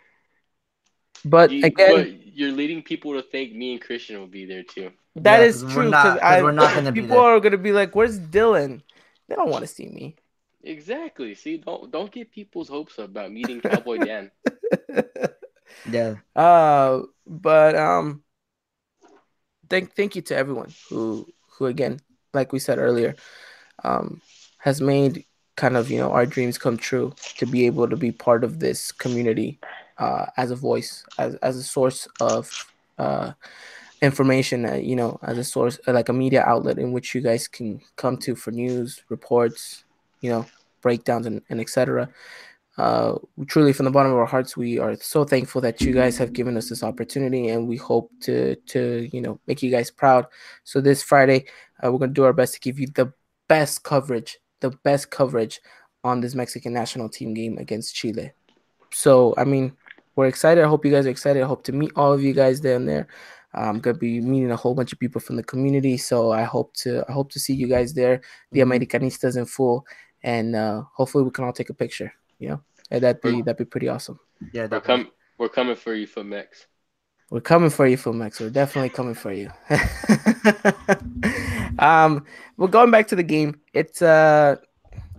[1.24, 4.62] but You- again, but you're leading people to think me and Christian will be there
[4.64, 4.90] too.
[5.16, 7.18] that Yeah, is 'cause we're true not- because 'cause I we're not gonna be people
[7.18, 8.82] are gonna be like, "Where's Dylan?"
[9.28, 10.16] They don't want to see me.
[10.62, 11.34] Exactly.
[11.34, 14.30] See, don't don't get people's hopes up about meeting Cowboy Dan.
[15.90, 16.16] Yeah.
[16.34, 18.22] Uh, but um,
[19.68, 22.00] thank thank you to everyone who who again,
[22.38, 23.14] like we said earlier,
[23.84, 24.20] um,
[24.58, 25.24] has made
[25.56, 28.60] kind of you know our dreams come true to be able to be part of
[28.60, 29.58] this community
[29.98, 32.42] uh, as a voice, as as a source of
[32.98, 33.32] uh,
[34.02, 37.20] information, uh, you know, as a source uh, like a media outlet in which you
[37.20, 39.84] guys can come to for news, reports,
[40.20, 40.46] you know,
[40.80, 42.08] breakdowns, and, and etc
[42.78, 43.14] uh,
[43.46, 46.32] truly from the bottom of our hearts we are so thankful that you guys have
[46.32, 50.26] given us this opportunity and we hope to to you know make you guys proud.
[50.64, 51.44] So this friday
[51.82, 53.12] uh, we're going to do our best to give you the
[53.48, 55.60] best coverage the best coverage
[56.04, 58.32] on this mexican national team game against chile.
[58.92, 59.72] So i mean
[60.16, 60.64] we're excited.
[60.64, 61.40] I hope you guys are excited.
[61.42, 63.06] I hope to meet all of you guys down there.
[63.54, 66.42] I'm going to be meeting a whole bunch of people from the community so i
[66.42, 68.20] hope to i hope to see you guys there
[68.52, 68.66] the Mhm.
[68.68, 69.86] americanistas in full
[70.22, 72.60] and uh, hopefully we can all take a picture you know
[72.90, 74.18] and that'd be that'd be pretty awesome.
[74.52, 74.68] Yeah.
[74.70, 76.66] We're com- we're coming for you, Footmex.
[77.30, 78.40] We're coming for you, for Filmex.
[78.40, 79.50] We're definitely coming for you.
[81.78, 82.24] um,
[82.56, 84.56] well, going back to the game, it's uh,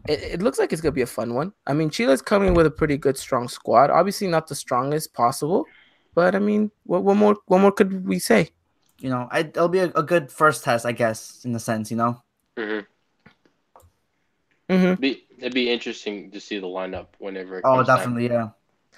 [0.07, 1.53] it, it looks like it's gonna be a fun one.
[1.67, 3.91] I mean, Chile's coming with a pretty good, strong squad.
[3.91, 5.65] Obviously, not the strongest possible,
[6.15, 7.37] but I mean, what, what more?
[7.45, 8.49] What more could we say?
[8.97, 11.91] You know, I, it'll be a, a good first test, I guess, in a sense.
[11.91, 12.23] You know.
[14.67, 17.59] hmm Be it'd be interesting to see the lineup whenever.
[17.59, 17.97] It Oh, comes time.
[17.97, 18.27] definitely.
[18.27, 18.49] Yeah.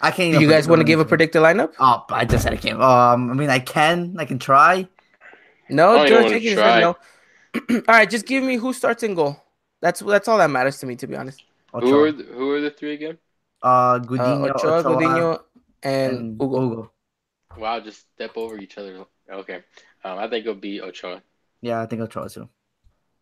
[0.02, 0.34] I can't.
[0.34, 1.08] Do even you guys want to give a lineup.
[1.08, 1.74] predicted lineup?
[1.80, 2.82] Oh, I just said I can't.
[2.82, 4.16] Um, I mean, I can.
[4.18, 4.88] I can try.
[5.70, 6.64] No, I don't George wanna Jenkins try.
[6.64, 6.98] said no.
[7.88, 9.38] all right, just give me who starts in goal.
[9.82, 11.44] That's that's all that matters to me, to be honest.
[11.74, 12.04] Who Ochoa.
[12.04, 13.18] are the, who are the three again?
[13.64, 15.42] uh, Uh, Gudiño, Ochoa, Ochoa, Gudiño,
[15.84, 16.60] and, and Hugo.
[16.62, 16.92] Hugo.
[17.58, 19.06] Wow, just step over each other.
[19.30, 19.64] Okay,
[20.04, 21.22] um, I think it'll be Ochoa.
[21.62, 22.50] Yeah, I think Ochoa too.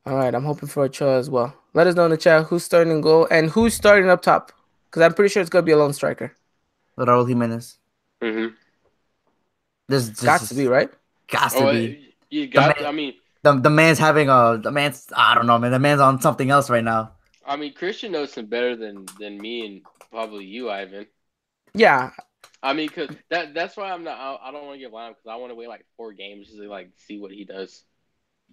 [0.05, 1.53] All right, I'm hoping for a Ochoa as well.
[1.73, 4.51] Let us know in the chat who's starting in goal and who's starting up top,
[4.89, 6.35] because I'm pretty sure it's gonna be a lone striker.
[6.97, 7.77] Raul Jimenez.
[8.21, 8.47] hmm
[9.87, 10.89] This, this Got to be right.
[11.27, 12.13] Got to Oh, be.
[12.29, 12.77] you got.
[12.77, 15.79] man- I mean, The, the man's having a the man's I don't know man the
[15.79, 17.11] man's on something else right now.
[17.45, 19.81] I mean, Christian knows him better than than me and
[20.11, 21.07] probably you, Ivan.
[21.73, 22.11] Yeah,
[22.61, 24.19] I mean, cause that that's why I'm not.
[24.19, 26.51] I, I don't want to get lineup because I want to wait like four games
[26.51, 27.84] to like see what he does.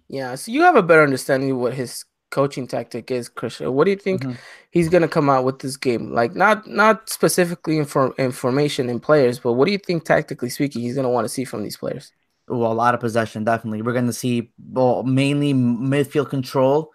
[0.09, 0.35] Yeah.
[0.35, 3.73] So you have a better understanding of what his coaching tactic is, Christian.
[3.73, 4.37] What do you think Mhm.
[4.71, 6.11] he's gonna come out with this game?
[6.13, 10.49] Like not not specifically in for information in players, but what do you think tactically
[10.49, 12.11] speaking he's gonna want to see from these players?
[12.49, 13.81] Well, a lot of possession, definitely.
[13.81, 16.91] We're gonna see well, mainly midfield control,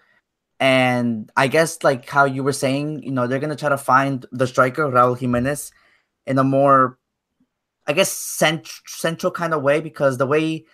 [0.61, 4.25] and I guess like how you were saying, you know, they're gonna try to find
[4.33, 5.73] the striker Raul Jimenez
[6.27, 6.99] in a more,
[7.87, 10.67] I guess, cent- central kind of way because the way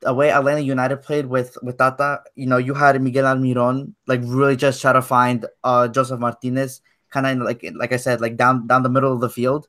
[0.00, 4.20] the way Atlanta United played with with Tata, you know, you had Miguel Almiron like
[4.24, 8.36] really just try to find uh Josef Martinez, kind of like like I said, like
[8.36, 9.68] down down the middle of the field.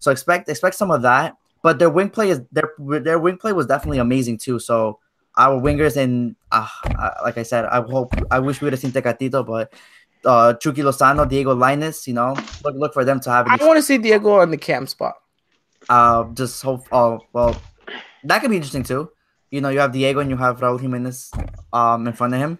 [0.00, 1.36] So expect expect some of that.
[1.62, 4.58] But their wing play is their their wing play was definitely amazing too.
[4.58, 4.98] So
[5.36, 6.68] our wingers and uh,
[6.98, 9.72] uh, like I said, I hope I wish we would have seen Tecatito, but
[10.24, 13.76] uh Chucky Lozano, Diego Lainez, you know, look look for them to have I want
[13.76, 15.14] to see Diego on the cam spot.
[15.88, 16.86] Uh, just hope.
[16.90, 17.60] Oh well,
[18.24, 19.10] that could be interesting too.
[19.50, 21.30] You know, you have Diego and you have Raul Jimenez
[21.72, 22.58] um in front of him.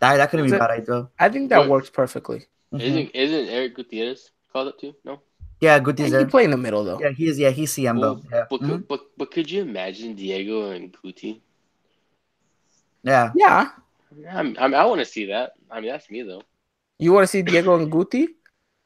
[0.00, 1.08] That that couldn't be bad idea.
[1.18, 2.46] I think that What- works perfectly.
[2.72, 4.94] Isn't isn't Erick Gutierrez called up too?
[5.04, 5.20] No.
[5.60, 6.14] Yeah, Gutierrez.
[6.18, 7.00] He play in the middle though.
[7.00, 8.14] Yeah, he's yeah he's CM though.
[8.14, 8.44] Well, Yeah.
[8.48, 8.68] But, Mhm.
[8.68, 11.40] could, but but could you imagine Diego and Guti?
[13.02, 13.32] yeah.
[13.34, 13.70] Yeah.
[14.30, 15.52] I'm, I'm, I want to see that.
[15.70, 16.42] I mean, that's me though.
[16.98, 18.26] You want to see Diego and Guti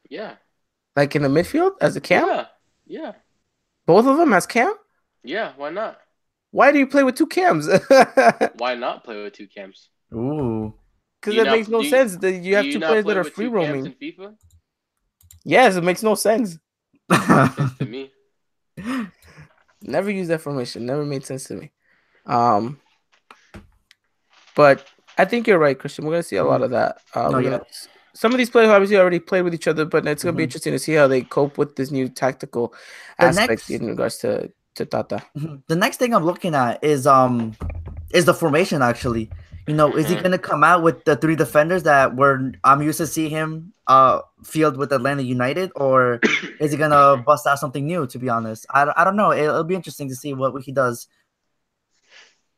[0.09, 0.35] Yeah.
[0.95, 2.27] like in the midfield as a cam?
[2.27, 2.45] Yeah.
[2.85, 3.11] Yeah.
[3.85, 4.73] Both of them as cam?
[5.23, 5.53] Yeah.
[5.57, 5.99] Why not?
[6.55, 7.67] Why do you play with two cams?
[8.63, 9.89] Why not play with two cams?
[10.13, 10.73] Ooh.
[11.19, 12.15] Because Do that not- makes no you- sense.
[12.15, 13.93] That you have you two players play that are free roaming.
[14.01, 14.35] FIFA?
[15.43, 16.57] Yes, it makes no sense.
[17.11, 18.09] Sense to me.
[19.81, 20.85] Never used that formation.
[20.85, 21.71] Never made sense to me.
[22.25, 22.79] Um,
[24.55, 24.85] but
[25.17, 26.05] I think you're right, Christian.
[26.05, 26.99] We're gonna see a lot of that.
[27.13, 27.59] Uh, No, we're yeah.
[28.13, 30.47] Some of these players obviously already played with each other, but it's gonna be Mhm.
[30.47, 32.73] interesting to see how they cope with this new tactical
[33.19, 35.23] The aspect next- in regards to to Tata.
[35.37, 35.63] Mhm.
[35.67, 37.55] the next thing I'm looking at is um
[38.11, 39.29] is the formation actually.
[39.67, 40.23] You know, is he Mhm.
[40.23, 44.21] gonna come out with the three defenders that were I'm used to see him uh
[44.43, 46.19] field with Atlanta United, or
[46.59, 48.05] is he gonna bust out something new?
[48.07, 49.31] To be honest, I, I don't know.
[49.31, 51.07] It'll, it'll be interesting to see what he does.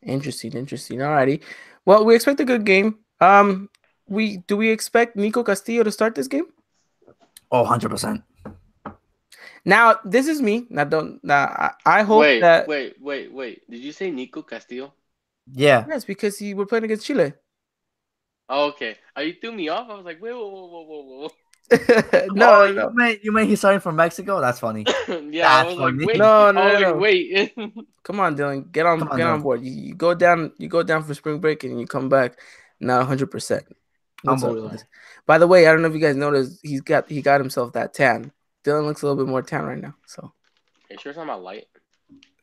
[0.04, 1.00] Interesting, interesting.
[1.00, 1.42] Alrighty.
[1.86, 3.00] Well, we expect a good game.
[3.22, 3.70] Um,
[4.08, 6.46] we do we expect Nico Castillo to start this game?
[7.52, 8.24] Oh, 100 percent.
[9.68, 10.66] Now, this is me.
[10.70, 11.22] Now, don't.
[11.26, 13.70] Now, I, I hope Wait, that wait, wait, wait.
[13.70, 14.94] Did you say Nico Castillo?
[15.52, 15.86] Yeah.
[15.90, 17.34] yes, because he we're playing against Chile.
[18.48, 18.96] Oh, okay.
[19.14, 19.90] Oh, you threw me off.
[19.90, 21.30] I was like, wait, whoa, whoa, whoa, whoa,
[22.34, 24.40] no, oh, no, You mean, you mean he's starting from Mexico?
[24.40, 24.86] That's funny.
[24.88, 25.20] whoa.
[25.32, 26.18] yeah, I That's was like, wait.
[26.18, 27.54] No, no, I no, like, wait.
[28.04, 28.72] Come on, Dylan.
[28.72, 29.62] Get on, on, get on board.
[29.62, 32.40] You, you go down, you go down for spring break, and you come back
[32.80, 33.66] not hundred percent.
[34.26, 34.82] I'm bored.
[35.26, 37.74] By the way, I don't know if you guys noticed, he's got he got himself
[37.74, 38.32] that tan.
[38.68, 39.96] Dylan looks a little bit more tan right now.
[40.06, 40.34] So
[40.92, 41.68] you sure it's not my light?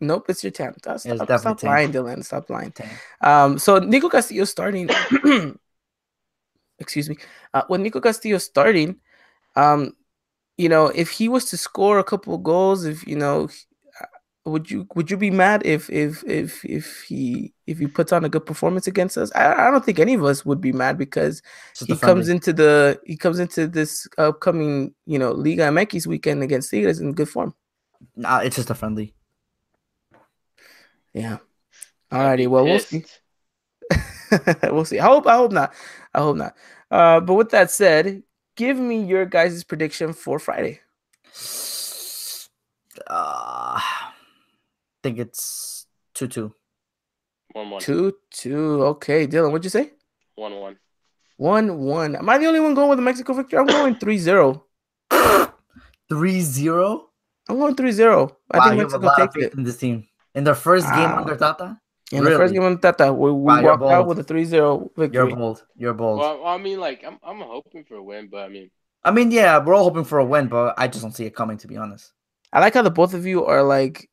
[0.01, 0.75] nope, it's your tan.
[0.79, 1.71] Stop, Yeah, it's stop, definitely stop tan.
[1.71, 2.25] lying, Dylan.
[2.25, 2.73] Stop lying.
[2.73, 2.89] Tan.
[3.21, 4.89] Um, so Nico Castillo starting.
[6.79, 7.17] excuse me.
[7.53, 8.97] Uh, when Nico Castillo starting,
[9.57, 9.93] um,
[10.57, 13.49] you know, if he was to score a couple of goals, if you know,
[14.45, 18.25] would you would you be mad if if if if he if he puts on
[18.25, 19.33] a good performance against us?
[19.35, 21.43] I, I don't think any of us would be mad because
[21.75, 26.07] Just he a comes into the he comes into this upcoming you know Liga MX
[26.07, 27.55] weekend against Tigres in good form.
[28.17, 29.15] Nah, it's just a friendly.
[31.15, 31.39] Yeah.
[32.11, 32.49] I'd Alrighty.
[32.49, 33.05] Well, we'll see.
[34.65, 34.99] we'll see.
[34.99, 35.27] I hope.
[35.27, 35.73] I hope not.
[36.13, 36.55] I hope not.
[36.91, 38.23] Uh, but with that said,
[38.57, 40.81] give me your guys' prediction for Friday.
[43.09, 43.94] Uh, I
[45.05, 46.55] think it's two two.
[47.53, 47.81] One one.
[47.81, 48.83] Two two.
[48.97, 49.53] Okay, Dylan.
[49.53, 49.93] What'd you say?
[50.35, 50.77] One one.
[51.37, 52.17] One one.
[52.17, 53.59] Am I the only one going with the Mexico victory?
[53.59, 54.63] I'm going 3-0.
[56.09, 57.11] Three zero.
[57.49, 58.31] I'm going 3-0.
[58.51, 59.55] I Wow, think you have a Mexico lot takes it.
[59.55, 60.07] in this team.
[60.35, 61.79] In their first game under Tata,
[62.13, 65.29] In the first game on Tata, we, we Wow, walked out with a 3-0 victory.
[65.29, 65.65] you're bold.
[65.77, 66.21] You're bold.
[66.21, 68.71] Well, I mean, like, I'm, I'm hoping for a win, but I mean,
[69.03, 71.35] I mean, yeah, we're all hoping for a win, but I just don't see it
[71.37, 71.59] coming.
[71.59, 72.13] To be honest.
[72.53, 74.09] I like how the both of you are like,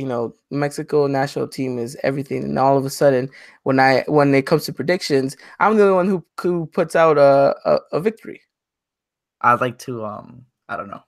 [0.00, 3.28] you know, Mexico national team is everything, and all of a sudden,
[3.64, 7.18] when I when it comes to predictions, I'm the only one who who puts out
[7.18, 8.40] a a, a victory.
[9.40, 10.04] I'd like to.
[10.04, 11.02] Um, I don't know.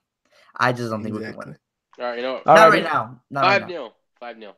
[0.56, 1.52] I just don't think we can Exactly.
[1.52, 1.58] win.
[2.00, 2.42] all right, you know.
[2.46, 3.20] All Not right, right now.
[3.30, 3.66] Not right five now.
[3.68, 4.56] nil, five nil.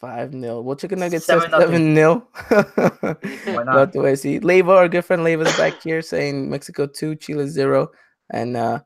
[0.00, 1.70] Five 0 Well, chicken nuggets Seven says nothing.
[1.72, 2.28] seven 0
[3.44, 3.76] Why not?
[3.76, 4.38] Love the way I see.
[4.38, 7.90] Leva, our good friend Leva's back here saying Mexico two, Chile zero,
[8.30, 8.80] and uh,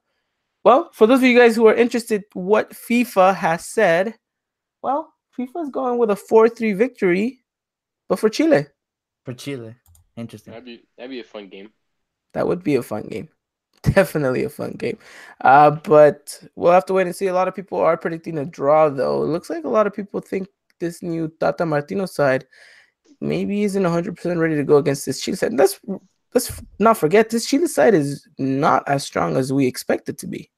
[0.69, 4.19] well, for those of you guys who are interested, what FIFA has said,
[4.82, 7.40] well, FIFA is going with a four three victory,
[8.07, 8.66] but for Chile.
[9.24, 9.77] For Chile,
[10.15, 10.53] interesting.
[10.53, 11.70] That'd be that'd be a fun game.
[12.35, 13.31] That would be a fun game.
[13.82, 14.99] Definitely a fun game.
[15.40, 17.28] Uh, but we'll have to wait and see.
[17.28, 19.23] A lot of people are predicting a draw, though.
[19.23, 20.49] It looks like a lot of people think
[20.81, 22.45] this new Tata Martino side
[23.23, 25.55] maybe isn't 100% ready to go against this Chile side.
[25.55, 25.81] Let's,
[26.35, 30.27] let's not forget, this Chile side is not as strong as we expect it to
[30.27, 30.51] be.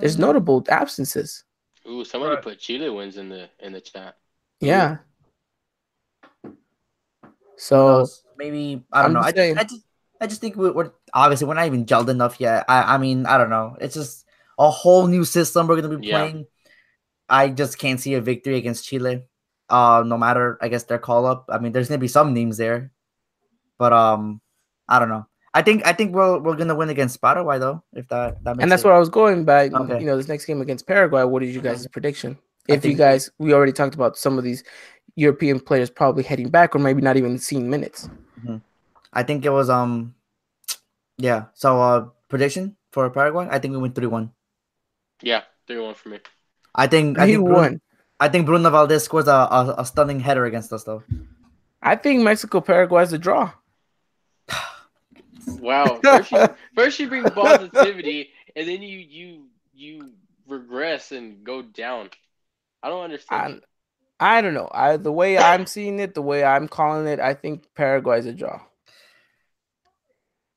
[0.00, 1.44] There's Mm, notable absences.
[1.86, 2.42] Ooh, somebody Right.
[2.42, 4.16] put Chile wins in the in the chat.
[4.60, 4.98] Yeah.
[7.56, 8.06] So,
[8.36, 9.20] maybe I don't I'm know.
[9.20, 9.58] I, saying.
[9.58, 9.82] I just
[10.20, 12.64] I just think we're, we're obviously we're not even gelled enough yet.
[12.68, 13.76] I I mean I don't know.
[13.80, 14.24] It's just
[14.58, 16.18] a whole new system we're gonna be Yeah.
[16.18, 16.46] playing.
[17.28, 19.24] I just can't see a victory against Chile.
[19.68, 21.46] Uh, no matter I guess their call up.
[21.48, 22.92] I mean, there's gonna be some names there,
[23.78, 24.40] but um,
[24.88, 25.26] I don't know.
[25.54, 27.82] I think I think we're we're gonna win against Paraguay though.
[27.92, 29.68] If that that makes and that's it- where I was going by.
[29.68, 30.00] Okay.
[30.00, 31.24] You know, this next game against Paraguay.
[31.24, 32.38] What is you guys' prediction?
[32.68, 34.62] If you guys, we already talked about some of these
[35.16, 38.08] European players probably heading back, or maybe not even seeing minutes.
[39.12, 40.14] I think it was um,
[41.18, 41.46] yeah.
[41.54, 43.46] So uh, prediction for Paraguay.
[43.50, 44.30] I think we win three one.
[45.20, 46.20] Yeah, three one for me.
[46.74, 47.78] I think I He think Bruno.
[48.18, 51.02] I think Bruno Valdez scores a, a, a stunning header against us though.
[51.82, 53.50] I think Mexico Paraguay is a draw.
[55.46, 56.00] Wow.
[56.02, 59.44] First you, first you bring positivity, and then you you
[59.74, 60.10] you
[60.46, 62.10] regress and go down.
[62.82, 63.62] I don't understand.
[64.20, 64.68] I, I don't know.
[64.72, 68.32] I the way I'm seeing it, the way I'm calling it, I think Paraguay's a
[68.32, 68.60] draw.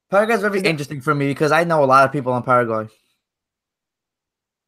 [0.10, 2.88] Paraguay's very interesting for me because I know a lot of people in Paraguay.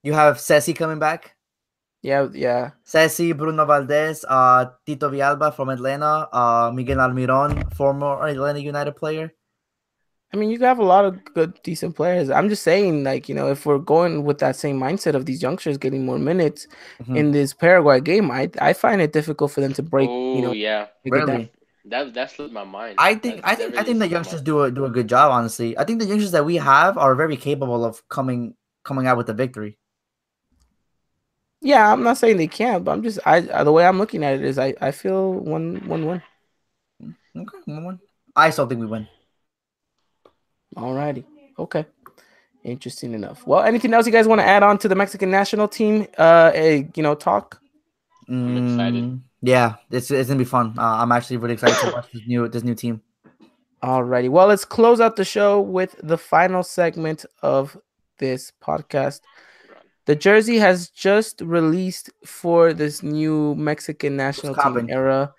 [0.03, 1.35] You have Ceci coming back.
[2.01, 2.71] Yeah, yeah.
[2.83, 9.33] Ceci, Bruno Valdez, uh, Tito Villalba from Atlanta, uh, Miguel Almiron, former Atlanta United player.
[10.33, 12.29] I mean, you have a lot of good, decent players.
[12.29, 15.41] I'm just saying, like, you know, if we're going with that same mindset of these
[15.41, 16.67] youngsters getting more minutes
[17.01, 17.17] Mhm.
[17.17, 20.09] in this Paraguay game, I I find it difficult for them to break.
[20.09, 21.51] oh you know, yeah, to get Really?
[21.85, 22.95] that that slipped my mind.
[22.99, 25.07] I think That- I that think I think the youngsters do a do a good
[25.07, 25.31] job.
[25.31, 29.15] Honestly, I think the youngsters that we have are very capable of coming coming out
[29.17, 29.77] with the victory.
[31.61, 34.35] Yeah, I'm not saying they can't, but I'm just I the way I'm looking at
[34.35, 36.21] it is I I feel one one one.
[37.35, 37.99] Okay, one one.
[38.35, 39.07] I still think we win.
[40.75, 41.25] Alrighty.
[41.57, 41.85] Okay.
[42.63, 43.45] Interesting enough.
[43.47, 46.07] Well, anything else you guys want to add on to the Mexican national team?
[46.17, 47.61] Uh, eh, you know, talk.
[48.29, 49.03] I'm excited.
[49.03, 50.73] Mm, Yeah, it's it's gonna be fun.
[50.77, 53.01] Uh, I'm actually really excited to watch this new this new team.
[53.81, 54.29] Alrighty.
[54.29, 57.77] Well, let's close out the show with the final segment of
[58.17, 59.21] this podcast.
[60.05, 64.91] The jersey has just released for this new Mexican national team copping?
[64.91, 65.33] era.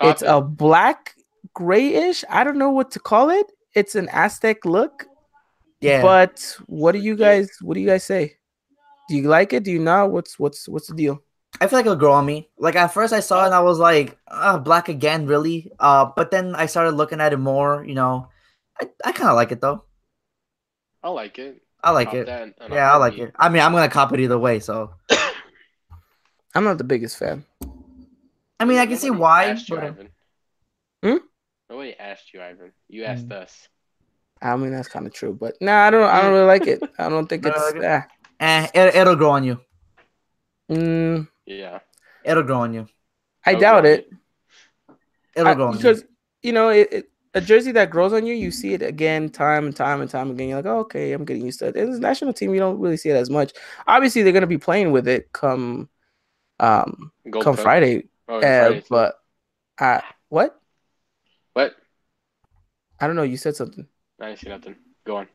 [0.00, 1.16] It's a black
[1.54, 2.24] grayish.
[2.30, 3.46] I don't know what to call it.
[3.74, 5.06] It's an Aztec look.
[5.80, 8.36] Yeah, But what do you guys what do you guys say?
[9.08, 9.64] Do you like it?
[9.64, 10.10] Do you not?
[10.10, 11.22] What's what's what's the deal?
[11.60, 12.48] I feel like it'll grow on me.
[12.58, 15.72] Like at first I saw it and I was like, ah, black again, really?
[15.80, 17.84] Uh, but then I started looking at it more.
[17.84, 18.28] You know,
[18.80, 19.84] I, I kind of like it though.
[21.02, 21.62] I like it.
[21.82, 22.26] I like Cop it.
[22.26, 23.32] that Yeah, I like it.
[23.36, 24.60] I mean, I'm gonna cop it either way.
[24.60, 24.92] So
[26.54, 27.44] I'm not the biggest fan.
[28.60, 29.46] I mean, I can see why.
[29.46, 30.08] asked you, but- Ivan.
[31.02, 31.16] Hmm?
[31.70, 32.72] Nobody asked you, Ivan.
[32.88, 33.42] You asked Mm.
[33.42, 33.68] us.
[34.42, 36.82] I mean that's kind of true, but nah, I don't I don't really like it.
[36.98, 37.84] I don't think it's like it?
[37.84, 38.06] ah.
[38.40, 39.60] Eh, it, it'll grow on you.
[40.70, 41.80] Mm, Yeah.
[42.24, 42.88] It'll grow on you.
[43.44, 44.10] I I'll doubt go it.
[45.36, 46.08] It'll I- grow on because you.
[46.42, 49.66] you know it, it, a jersey that grows on you, you see it again, time
[49.66, 50.48] and time and time again.
[50.48, 51.76] You're like, oh, okay, I'm getting used to it.
[51.76, 53.52] In this national team, you don't really see it as much.
[53.86, 55.88] Obviously, they're gonna be playing with it come,
[56.58, 57.62] um, Gold come Cup.
[57.62, 58.08] Friday.
[58.26, 59.14] Oh, Uh, Friday, but,
[59.78, 60.59] uh, what?
[61.54, 61.74] What?
[63.00, 63.22] I don't know.
[63.22, 63.86] You said something.
[64.20, 64.76] I didn't see nothing.
[65.04, 65.28] Go on.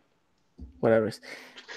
[0.79, 1.11] Whatever.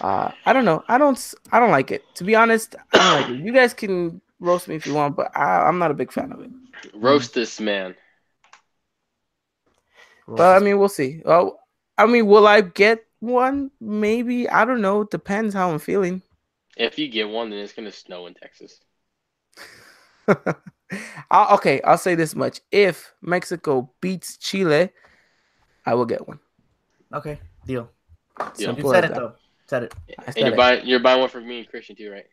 [0.00, 0.84] Uh, I don't know.
[0.88, 1.34] I don't.
[1.50, 2.04] I don't like it.
[2.16, 3.44] To be honest, I don't like it.
[3.44, 6.32] You guys can roast me if you want, but I, I'm not a big fan
[6.32, 6.50] of it.
[6.94, 7.94] Roast this man.
[10.28, 11.22] But I mean, we'll see.
[11.24, 11.56] Oh,
[11.96, 13.70] I mean, will I get one?
[13.80, 14.48] Maybe.
[14.48, 15.00] I don't know.
[15.00, 16.22] It Depends how I'm feeling.
[16.76, 18.78] If you get one, then it's gonna snow in Texas.
[21.30, 24.90] I'll, okay, I'll say this much: if Mexico beats Chile,
[25.86, 26.40] I will get one.
[27.14, 27.90] okay, deal.
[28.38, 28.48] Yeah.
[28.58, 29.16] You Simple said it that.
[29.16, 29.32] though.
[29.66, 29.94] Said it.
[30.18, 30.56] I And you're it.
[30.56, 32.26] buying you're buying one for me and Christian too, right?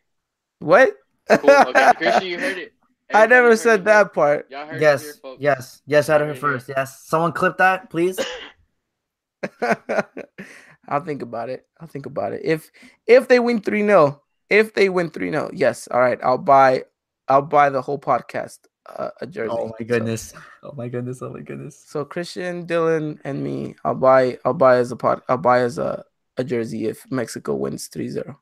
[0.60, 0.94] What?
[1.28, 1.50] Cool.
[1.50, 2.72] Okay, Christian, you heard it.
[3.12, 4.08] I never said it that here.
[4.08, 4.50] part.
[4.50, 6.08] Y'all heard it here, Yes, yes, yes.
[6.10, 6.40] Out of her here.
[6.40, 6.68] first.
[6.68, 7.02] Yes.
[7.06, 8.18] Someone clip that, please.
[10.88, 11.66] I'll think about it.
[11.80, 12.42] I'll think about it.
[12.44, 12.70] If
[13.06, 14.20] if they win 3-0,
[14.50, 15.88] if they win 3-0, yes.
[15.88, 16.18] All right.
[16.22, 16.84] I'll buy
[17.28, 18.58] I'll buy the whole podcast
[18.88, 19.50] uh, a jersey.
[19.52, 20.32] Oh my So- goodness.
[20.62, 21.20] Oh my goodness.
[21.22, 21.82] Oh my goodness.
[21.86, 25.78] So, Christian, Dylan, and me, I'll buy I'll buy as a pod I'll buy as
[25.78, 26.04] a,
[26.36, 28.36] a jersey if Mexico wins 3-0.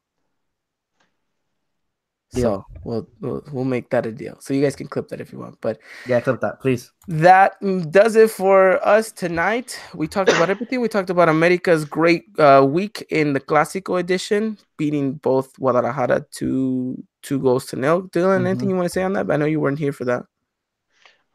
[2.33, 4.37] So we'll, we'll we'll make that a deal.
[4.41, 5.57] So you guys can clip that if you want.
[5.61, 6.91] But Yeah, clip that, please.
[7.07, 7.55] that
[7.93, 9.79] does it for us tonight.
[9.95, 10.81] We talked about everything.
[10.81, 17.05] We talked about America's great uh, week in the Clásico edition, beating both Guadalajara two
[17.25, 18.03] two goals to nil.
[18.03, 18.47] Dylan, Mhm.
[18.47, 19.27] anything you want to say on that?
[19.27, 20.23] But I know you weren't here for that.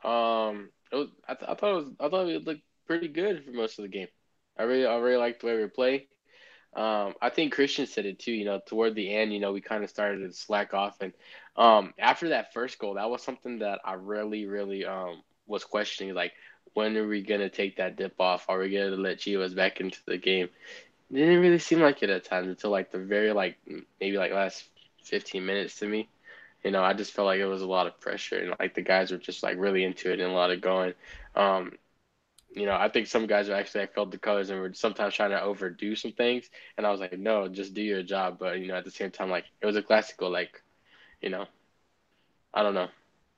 [0.03, 3.43] Um, it was, I, th- I thought it was, I thought it looked pretty good
[3.43, 4.07] for most of the game.
[4.57, 6.07] I really, I really liked the way we play.
[6.75, 8.31] Um, I think Christian said it too.
[8.31, 11.13] You know, toward the end, you know, we kind of started to slack off, and
[11.57, 16.13] um, after that first goal, that was something that I really, really um was questioning.
[16.13, 16.33] Like,
[16.75, 18.45] when are we gonna take that dip off?
[18.47, 20.49] Are we gonna let Chivas back into the game?
[21.11, 23.57] It didn't really seem like it at times until like the very like
[23.99, 24.65] maybe like last
[25.03, 26.09] fifteen minutes to me.
[26.63, 28.81] You know, I just felt like it was a lot of pressure and like the
[28.81, 30.93] guys were just like really into it and a lot of going.
[31.35, 31.73] Um,
[32.53, 35.13] you know, I think some guys are actually like felt the colors and were sometimes
[35.15, 36.49] trying to overdo some things.
[36.77, 38.37] And I was like, no, just do your job.
[38.39, 40.61] But you know, at the same time, like it was a clásico, like,
[41.21, 41.45] you know,
[42.53, 42.89] I don't know.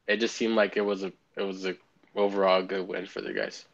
[0.07, 1.75] It just seemed like it was a it was a
[2.15, 3.65] overall good win for the guys.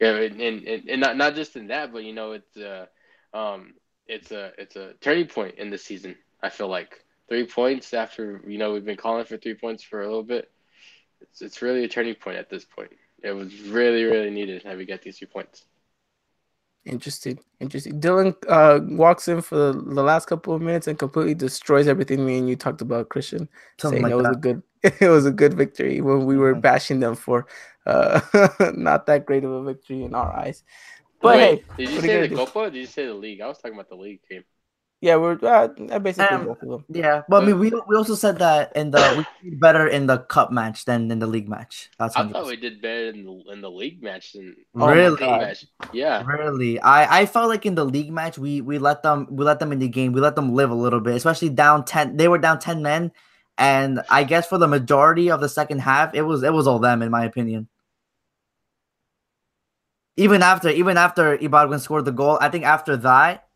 [0.00, 2.86] Yeah, and and, and not not just in that, but you know, it's uh
[3.32, 3.74] um
[4.06, 6.16] it's a it's a turning point in the season.
[6.42, 10.02] I feel like three points after you know we've been calling for three points for
[10.02, 10.50] a little bit.
[11.22, 12.90] It's it's really a turning point at this point.
[13.22, 15.64] It was really really needed that we get these three points.
[16.84, 18.00] Interesting, interesting.
[18.00, 22.26] Dylan uh, walks in for the, the, last couple of minutes and completely destroys everything
[22.26, 23.48] me and you talked about Christian,
[23.78, 24.32] Something saying like it was that.
[24.32, 24.62] a good
[25.00, 27.46] it was a good victory when we were bashing them for
[27.86, 28.20] uh,
[28.74, 30.64] not that great of a victory in our eyes.
[31.22, 32.70] But Wait, hey, did you say the Copa?
[32.70, 33.40] did you say the league?
[33.40, 34.44] I was talking about the league team.
[35.02, 35.66] Yeah, we're uh,
[35.98, 36.84] basically um, both of them.
[36.88, 39.02] Yeah, but I mean, we we also said that in the
[39.42, 41.90] we did better in the cup match than in the league match.
[41.98, 45.20] That's I thought we did better in the in the league match than really.
[45.20, 45.66] Match.
[45.92, 46.78] Yeah, really.
[46.78, 49.72] I I felt like in the league match we we let them we let them
[49.72, 50.12] in the game.
[50.12, 52.16] We let them live a little bit, especially down ten.
[52.16, 53.10] They were down ten men,
[53.58, 56.78] and I guess for the majority of the second half, it was it was all
[56.78, 57.66] them in my opinion.
[60.16, 63.48] Even after even after Ibargüen scored the goal, I think after that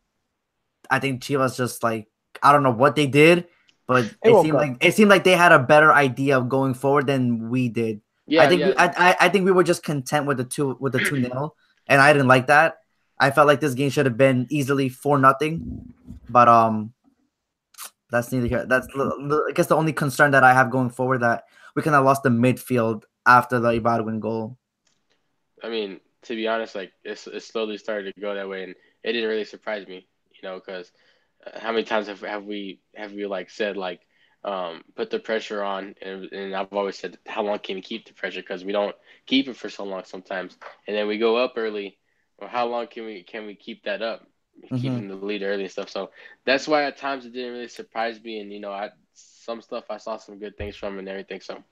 [0.91, 2.09] I think Chivas just like
[2.43, 3.47] I don't know what they did,
[3.87, 4.59] but it, it seemed go.
[4.59, 8.01] like it seemed like they had a better idea of going forward than we did.
[8.27, 8.69] Yeah, I think yeah.
[8.69, 11.55] We, I, I think we were just content with the two with the two nil,
[11.87, 12.79] and I didn't like that.
[13.19, 15.95] I felt like this game should have been easily four nothing,
[16.29, 16.93] but um,
[18.11, 18.67] that's neither here.
[18.67, 21.45] That's I guess the only concern that I have going forward that
[21.75, 24.59] we kind of lost the midfield after the Ibargüen goal.
[25.63, 28.75] I mean, to be honest, like it's, it slowly started to go that way, and
[29.03, 30.03] it didn't really surprise me you
[30.47, 30.91] know, because
[31.47, 34.01] uh, how many times have, have we have we like said like
[34.45, 38.07] um, put the pressure on, and, and I've always said how long can we keep
[38.07, 38.95] the pressure because we don't
[39.27, 40.57] keep it for so long sometimes,
[40.87, 41.99] and then we go up early.
[42.39, 44.21] Or how long can we can we keep that up,
[44.63, 44.77] mm-hmm.
[44.77, 45.89] keeping the lead early and stuff?
[45.89, 46.11] So
[46.45, 49.85] that's why at times it didn't really surprise me, and you know, I some stuff
[49.91, 51.41] I saw some good things from and everything.
[51.41, 51.65] So.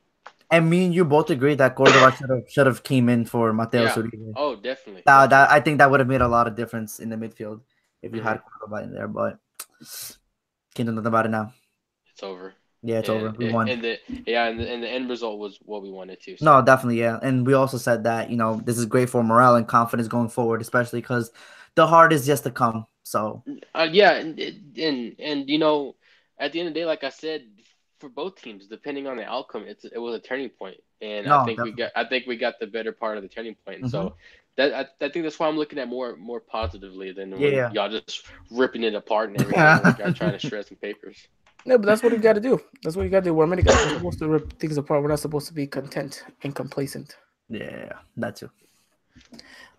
[0.51, 3.53] And me and you both agree that Cordova should have should have came in for
[3.53, 4.03] Mateus yeah.
[4.03, 4.33] Uribe.
[4.37, 5.03] Oh, definitely.
[5.05, 7.61] That, that I think that would have made a lot of difference in the midfield
[8.05, 9.39] if you had Cordova in there, but
[10.75, 11.53] can't do nothing about it now.
[12.13, 12.55] It's over.
[12.83, 13.35] Yeah, it's and, over.
[13.39, 13.69] We won.
[13.69, 16.37] And the yeah, and the, and the end result was what we wanted to.
[16.37, 16.45] So.
[16.45, 17.19] No, definitely, yeah.
[17.23, 20.29] And we also said that you know this is great for morale and confidence going
[20.29, 21.31] forward, especially because
[21.77, 22.87] the hard is just to come.
[23.05, 23.43] So
[23.75, 25.97] uh, yeah, and, and and you know,
[26.39, 27.45] at the end of the day, like I said,
[28.01, 31.39] for both teams, depending on the outcome, it's it was a turning point, and no,
[31.39, 31.71] I think definitely.
[31.71, 33.79] we got I think we got the better part of the turning point.
[33.79, 33.89] Mm-hmm.
[33.89, 34.17] So
[34.57, 37.71] that I, I think that's why I'm looking at more more positively than yeah.
[37.73, 39.63] y'all just ripping it apart and everything.
[39.63, 41.29] like y'all trying to shred some papers.
[41.67, 42.61] No, but that's what you got to do.
[42.83, 43.33] That's what you got to do.
[43.33, 45.03] We're supposed to rip things apart.
[45.03, 47.17] We're not supposed to be content and complacent.
[47.49, 48.51] Yeah, that too.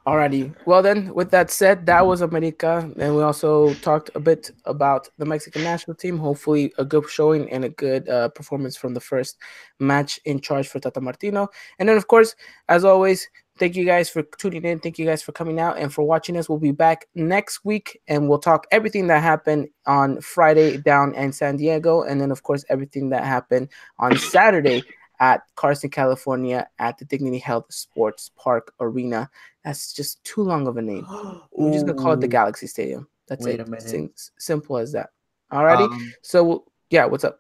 [0.08, 0.54] Alrighty.
[0.68, 5.10] Well then, with that said, that was America, and we also talked a bit about
[5.18, 6.20] the Mexican national team.
[6.20, 9.38] Hopefully, a good showing and a good uh, performance from the first
[9.80, 11.48] match in charge for Tata Martino.
[11.80, 12.36] And then, of course,
[12.70, 13.28] as always,
[13.58, 14.80] thank you guys for tuning in.
[14.80, 16.50] Thank you guys for coming out and for watching us.
[16.50, 21.32] We'll be back next week, and we'll talk everything that happened on Friday down in
[21.32, 23.70] San Diego, and then, of course, everything that happened
[24.00, 24.84] on Saturday
[25.20, 29.30] at Carson, California, at the Dignity Health Sports Park Arena.
[29.64, 31.06] That's just too long of a name.
[31.52, 33.08] We're just gonna call it the Galaxy Stadium.
[33.28, 33.82] That's Wait it.
[33.82, 35.10] Sim- simple as that.
[35.52, 35.92] Alrighty.
[35.92, 37.40] Um, so yeah, what's up?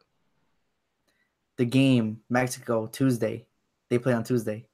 [1.57, 3.45] The game Mexico Tuesday.
[3.89, 4.65] They play on Tuesday.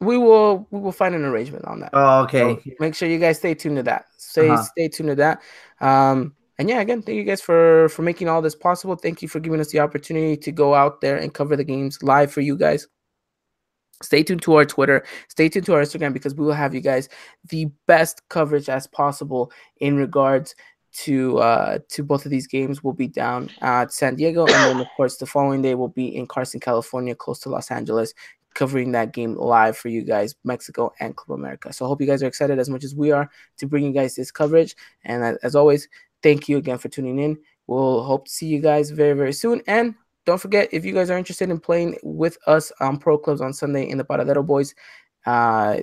[0.00, 1.90] We will we will find an arrangement on that.
[1.92, 2.58] Oh, okay.
[2.64, 4.06] So make sure you guys stay tuned to that.
[4.16, 4.62] Stay uh-huh.
[4.62, 5.42] stay tuned to that.
[5.80, 8.96] Um, and yeah, again, thank you guys for for making all this possible.
[8.96, 12.02] Thank you for giving us the opportunity to go out there and cover the games
[12.02, 12.86] live for you guys.
[14.02, 16.80] Stay tuned to our Twitter, stay tuned to our Instagram because we will have you
[16.80, 17.08] guys
[17.48, 20.54] the best coverage as possible in regards
[20.92, 22.82] to uh to both of these games.
[22.82, 26.14] We'll be down at San Diego, and then of course the following day we'll be
[26.14, 28.12] in Carson, California, close to Los Angeles,
[28.60, 31.72] covering that game live for you guys, Mexico and Club America.
[31.72, 33.92] So I hope you guys are excited as much as we are to bring you
[33.92, 34.76] guys this coverage.
[35.04, 35.88] And as always,
[36.22, 37.38] thank you again for tuning in.
[37.68, 39.62] We'll hope to see you guys very, very soon.
[39.66, 39.94] And
[40.26, 43.54] don't forget, if you guys are interested in playing with us on Pro Clubs on
[43.54, 44.74] Sunday in the Paradero Boys,
[45.24, 45.78] uh,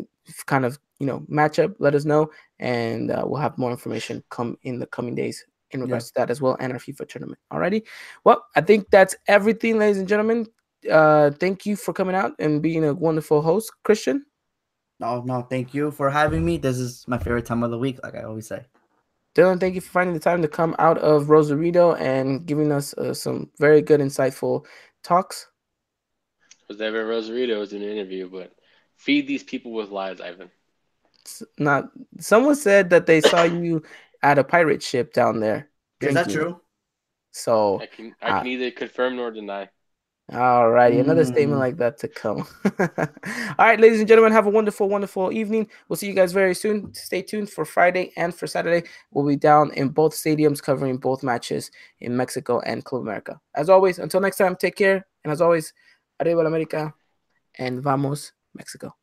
[0.45, 2.29] kind of you know matchup, let us know,
[2.59, 6.21] and uh, we'll have more information come in the coming days in regards yeah.
[6.21, 7.39] to that as well and our FIFA tournament.
[7.51, 7.83] Alrighty.
[8.23, 10.45] Well, I think that's everything, ladies and gentlemen.
[10.89, 14.25] Uh, thank you for coming out and being a wonderful host, Christian.
[14.99, 16.57] No, no, thank you for having me.
[16.57, 18.65] This is my favorite time of the week, like I always say.
[19.35, 22.95] Dylan, thank you for finding the time to come out of Rosarito and giving us
[22.95, 24.65] uh, some very good, insightful
[25.03, 25.47] talks.
[26.41, 27.55] I was never in Rosarito.
[27.55, 28.53] It was an interview, but
[28.95, 30.49] feed these people with lies, Ivan.
[31.21, 31.91] It's not.
[32.19, 33.83] Someone said that they saw you
[34.23, 35.69] at a pirate ship down there.
[36.01, 36.59] Is that true?
[37.31, 39.69] So I can I can uh, neither confirm nor deny.
[40.33, 41.31] All righty, another mm.
[41.31, 42.45] statement like that to come.
[42.79, 45.69] All right, ladies and gentlemen, have a wonderful, wonderful evening.
[45.87, 46.93] We'll see you guys very soon.
[46.93, 48.89] Stay tuned for Friday and for Saturday.
[49.11, 51.71] We'll be down in both stadiums covering both matches
[52.01, 53.39] in Mexico and Club America.
[53.55, 55.07] As always, until next time, take care.
[55.23, 55.73] And as always,
[56.19, 56.93] arriba la America
[57.57, 58.93] and vamos, Mexico.